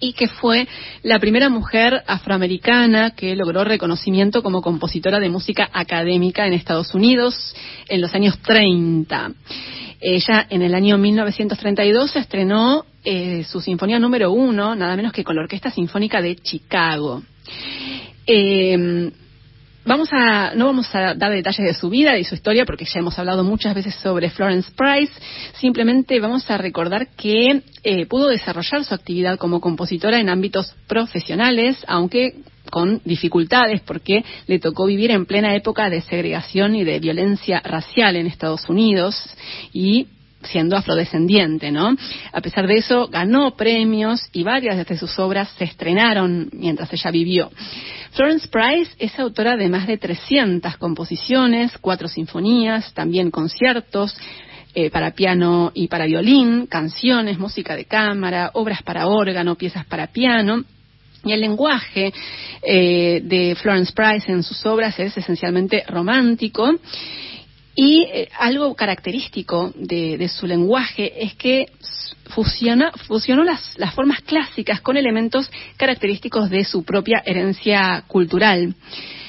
y 0.00 0.14
que 0.14 0.28
fue 0.28 0.66
la 1.02 1.18
primera 1.18 1.50
mujer 1.50 2.02
afroamericana 2.06 3.10
que 3.10 3.36
logró 3.36 3.64
reconocimiento 3.64 4.42
como 4.42 4.62
compositora 4.62 5.20
de 5.20 5.28
música 5.28 5.68
académica 5.74 6.46
en 6.46 6.54
Estados 6.54 6.94
Unidos 6.94 7.54
en 7.86 8.00
los 8.00 8.14
años 8.14 8.38
30. 8.38 9.32
Ella 10.00 10.46
en 10.48 10.62
el 10.62 10.74
año 10.74 10.96
1932 10.96 12.16
estrenó 12.16 12.86
eh, 13.04 13.44
su 13.44 13.60
sinfonía 13.60 13.98
número 13.98 14.32
uno, 14.32 14.74
nada 14.74 14.96
menos 14.96 15.12
que 15.12 15.24
con 15.24 15.36
la 15.36 15.42
Orquesta 15.42 15.70
Sinfónica 15.70 16.20
de 16.20 16.36
Chicago. 16.36 17.22
Eh, 18.26 19.10
vamos 19.84 20.08
a, 20.12 20.54
no 20.54 20.66
vamos 20.66 20.94
a 20.94 21.14
dar 21.14 21.32
detalles 21.32 21.66
de 21.66 21.74
su 21.74 21.88
vida 21.88 22.18
y 22.18 22.24
su 22.24 22.34
historia 22.34 22.64
porque 22.64 22.84
ya 22.84 23.00
hemos 23.00 23.18
hablado 23.18 23.42
muchas 23.44 23.74
veces 23.74 23.94
sobre 23.96 24.30
Florence 24.30 24.70
Price. 24.76 25.12
Simplemente 25.54 26.20
vamos 26.20 26.50
a 26.50 26.58
recordar 26.58 27.08
que 27.16 27.62
eh, 27.82 28.06
pudo 28.06 28.28
desarrollar 28.28 28.84
su 28.84 28.94
actividad 28.94 29.38
como 29.38 29.60
compositora 29.60 30.20
en 30.20 30.28
ámbitos 30.28 30.74
profesionales, 30.86 31.78
aunque 31.88 32.36
con 32.70 33.00
dificultades 33.04 33.80
porque 33.80 34.24
le 34.46 34.58
tocó 34.58 34.86
vivir 34.86 35.10
en 35.10 35.26
plena 35.26 35.54
época 35.54 35.90
de 35.90 36.02
segregación 36.02 36.76
y 36.76 36.84
de 36.84 37.00
violencia 37.00 37.60
racial 37.64 38.16
en 38.16 38.26
Estados 38.26 38.68
Unidos 38.68 39.16
y 39.72 40.06
siendo 40.42 40.76
afrodescendiente, 40.76 41.70
¿no? 41.70 41.96
A 42.32 42.40
pesar 42.40 42.66
de 42.66 42.78
eso, 42.78 43.08
ganó 43.08 43.56
premios 43.56 44.20
y 44.32 44.42
varias 44.42 44.86
de 44.86 44.96
sus 44.96 45.18
obras 45.18 45.48
se 45.58 45.64
estrenaron 45.64 46.48
mientras 46.52 46.92
ella 46.92 47.10
vivió. 47.10 47.50
Florence 48.12 48.48
Price 48.48 48.90
es 48.98 49.18
autora 49.18 49.56
de 49.56 49.68
más 49.68 49.86
de 49.86 49.98
300 49.98 50.76
composiciones, 50.78 51.72
cuatro 51.80 52.08
sinfonías, 52.08 52.92
también 52.94 53.30
conciertos, 53.30 54.16
eh, 54.72 54.88
para 54.90 55.12
piano 55.12 55.72
y 55.74 55.88
para 55.88 56.06
violín, 56.06 56.66
canciones, 56.66 57.38
música 57.38 57.74
de 57.74 57.86
cámara, 57.86 58.50
obras 58.54 58.82
para 58.82 59.08
órgano, 59.08 59.56
piezas 59.56 59.84
para 59.84 60.06
piano 60.08 60.64
y 61.24 61.32
el 61.32 61.40
lenguaje 61.40 62.12
eh, 62.62 63.20
de 63.22 63.54
Florence 63.56 63.92
Price 63.92 64.30
en 64.30 64.42
sus 64.42 64.64
obras 64.66 64.98
es 64.98 65.16
esencialmente 65.16 65.84
romántico. 65.86 66.72
Y 67.74 68.02
eh, 68.02 68.28
algo 68.38 68.74
característico 68.74 69.72
de, 69.76 70.28
su 70.28 70.46
lenguaje 70.46 71.24
es 71.24 71.34
que 71.34 71.66
fusionó 72.30 73.44
las, 73.44 73.76
formas 73.94 74.20
clásicas 74.22 74.80
con 74.80 74.96
elementos 74.96 75.50
característicos 75.76 76.50
de 76.50 76.64
su 76.64 76.84
propia 76.84 77.22
herencia 77.24 78.04
cultural. 78.06 78.74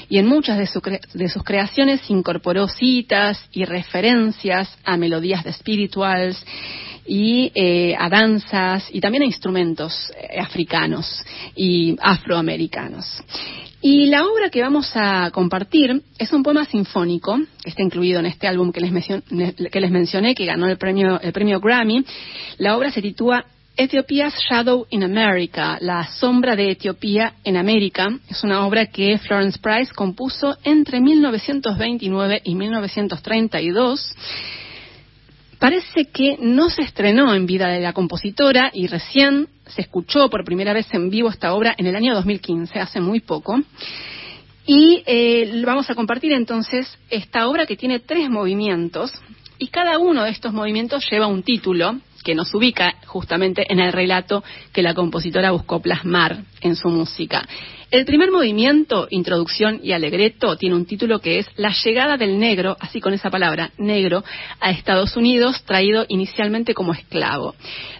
Y 0.09 0.17
en 0.17 0.27
muchas 0.27 0.57
de, 0.57 0.99
de 1.13 1.29
sus 1.29 1.43
creaciones 1.43 2.01
incorporó 2.09 2.67
citas 2.67 3.47
y 3.53 3.63
referencias 3.63 4.77
a 4.83 4.97
melodías 4.97 5.43
de 5.43 5.53
spirituals 5.53 6.43
y 7.05 7.51
eh, 7.55 7.95
a 7.97 8.09
danzas 8.09 8.87
y 8.91 9.01
también 9.01 9.23
a 9.23 9.25
instrumentos 9.25 10.11
eh, 10.15 10.39
africanos 10.39 11.23
y 11.55 11.95
afroamericanos. 12.01 13.05
Y 13.83 14.05
la 14.05 14.27
obra 14.27 14.51
que 14.51 14.61
vamos 14.61 14.91
a 14.93 15.31
compartir 15.31 16.03
es 16.19 16.31
un 16.33 16.43
poema 16.43 16.65
sinfónico 16.65 17.39
que 17.63 17.71
está 17.71 17.81
incluido 17.81 18.19
en 18.19 18.27
este 18.27 18.47
álbum 18.47 18.71
que 18.71 18.79
les, 18.79 18.91
mencioné, 19.91 20.35
que 20.35 20.45
ganó 20.45 20.67
el 20.67 20.77
premio, 20.77 21.19
el 21.19 21.33
premio 21.33 21.59
Grammy. 21.59 22.05
La 22.59 22.77
obra 22.77 22.91
se 22.91 23.01
titula 23.01 23.43
Ethiopia's 23.75 24.35
Shadow 24.47 24.85
in 24.91 25.03
America, 25.03 25.79
La 25.81 26.05
sombra 26.05 26.55
de 26.55 26.69
Etiopía 26.69 27.33
en 27.43 27.57
América. 27.57 28.07
Es 28.29 28.43
una 28.43 28.67
obra 28.67 28.85
que 28.85 29.17
Florence 29.17 29.57
Price 29.57 29.91
compuso 29.91 30.55
entre 30.63 31.01
1929 31.01 32.41
y 32.43 32.53
1932 32.53 34.15
Parece 35.61 36.05
que 36.05 36.39
no 36.39 36.71
se 36.71 36.81
estrenó 36.81 37.35
en 37.35 37.45
vida 37.45 37.67
de 37.67 37.81
la 37.81 37.93
compositora 37.93 38.71
y 38.73 38.87
recién 38.87 39.47
se 39.67 39.81
escuchó 39.81 40.27
por 40.27 40.43
primera 40.43 40.73
vez 40.73 40.91
en 40.91 41.11
vivo 41.11 41.29
esta 41.29 41.53
obra 41.53 41.75
en 41.77 41.85
el 41.85 41.95
año 41.95 42.15
2015, 42.15 42.79
hace 42.79 42.99
muy 42.99 43.19
poco. 43.19 43.61
Y 44.65 45.03
eh, 45.05 45.61
vamos 45.63 45.87
a 45.91 45.93
compartir 45.93 46.31
entonces 46.31 46.97
esta 47.11 47.47
obra 47.47 47.67
que 47.67 47.77
tiene 47.77 47.99
tres 47.99 48.27
movimientos 48.27 49.13
y 49.59 49.67
cada 49.67 49.99
uno 49.99 50.23
de 50.23 50.31
estos 50.31 50.51
movimientos 50.51 51.05
lleva 51.11 51.27
un 51.27 51.43
título 51.43 51.95
que 52.23 52.33
nos 52.33 52.51
ubica 52.55 52.95
justamente 53.05 53.71
en 53.71 53.79
el 53.79 53.93
relato 53.93 54.43
que 54.73 54.81
la 54.81 54.95
compositora 54.95 55.51
buscó 55.51 55.79
plasmar 55.79 56.39
en 56.61 56.75
su 56.75 56.89
música. 56.89 57.47
El 57.91 58.05
primer 58.05 58.31
movimiento, 58.31 59.07
introducción 59.09 59.81
y 59.83 59.91
alegreto, 59.91 60.55
tiene 60.55 60.77
un 60.77 60.85
título 60.85 61.19
que 61.19 61.39
es 61.39 61.47
La 61.57 61.73
llegada 61.83 62.15
del 62.15 62.39
negro, 62.39 62.77
así 62.79 63.01
con 63.01 63.13
esa 63.13 63.29
palabra, 63.29 63.71
negro, 63.77 64.23
a 64.61 64.71
Estados 64.71 65.17
Unidos, 65.17 65.61
traído 65.65 66.05
inicialmente 66.07 66.73
como 66.73 66.93
esclavo. 66.93 67.53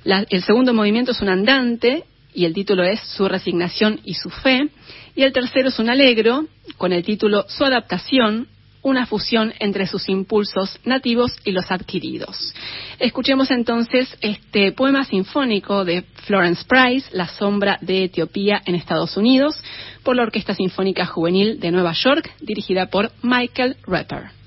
el 0.05 0.43
segundo 0.43 0.73
movimiento 0.73 1.11
es 1.11 1.21
un 1.21 1.27
andante 1.27 2.05
y 2.33 2.45
el 2.45 2.53
título 2.53 2.83
es 2.85 3.01
Su 3.01 3.27
resignación 3.27 3.99
y 4.05 4.13
su 4.13 4.29
fe. 4.29 4.69
Y 5.13 5.23
el 5.23 5.33
tercero 5.33 5.67
es 5.67 5.77
un 5.77 5.89
alegro, 5.89 6.45
con 6.77 6.93
el 6.93 7.03
título 7.03 7.43
Su 7.49 7.65
adaptación, 7.65 8.47
una 8.81 9.05
fusión 9.05 9.53
entre 9.59 9.87
sus 9.87 10.09
impulsos 10.09 10.79
nativos 10.85 11.35
y 11.43 11.51
los 11.51 11.71
adquiridos. 11.71 12.53
Escuchemos 12.99 13.51
entonces 13.51 14.15
este 14.21 14.71
poema 14.71 15.03
sinfónico 15.03 15.85
de 15.85 16.03
Florence 16.25 16.63
Price, 16.67 17.09
La 17.11 17.27
sombra 17.27 17.77
de 17.81 18.05
Etiopía 18.05 18.61
en 18.65 18.75
Estados 18.75 19.17
Unidos, 19.17 19.61
por 20.03 20.15
la 20.15 20.23
Orquesta 20.23 20.55
Sinfónica 20.55 21.05
Juvenil 21.05 21.59
de 21.59 21.71
Nueva 21.71 21.93
York, 21.93 22.31
dirigida 22.41 22.87
por 22.87 23.11
Michael 23.21 23.77
Rapper. 23.85 24.40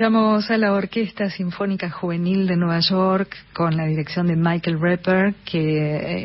Escuchamos 0.00 0.50
a 0.50 0.56
la 0.56 0.72
Orquesta 0.72 1.28
Sinfónica 1.28 1.90
Juvenil 1.90 2.46
de 2.46 2.56
Nueva 2.56 2.80
York 2.80 3.36
con 3.52 3.76
la 3.76 3.84
dirección 3.84 4.28
de 4.28 4.34
Michael 4.34 4.80
Repper, 4.80 5.34
que 5.44 5.58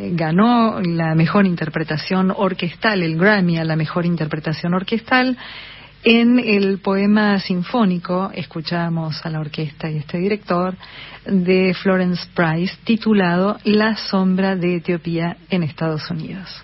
eh, 0.05 0.11
ganó 0.13 0.79
la 0.79 1.13
mejor 1.13 1.45
interpretación 1.45 2.31
orquestal, 2.31 3.03
el 3.03 3.17
Grammy 3.17 3.57
a 3.57 3.65
la 3.65 3.75
mejor 3.75 4.05
interpretación 4.05 4.73
orquestal. 4.73 5.37
En 6.05 6.39
el 6.39 6.77
poema 6.77 7.37
sinfónico 7.41 8.31
escuchamos 8.33 9.19
a 9.25 9.29
la 9.29 9.41
orquesta 9.41 9.91
y 9.91 9.97
este 9.97 10.19
director 10.19 10.73
de 11.25 11.73
Florence 11.73 12.29
Price 12.33 12.77
titulado 12.85 13.57
La 13.65 13.97
sombra 13.97 14.55
de 14.55 14.77
Etiopía 14.77 15.35
en 15.49 15.63
Estados 15.63 16.09
Unidos. 16.09 16.63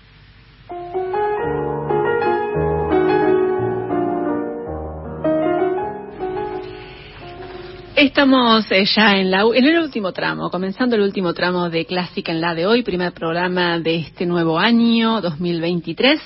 Estamos 7.94 8.64
eh, 8.70 8.86
ya 8.86 9.18
en, 9.18 9.30
la, 9.30 9.42
en 9.42 9.66
el 9.66 9.78
último 9.78 10.12
tramo, 10.12 10.50
comenzando 10.50 10.96
el 10.96 11.02
último 11.02 11.34
tramo 11.34 11.68
de 11.68 11.84
Clásica 11.84 12.32
en 12.32 12.40
la 12.40 12.54
de 12.54 12.66
hoy, 12.66 12.82
primer 12.82 13.12
programa 13.12 13.78
de 13.78 13.96
este 13.96 14.24
nuevo 14.24 14.58
año 14.58 15.20
2023. 15.20 16.18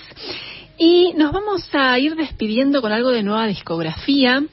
Y 0.78 1.12
nos 1.16 1.32
vamos 1.32 1.68
a 1.72 1.98
ir 1.98 2.14
despidiendo 2.14 2.80
con 2.80 2.92
algo 2.92 3.10
de 3.10 3.24
nueva 3.24 3.48
discografía. 3.48 4.44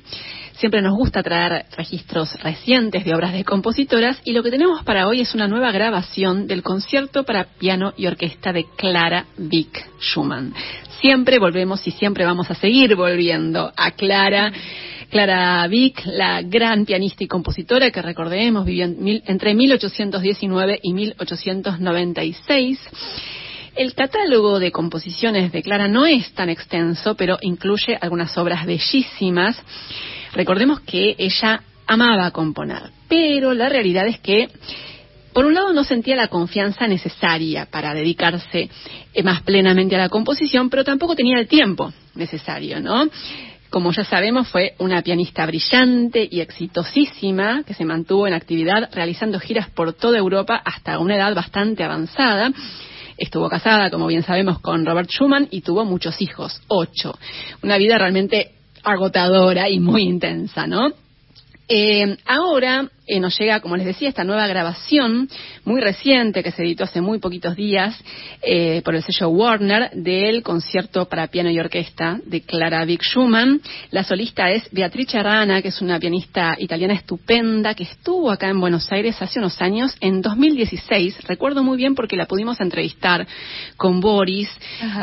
Siempre 0.55 0.81
nos 0.81 0.95
gusta 0.95 1.23
traer 1.23 1.65
registros 1.75 2.33
recientes 2.41 3.03
de 3.03 3.15
obras 3.15 3.33
de 3.33 3.43
compositoras 3.43 4.21
y 4.23 4.33
lo 4.33 4.43
que 4.43 4.51
tenemos 4.51 4.83
para 4.83 5.07
hoy 5.07 5.21
es 5.21 5.33
una 5.33 5.47
nueva 5.47 5.71
grabación 5.71 6.47
del 6.47 6.61
concierto 6.61 7.23
para 7.23 7.45
piano 7.45 7.93
y 7.97 8.05
orquesta 8.05 8.53
de 8.53 8.65
Clara 8.77 9.25
Vick 9.37 9.89
Schumann. 9.99 10.53
Siempre 11.01 11.39
volvemos 11.39 11.85
y 11.87 11.91
siempre 11.91 12.23
vamos 12.23 12.49
a 12.51 12.55
seguir 12.55 12.95
volviendo 12.95 13.71
a 13.75 13.91
Clara 13.91 14.53
Clara 15.13 15.67
Vick, 15.67 16.01
la 16.05 16.41
gran 16.41 16.85
pianista 16.85 17.23
y 17.23 17.27
compositora 17.27 17.91
que 17.91 18.01
recordemos 18.01 18.65
vivió 18.65 18.85
entre 18.85 19.53
1819 19.53 20.79
y 20.81 20.93
1896. 20.93 22.79
El 23.75 23.93
catálogo 23.93 24.59
de 24.59 24.71
composiciones 24.71 25.51
de 25.51 25.61
Clara 25.61 25.87
no 25.87 26.07
es 26.07 26.33
tan 26.33 26.49
extenso, 26.49 27.13
pero 27.15 27.37
incluye 27.41 27.95
algunas 28.01 28.35
obras 28.39 28.65
bellísimas. 28.65 29.55
Recordemos 30.33 30.81
que 30.81 31.15
ella 31.17 31.61
amaba 31.87 32.31
componer, 32.31 32.83
pero 33.07 33.53
la 33.53 33.69
realidad 33.69 34.07
es 34.07 34.19
que 34.19 34.49
por 35.33 35.45
un 35.45 35.55
lado 35.55 35.73
no 35.73 35.83
sentía 35.83 36.15
la 36.15 36.27
confianza 36.27 36.87
necesaria 36.87 37.65
para 37.65 37.93
dedicarse 37.93 38.69
más 39.23 39.41
plenamente 39.41 39.95
a 39.95 39.99
la 39.99 40.09
composición, 40.09 40.69
pero 40.69 40.83
tampoco 40.83 41.15
tenía 41.15 41.39
el 41.39 41.47
tiempo 41.47 41.91
necesario, 42.15 42.79
¿no? 42.79 43.09
Como 43.69 43.91
ya 43.91 44.03
sabemos, 44.03 44.47
fue 44.49 44.75
una 44.77 45.01
pianista 45.01 45.47
brillante 45.47 46.27
y 46.29 46.41
exitosísima 46.41 47.63
que 47.65 47.73
se 47.73 47.85
mantuvo 47.85 48.27
en 48.27 48.35
actividad 48.35 48.89
realizando 48.93 49.39
giras 49.39 49.67
por 49.71 49.93
toda 49.93 50.19
Europa 50.19 50.61
hasta 50.63 50.99
una 50.99 51.15
edad 51.15 51.33
bastante 51.33 51.83
avanzada. 51.83 52.51
Estuvo 53.17 53.49
casada, 53.49 53.89
como 53.89 54.05
bien 54.05 54.21
sabemos, 54.21 54.59
con 54.59 54.85
Robert 54.85 55.09
Schumann 55.09 55.47
y 55.49 55.61
tuvo 55.61 55.85
muchos 55.85 56.21
hijos, 56.21 56.61
ocho. 56.67 57.17
Una 57.63 57.77
vida 57.77 57.97
realmente 57.97 58.51
agotadora 58.83 59.69
y 59.69 59.79
muy 59.79 60.03
intensa, 60.03 60.67
¿no? 60.67 60.91
Eh, 61.67 62.17
ahora 62.25 62.89
eh, 63.05 63.19
nos 63.19 63.37
llega, 63.37 63.59
como 63.59 63.75
les 63.75 63.85
decía, 63.85 64.07
esta 64.07 64.23
nueva 64.23 64.47
grabación 64.47 65.27
muy 65.65 65.81
reciente 65.81 66.41
que 66.41 66.51
se 66.51 66.63
editó 66.63 66.85
hace 66.85 67.01
muy 67.01 67.19
poquitos 67.19 67.55
días 67.55 67.99
eh, 68.41 68.81
por 68.85 68.95
el 68.95 69.03
sello 69.03 69.27
Warner 69.29 69.91
del 69.91 70.41
concierto 70.41 71.05
para 71.09 71.27
piano 71.27 71.49
y 71.49 71.59
orquesta 71.59 72.19
de 72.25 72.41
Clara 72.41 72.85
Vick 72.85 73.03
Schumann. 73.03 73.61
La 73.91 74.05
solista 74.05 74.49
es 74.51 74.69
Beatrice 74.71 75.21
Rana, 75.21 75.61
que 75.61 75.67
es 75.67 75.81
una 75.81 75.99
pianista 75.99 76.55
italiana 76.57 76.93
estupenda 76.93 77.73
que 77.73 77.83
estuvo 77.83 78.31
acá 78.31 78.47
en 78.47 78.61
Buenos 78.61 78.89
Aires 78.91 79.21
hace 79.21 79.39
unos 79.39 79.61
años, 79.61 79.95
en 79.99 80.21
2016. 80.21 81.23
Recuerdo 81.27 81.61
muy 81.61 81.75
bien 81.75 81.95
porque 81.95 82.15
la 82.15 82.25
pudimos 82.25 82.61
entrevistar 82.61 83.27
con 83.75 83.99
Boris. 83.99 84.49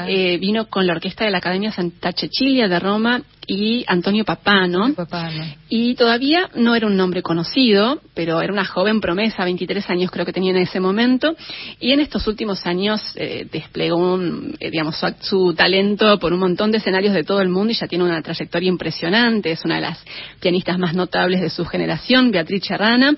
Eh, 0.09 0.39
vino 0.39 0.67
con 0.69 0.87
la 0.87 0.95
orquesta 0.95 1.27
de 1.27 1.31
la 1.31 1.39
Academia 1.39 1.71
Santa 1.71 2.13
Cecilia 2.13 2.67
de 2.67 2.79
Roma 2.79 3.23
y 3.47 3.85
Antonio 3.89 4.25
Papano. 4.25 4.95
Papano. 4.95 5.45
Y 5.69 5.95
todavía 5.97 6.49
no 6.55 6.75
era 6.75 6.87
un 6.87 6.97
nombre 6.97 7.23
conocido 7.23 7.90
pero 8.15 8.41
era 8.41 8.53
una 8.53 8.65
joven 8.65 9.01
promesa, 9.01 9.45
23 9.45 9.89
años 9.91 10.11
creo 10.11 10.27
que 10.27 10.33
tenía 10.33 10.51
en 10.53 10.59
ese 10.59 10.81
momento, 10.81 11.37
y 11.79 11.93
en 11.93 12.01
estos 12.01 12.27
últimos 12.27 12.67
años 12.67 13.01
eh, 13.17 13.47
desplegó 13.51 14.19
eh, 14.59 14.71
digamos, 14.71 14.97
su, 15.21 15.55
talento 15.55 16.19
por 16.19 16.33
un 16.33 16.41
montón 16.41 16.71
de 16.71 16.79
escenarios 16.79 17.15
de 17.15 17.25
todo 17.25 17.41
el 17.41 17.49
mundo 17.49 17.73
y 17.73 17.77
ya 17.77 17.87
tiene 17.87 18.05
una 18.05 18.23
trayectoria 18.23 18.69
impresionante, 18.69 19.53
es 19.53 19.65
una 19.65 19.77
de 19.77 19.83
las 19.83 20.05
pianistas 20.41 20.79
más 20.79 20.95
notables 20.95 21.41
de 21.41 21.51
su 21.51 21.65
generación, 21.65 22.31
Beatriz 22.31 22.69
Rana. 22.69 23.15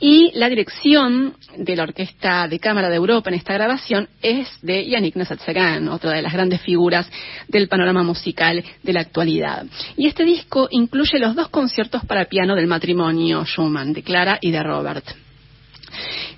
Y 0.00 0.32
la 0.34 0.48
dirección 0.48 1.34
de 1.56 1.76
la 1.76 1.84
Orquesta 1.84 2.48
de 2.48 2.58
Cámara 2.58 2.90
de 2.90 2.96
Europa 2.96 3.30
en 3.30 3.36
esta 3.36 3.54
grabación 3.54 4.08
es 4.20 4.48
de 4.60 4.86
Yannick 4.86 5.16
Nazatsagan, 5.16 5.88
otra 5.88 6.12
de 6.12 6.22
las 6.22 6.32
grandes 6.32 6.60
figuras 6.60 7.08
del 7.48 7.68
panorama 7.68 8.02
musical 8.02 8.62
de 8.82 8.92
la 8.92 9.00
actualidad. 9.00 9.64
Y 9.96 10.06
este 10.06 10.24
disco 10.24 10.68
incluye 10.70 11.18
los 11.18 11.34
dos 11.34 11.48
conciertos 11.48 12.04
para 12.04 12.26
piano 12.26 12.54
del 12.54 12.66
matrimonio 12.66 13.44
Schumann, 13.44 13.92
de 13.92 14.02
Clara 14.02 14.38
y 14.40 14.50
de 14.50 14.62
Robert. 14.62 15.23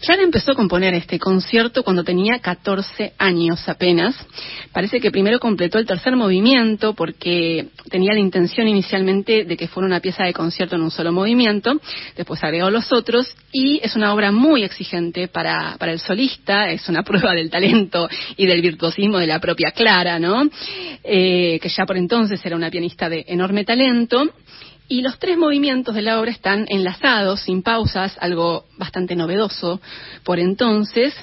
Clara 0.01 0.23
empezó 0.23 0.53
a 0.53 0.55
componer 0.55 0.95
este 0.95 1.19
concierto 1.19 1.83
cuando 1.83 2.05
tenía 2.05 2.39
14 2.39 3.15
años 3.19 3.69
apenas. 3.69 4.15
Parece 4.73 5.01
que 5.01 5.11
primero 5.11 5.41
completó 5.41 5.79
el 5.79 5.87
tercer 5.87 6.17
movimiento 6.17 6.95
porque 6.95 7.69
tenía 7.91 8.13
la 8.13 8.21
intención 8.21 8.69
inicialmente 8.69 9.45
de 9.45 9.57
que 9.57 9.69
fuera 9.69 9.87
una 9.87 10.01
pieza 10.01 10.25
de 10.25 10.33
concierto 10.33 10.77
en 10.77 10.83
un 10.83 10.91
solo 10.91 11.13
movimiento, 11.13 11.81
después 12.17 12.43
agregó 12.45 12.71
los 12.71 12.93
otros 12.93 13.35
y 13.53 13.81
es 13.83 13.97
una 13.97 14.13
obra 14.13 14.33
muy 14.33 14.65
exigente 14.65 15.29
para, 15.29 15.77
el 15.81 15.99
solista, 16.01 16.71
es 16.71 16.89
una 16.89 17.03
prueba 17.05 17.33
del 17.33 17.51
talento 17.51 18.09
y 18.37 18.47
del 18.47 18.63
virtuosismo 18.63 19.19
de 19.19 19.27
la 19.27 19.41
propia 19.41 19.71
Clara, 19.71 20.19
¿no? 20.19 20.49
Eh, 21.03 21.59
que 21.61 21.69
ya 21.69 21.87
por 21.87 21.97
entonces 21.97 22.45
era 22.45 22.57
una 22.57 22.71
pianista 22.71 23.09
de 23.09 23.25
enorme 23.29 23.65
talento 23.65 24.31
y 24.89 25.03
los 25.03 25.19
tres 25.19 25.37
movimientos 25.37 25.95
de 25.95 26.03
la 26.03 26.21
obra 26.21 26.31
están 26.31 26.67
enlazados, 26.69 27.41
sin 27.41 27.63
pausas, 27.63 28.17
algo 28.21 28.67
bastante 28.79 29.17
novedoso 29.17 29.81
por 30.25 30.39
entonces. 30.39 31.15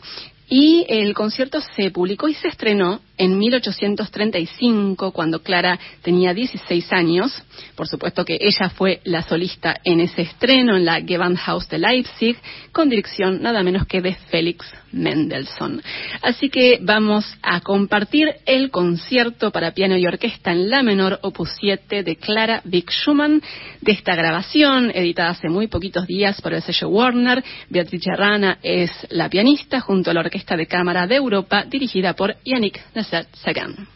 Y 0.49 0.85
el 0.89 1.13
concierto 1.13 1.61
se 1.75 1.89
publicó 1.89 2.27
y 2.27 2.33
se 2.33 2.49
estrenó 2.49 2.99
en 3.17 3.37
1835, 3.37 5.11
cuando 5.11 5.41
Clara 5.41 5.79
tenía 6.01 6.33
16 6.33 6.91
años. 6.91 7.43
Por 7.75 7.87
supuesto 7.87 8.25
que 8.25 8.37
ella 8.41 8.69
fue 8.69 9.01
la 9.03 9.21
solista 9.21 9.79
en 9.83 9.99
ese 9.99 10.23
estreno 10.23 10.75
en 10.75 10.85
la 10.85 11.01
Gewandhaus 11.01 11.69
de 11.69 11.77
Leipzig, 11.77 12.37
con 12.71 12.89
dirección 12.89 13.41
nada 13.41 13.63
menos 13.63 13.85
que 13.85 14.01
de 14.01 14.15
Félix 14.15 14.65
Mendelssohn. 14.91 15.81
Así 16.21 16.49
que 16.49 16.79
vamos 16.81 17.25
a 17.41 17.61
compartir 17.61 18.29
el 18.45 18.71
concierto 18.71 19.51
para 19.51 19.73
piano 19.73 19.97
y 19.97 20.05
orquesta 20.05 20.51
en 20.51 20.69
la 20.69 20.83
menor 20.83 21.19
opus 21.21 21.49
7 21.59 22.03
de 22.03 22.15
Clara 22.15 22.61
Vick 22.63 22.91
Schumann 22.91 23.41
de 23.81 23.91
esta 23.91 24.15
grabación, 24.15 24.91
editada 24.93 25.31
hace 25.31 25.49
muy 25.49 25.67
poquitos 25.67 26.07
días 26.07 26.41
por 26.41 26.53
el 26.53 26.61
sello 26.61 26.89
Warner. 26.89 27.43
Beatrice 27.69 28.15
Rana 28.15 28.57
es 28.63 28.91
la 29.09 29.29
pianista 29.29 29.79
junto 29.79 30.11
a 30.11 30.13
la 30.13 30.21
Orquesta 30.21 30.55
de 30.55 30.67
Cámara 30.67 31.07
de 31.07 31.15
Europa 31.15 31.63
dirigida 31.67 32.13
por 32.13 32.35
Yannick 32.43 32.79
Nasser 32.95 33.12
that 33.13 33.27
again. 33.45 33.87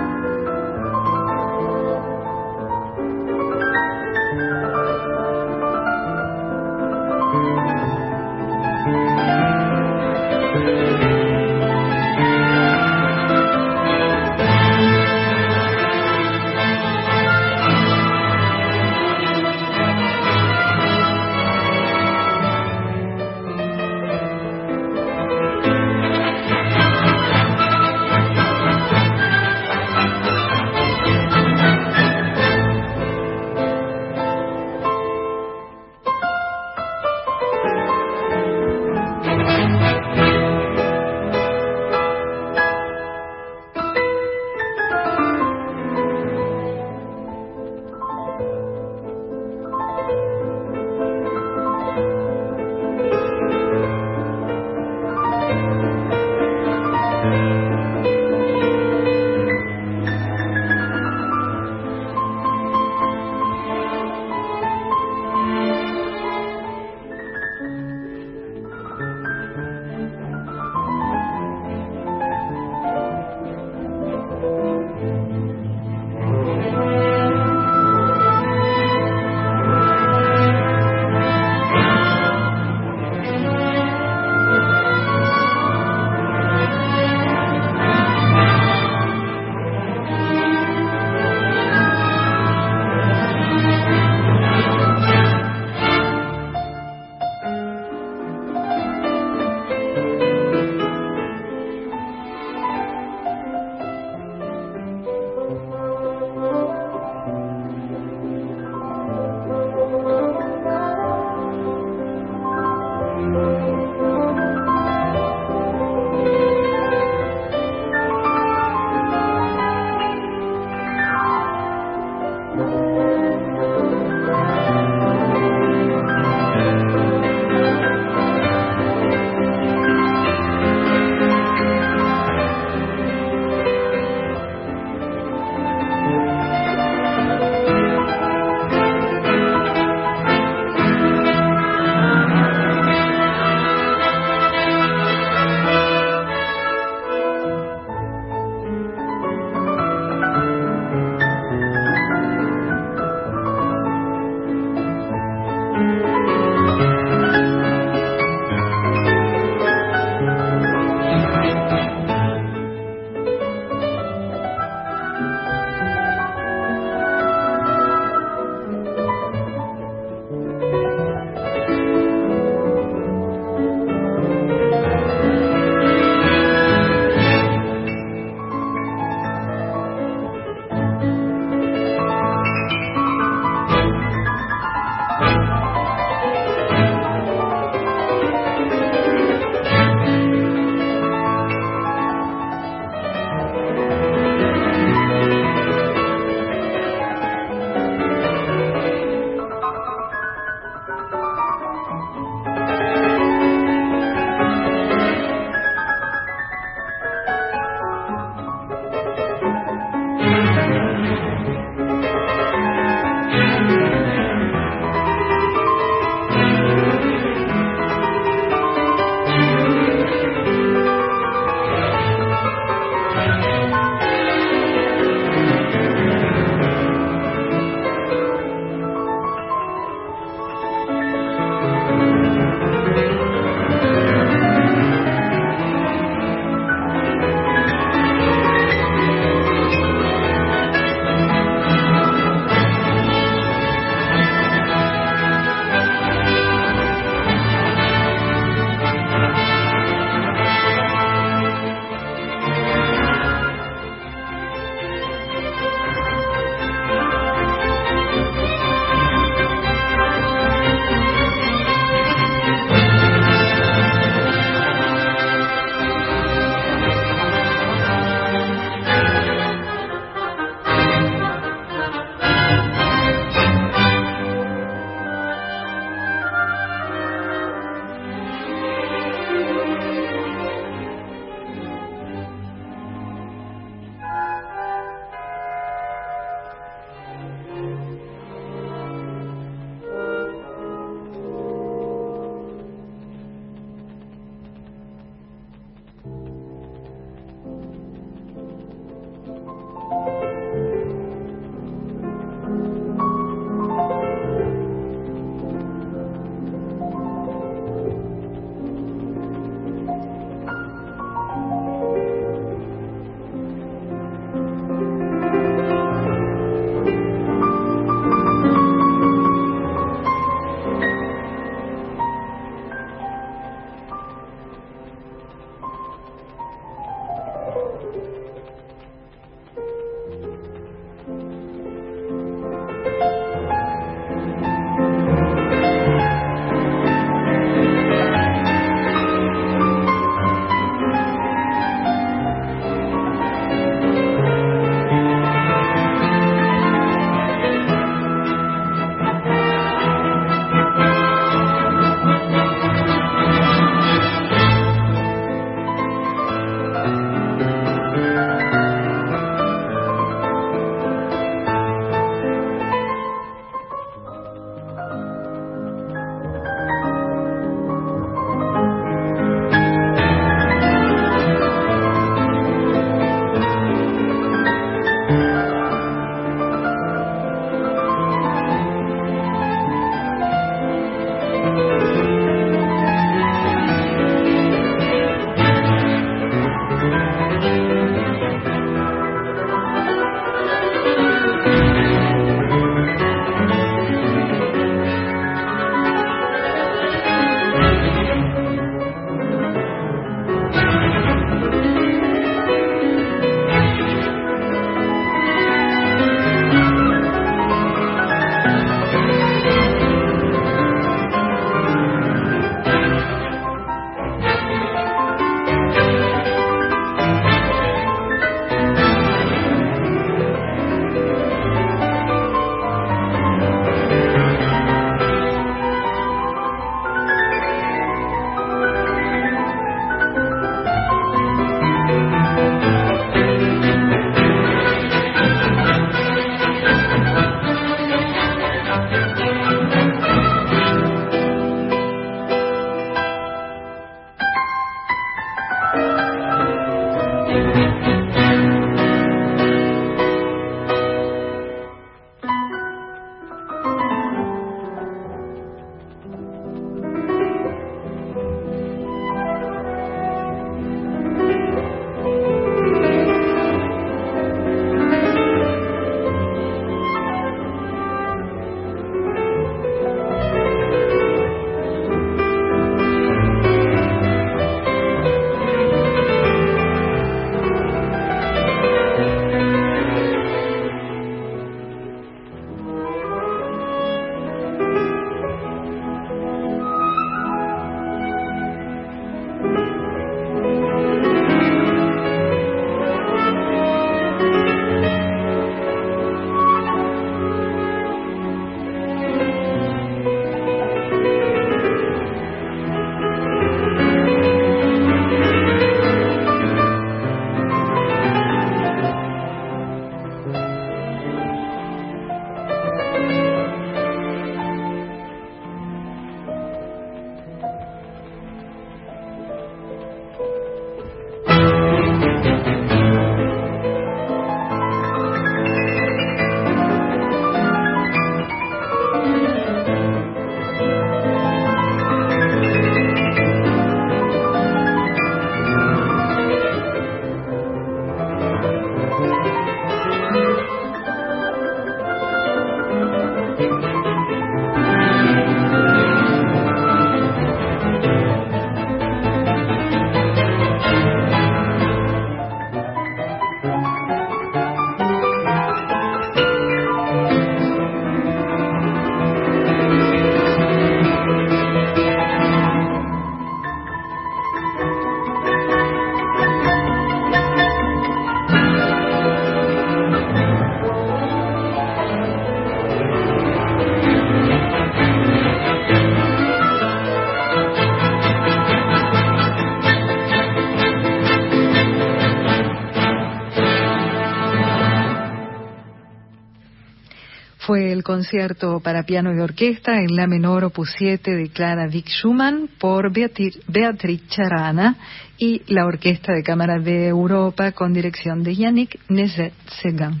Concierto 587.90 588.60
para 588.60 588.84
piano 588.84 589.12
y 589.12 589.18
orquesta 589.18 589.80
en 589.80 589.96
la 589.96 590.06
menor 590.06 590.44
opus 590.44 590.72
7 590.78 591.10
de 591.10 591.28
Clara 591.30 591.66
Vick 591.66 591.88
Schumann 591.88 592.48
por 592.60 592.92
Beatriz 592.92 594.06
Charana 594.06 594.76
y 595.18 595.42
la 595.52 595.66
Orquesta 595.66 596.12
de 596.12 596.22
Cámara 596.22 596.60
de 596.60 596.86
Europa 596.86 597.50
con 597.50 597.72
dirección 597.72 598.22
de 598.22 598.36
Yannick 598.36 598.78
Nezet-Segan. 598.88 600.00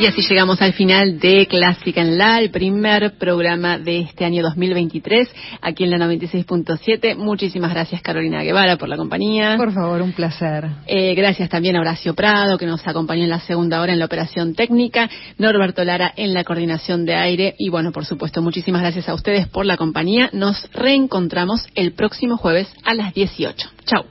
Y 0.00 0.06
así 0.06 0.22
llegamos 0.22 0.62
al 0.62 0.74
final 0.74 1.18
de 1.18 1.48
Clásica 1.48 2.00
en 2.00 2.18
La, 2.18 2.38
el 2.38 2.50
primer 2.50 3.14
programa 3.18 3.80
de 3.80 3.98
este 4.02 4.24
año 4.24 4.44
2023, 4.44 5.28
aquí 5.60 5.82
en 5.82 5.90
la 5.90 5.98
96.7. 5.98 7.16
Muchísimas 7.16 7.72
gracias 7.72 8.00
Carolina 8.00 8.44
Guevara 8.44 8.76
por 8.76 8.88
la 8.88 8.96
compañía. 8.96 9.56
Por 9.56 9.72
favor, 9.72 10.00
un 10.00 10.12
placer. 10.12 10.68
Eh, 10.86 11.16
gracias 11.16 11.48
también 11.48 11.74
a 11.74 11.80
Horacio 11.80 12.14
Prado, 12.14 12.58
que 12.58 12.66
nos 12.66 12.86
acompañó 12.86 13.24
en 13.24 13.30
la 13.30 13.40
segunda 13.40 13.80
hora 13.80 13.92
en 13.92 13.98
la 13.98 14.04
operación 14.04 14.54
técnica, 14.54 15.10
Norberto 15.36 15.82
Lara 15.82 16.12
en 16.14 16.32
la 16.32 16.44
coordinación 16.44 17.04
de 17.04 17.16
aire 17.16 17.56
y 17.58 17.68
bueno, 17.68 17.90
por 17.90 18.04
supuesto, 18.04 18.40
muchísimas 18.40 18.82
gracias 18.82 19.08
a 19.08 19.14
ustedes 19.14 19.48
por 19.48 19.66
la 19.66 19.76
compañía. 19.76 20.30
Nos 20.32 20.70
reencontramos 20.72 21.66
el 21.74 21.92
próximo 21.92 22.36
jueves 22.36 22.72
a 22.84 22.94
las 22.94 23.14
18. 23.14 23.68
Chao. 23.84 24.04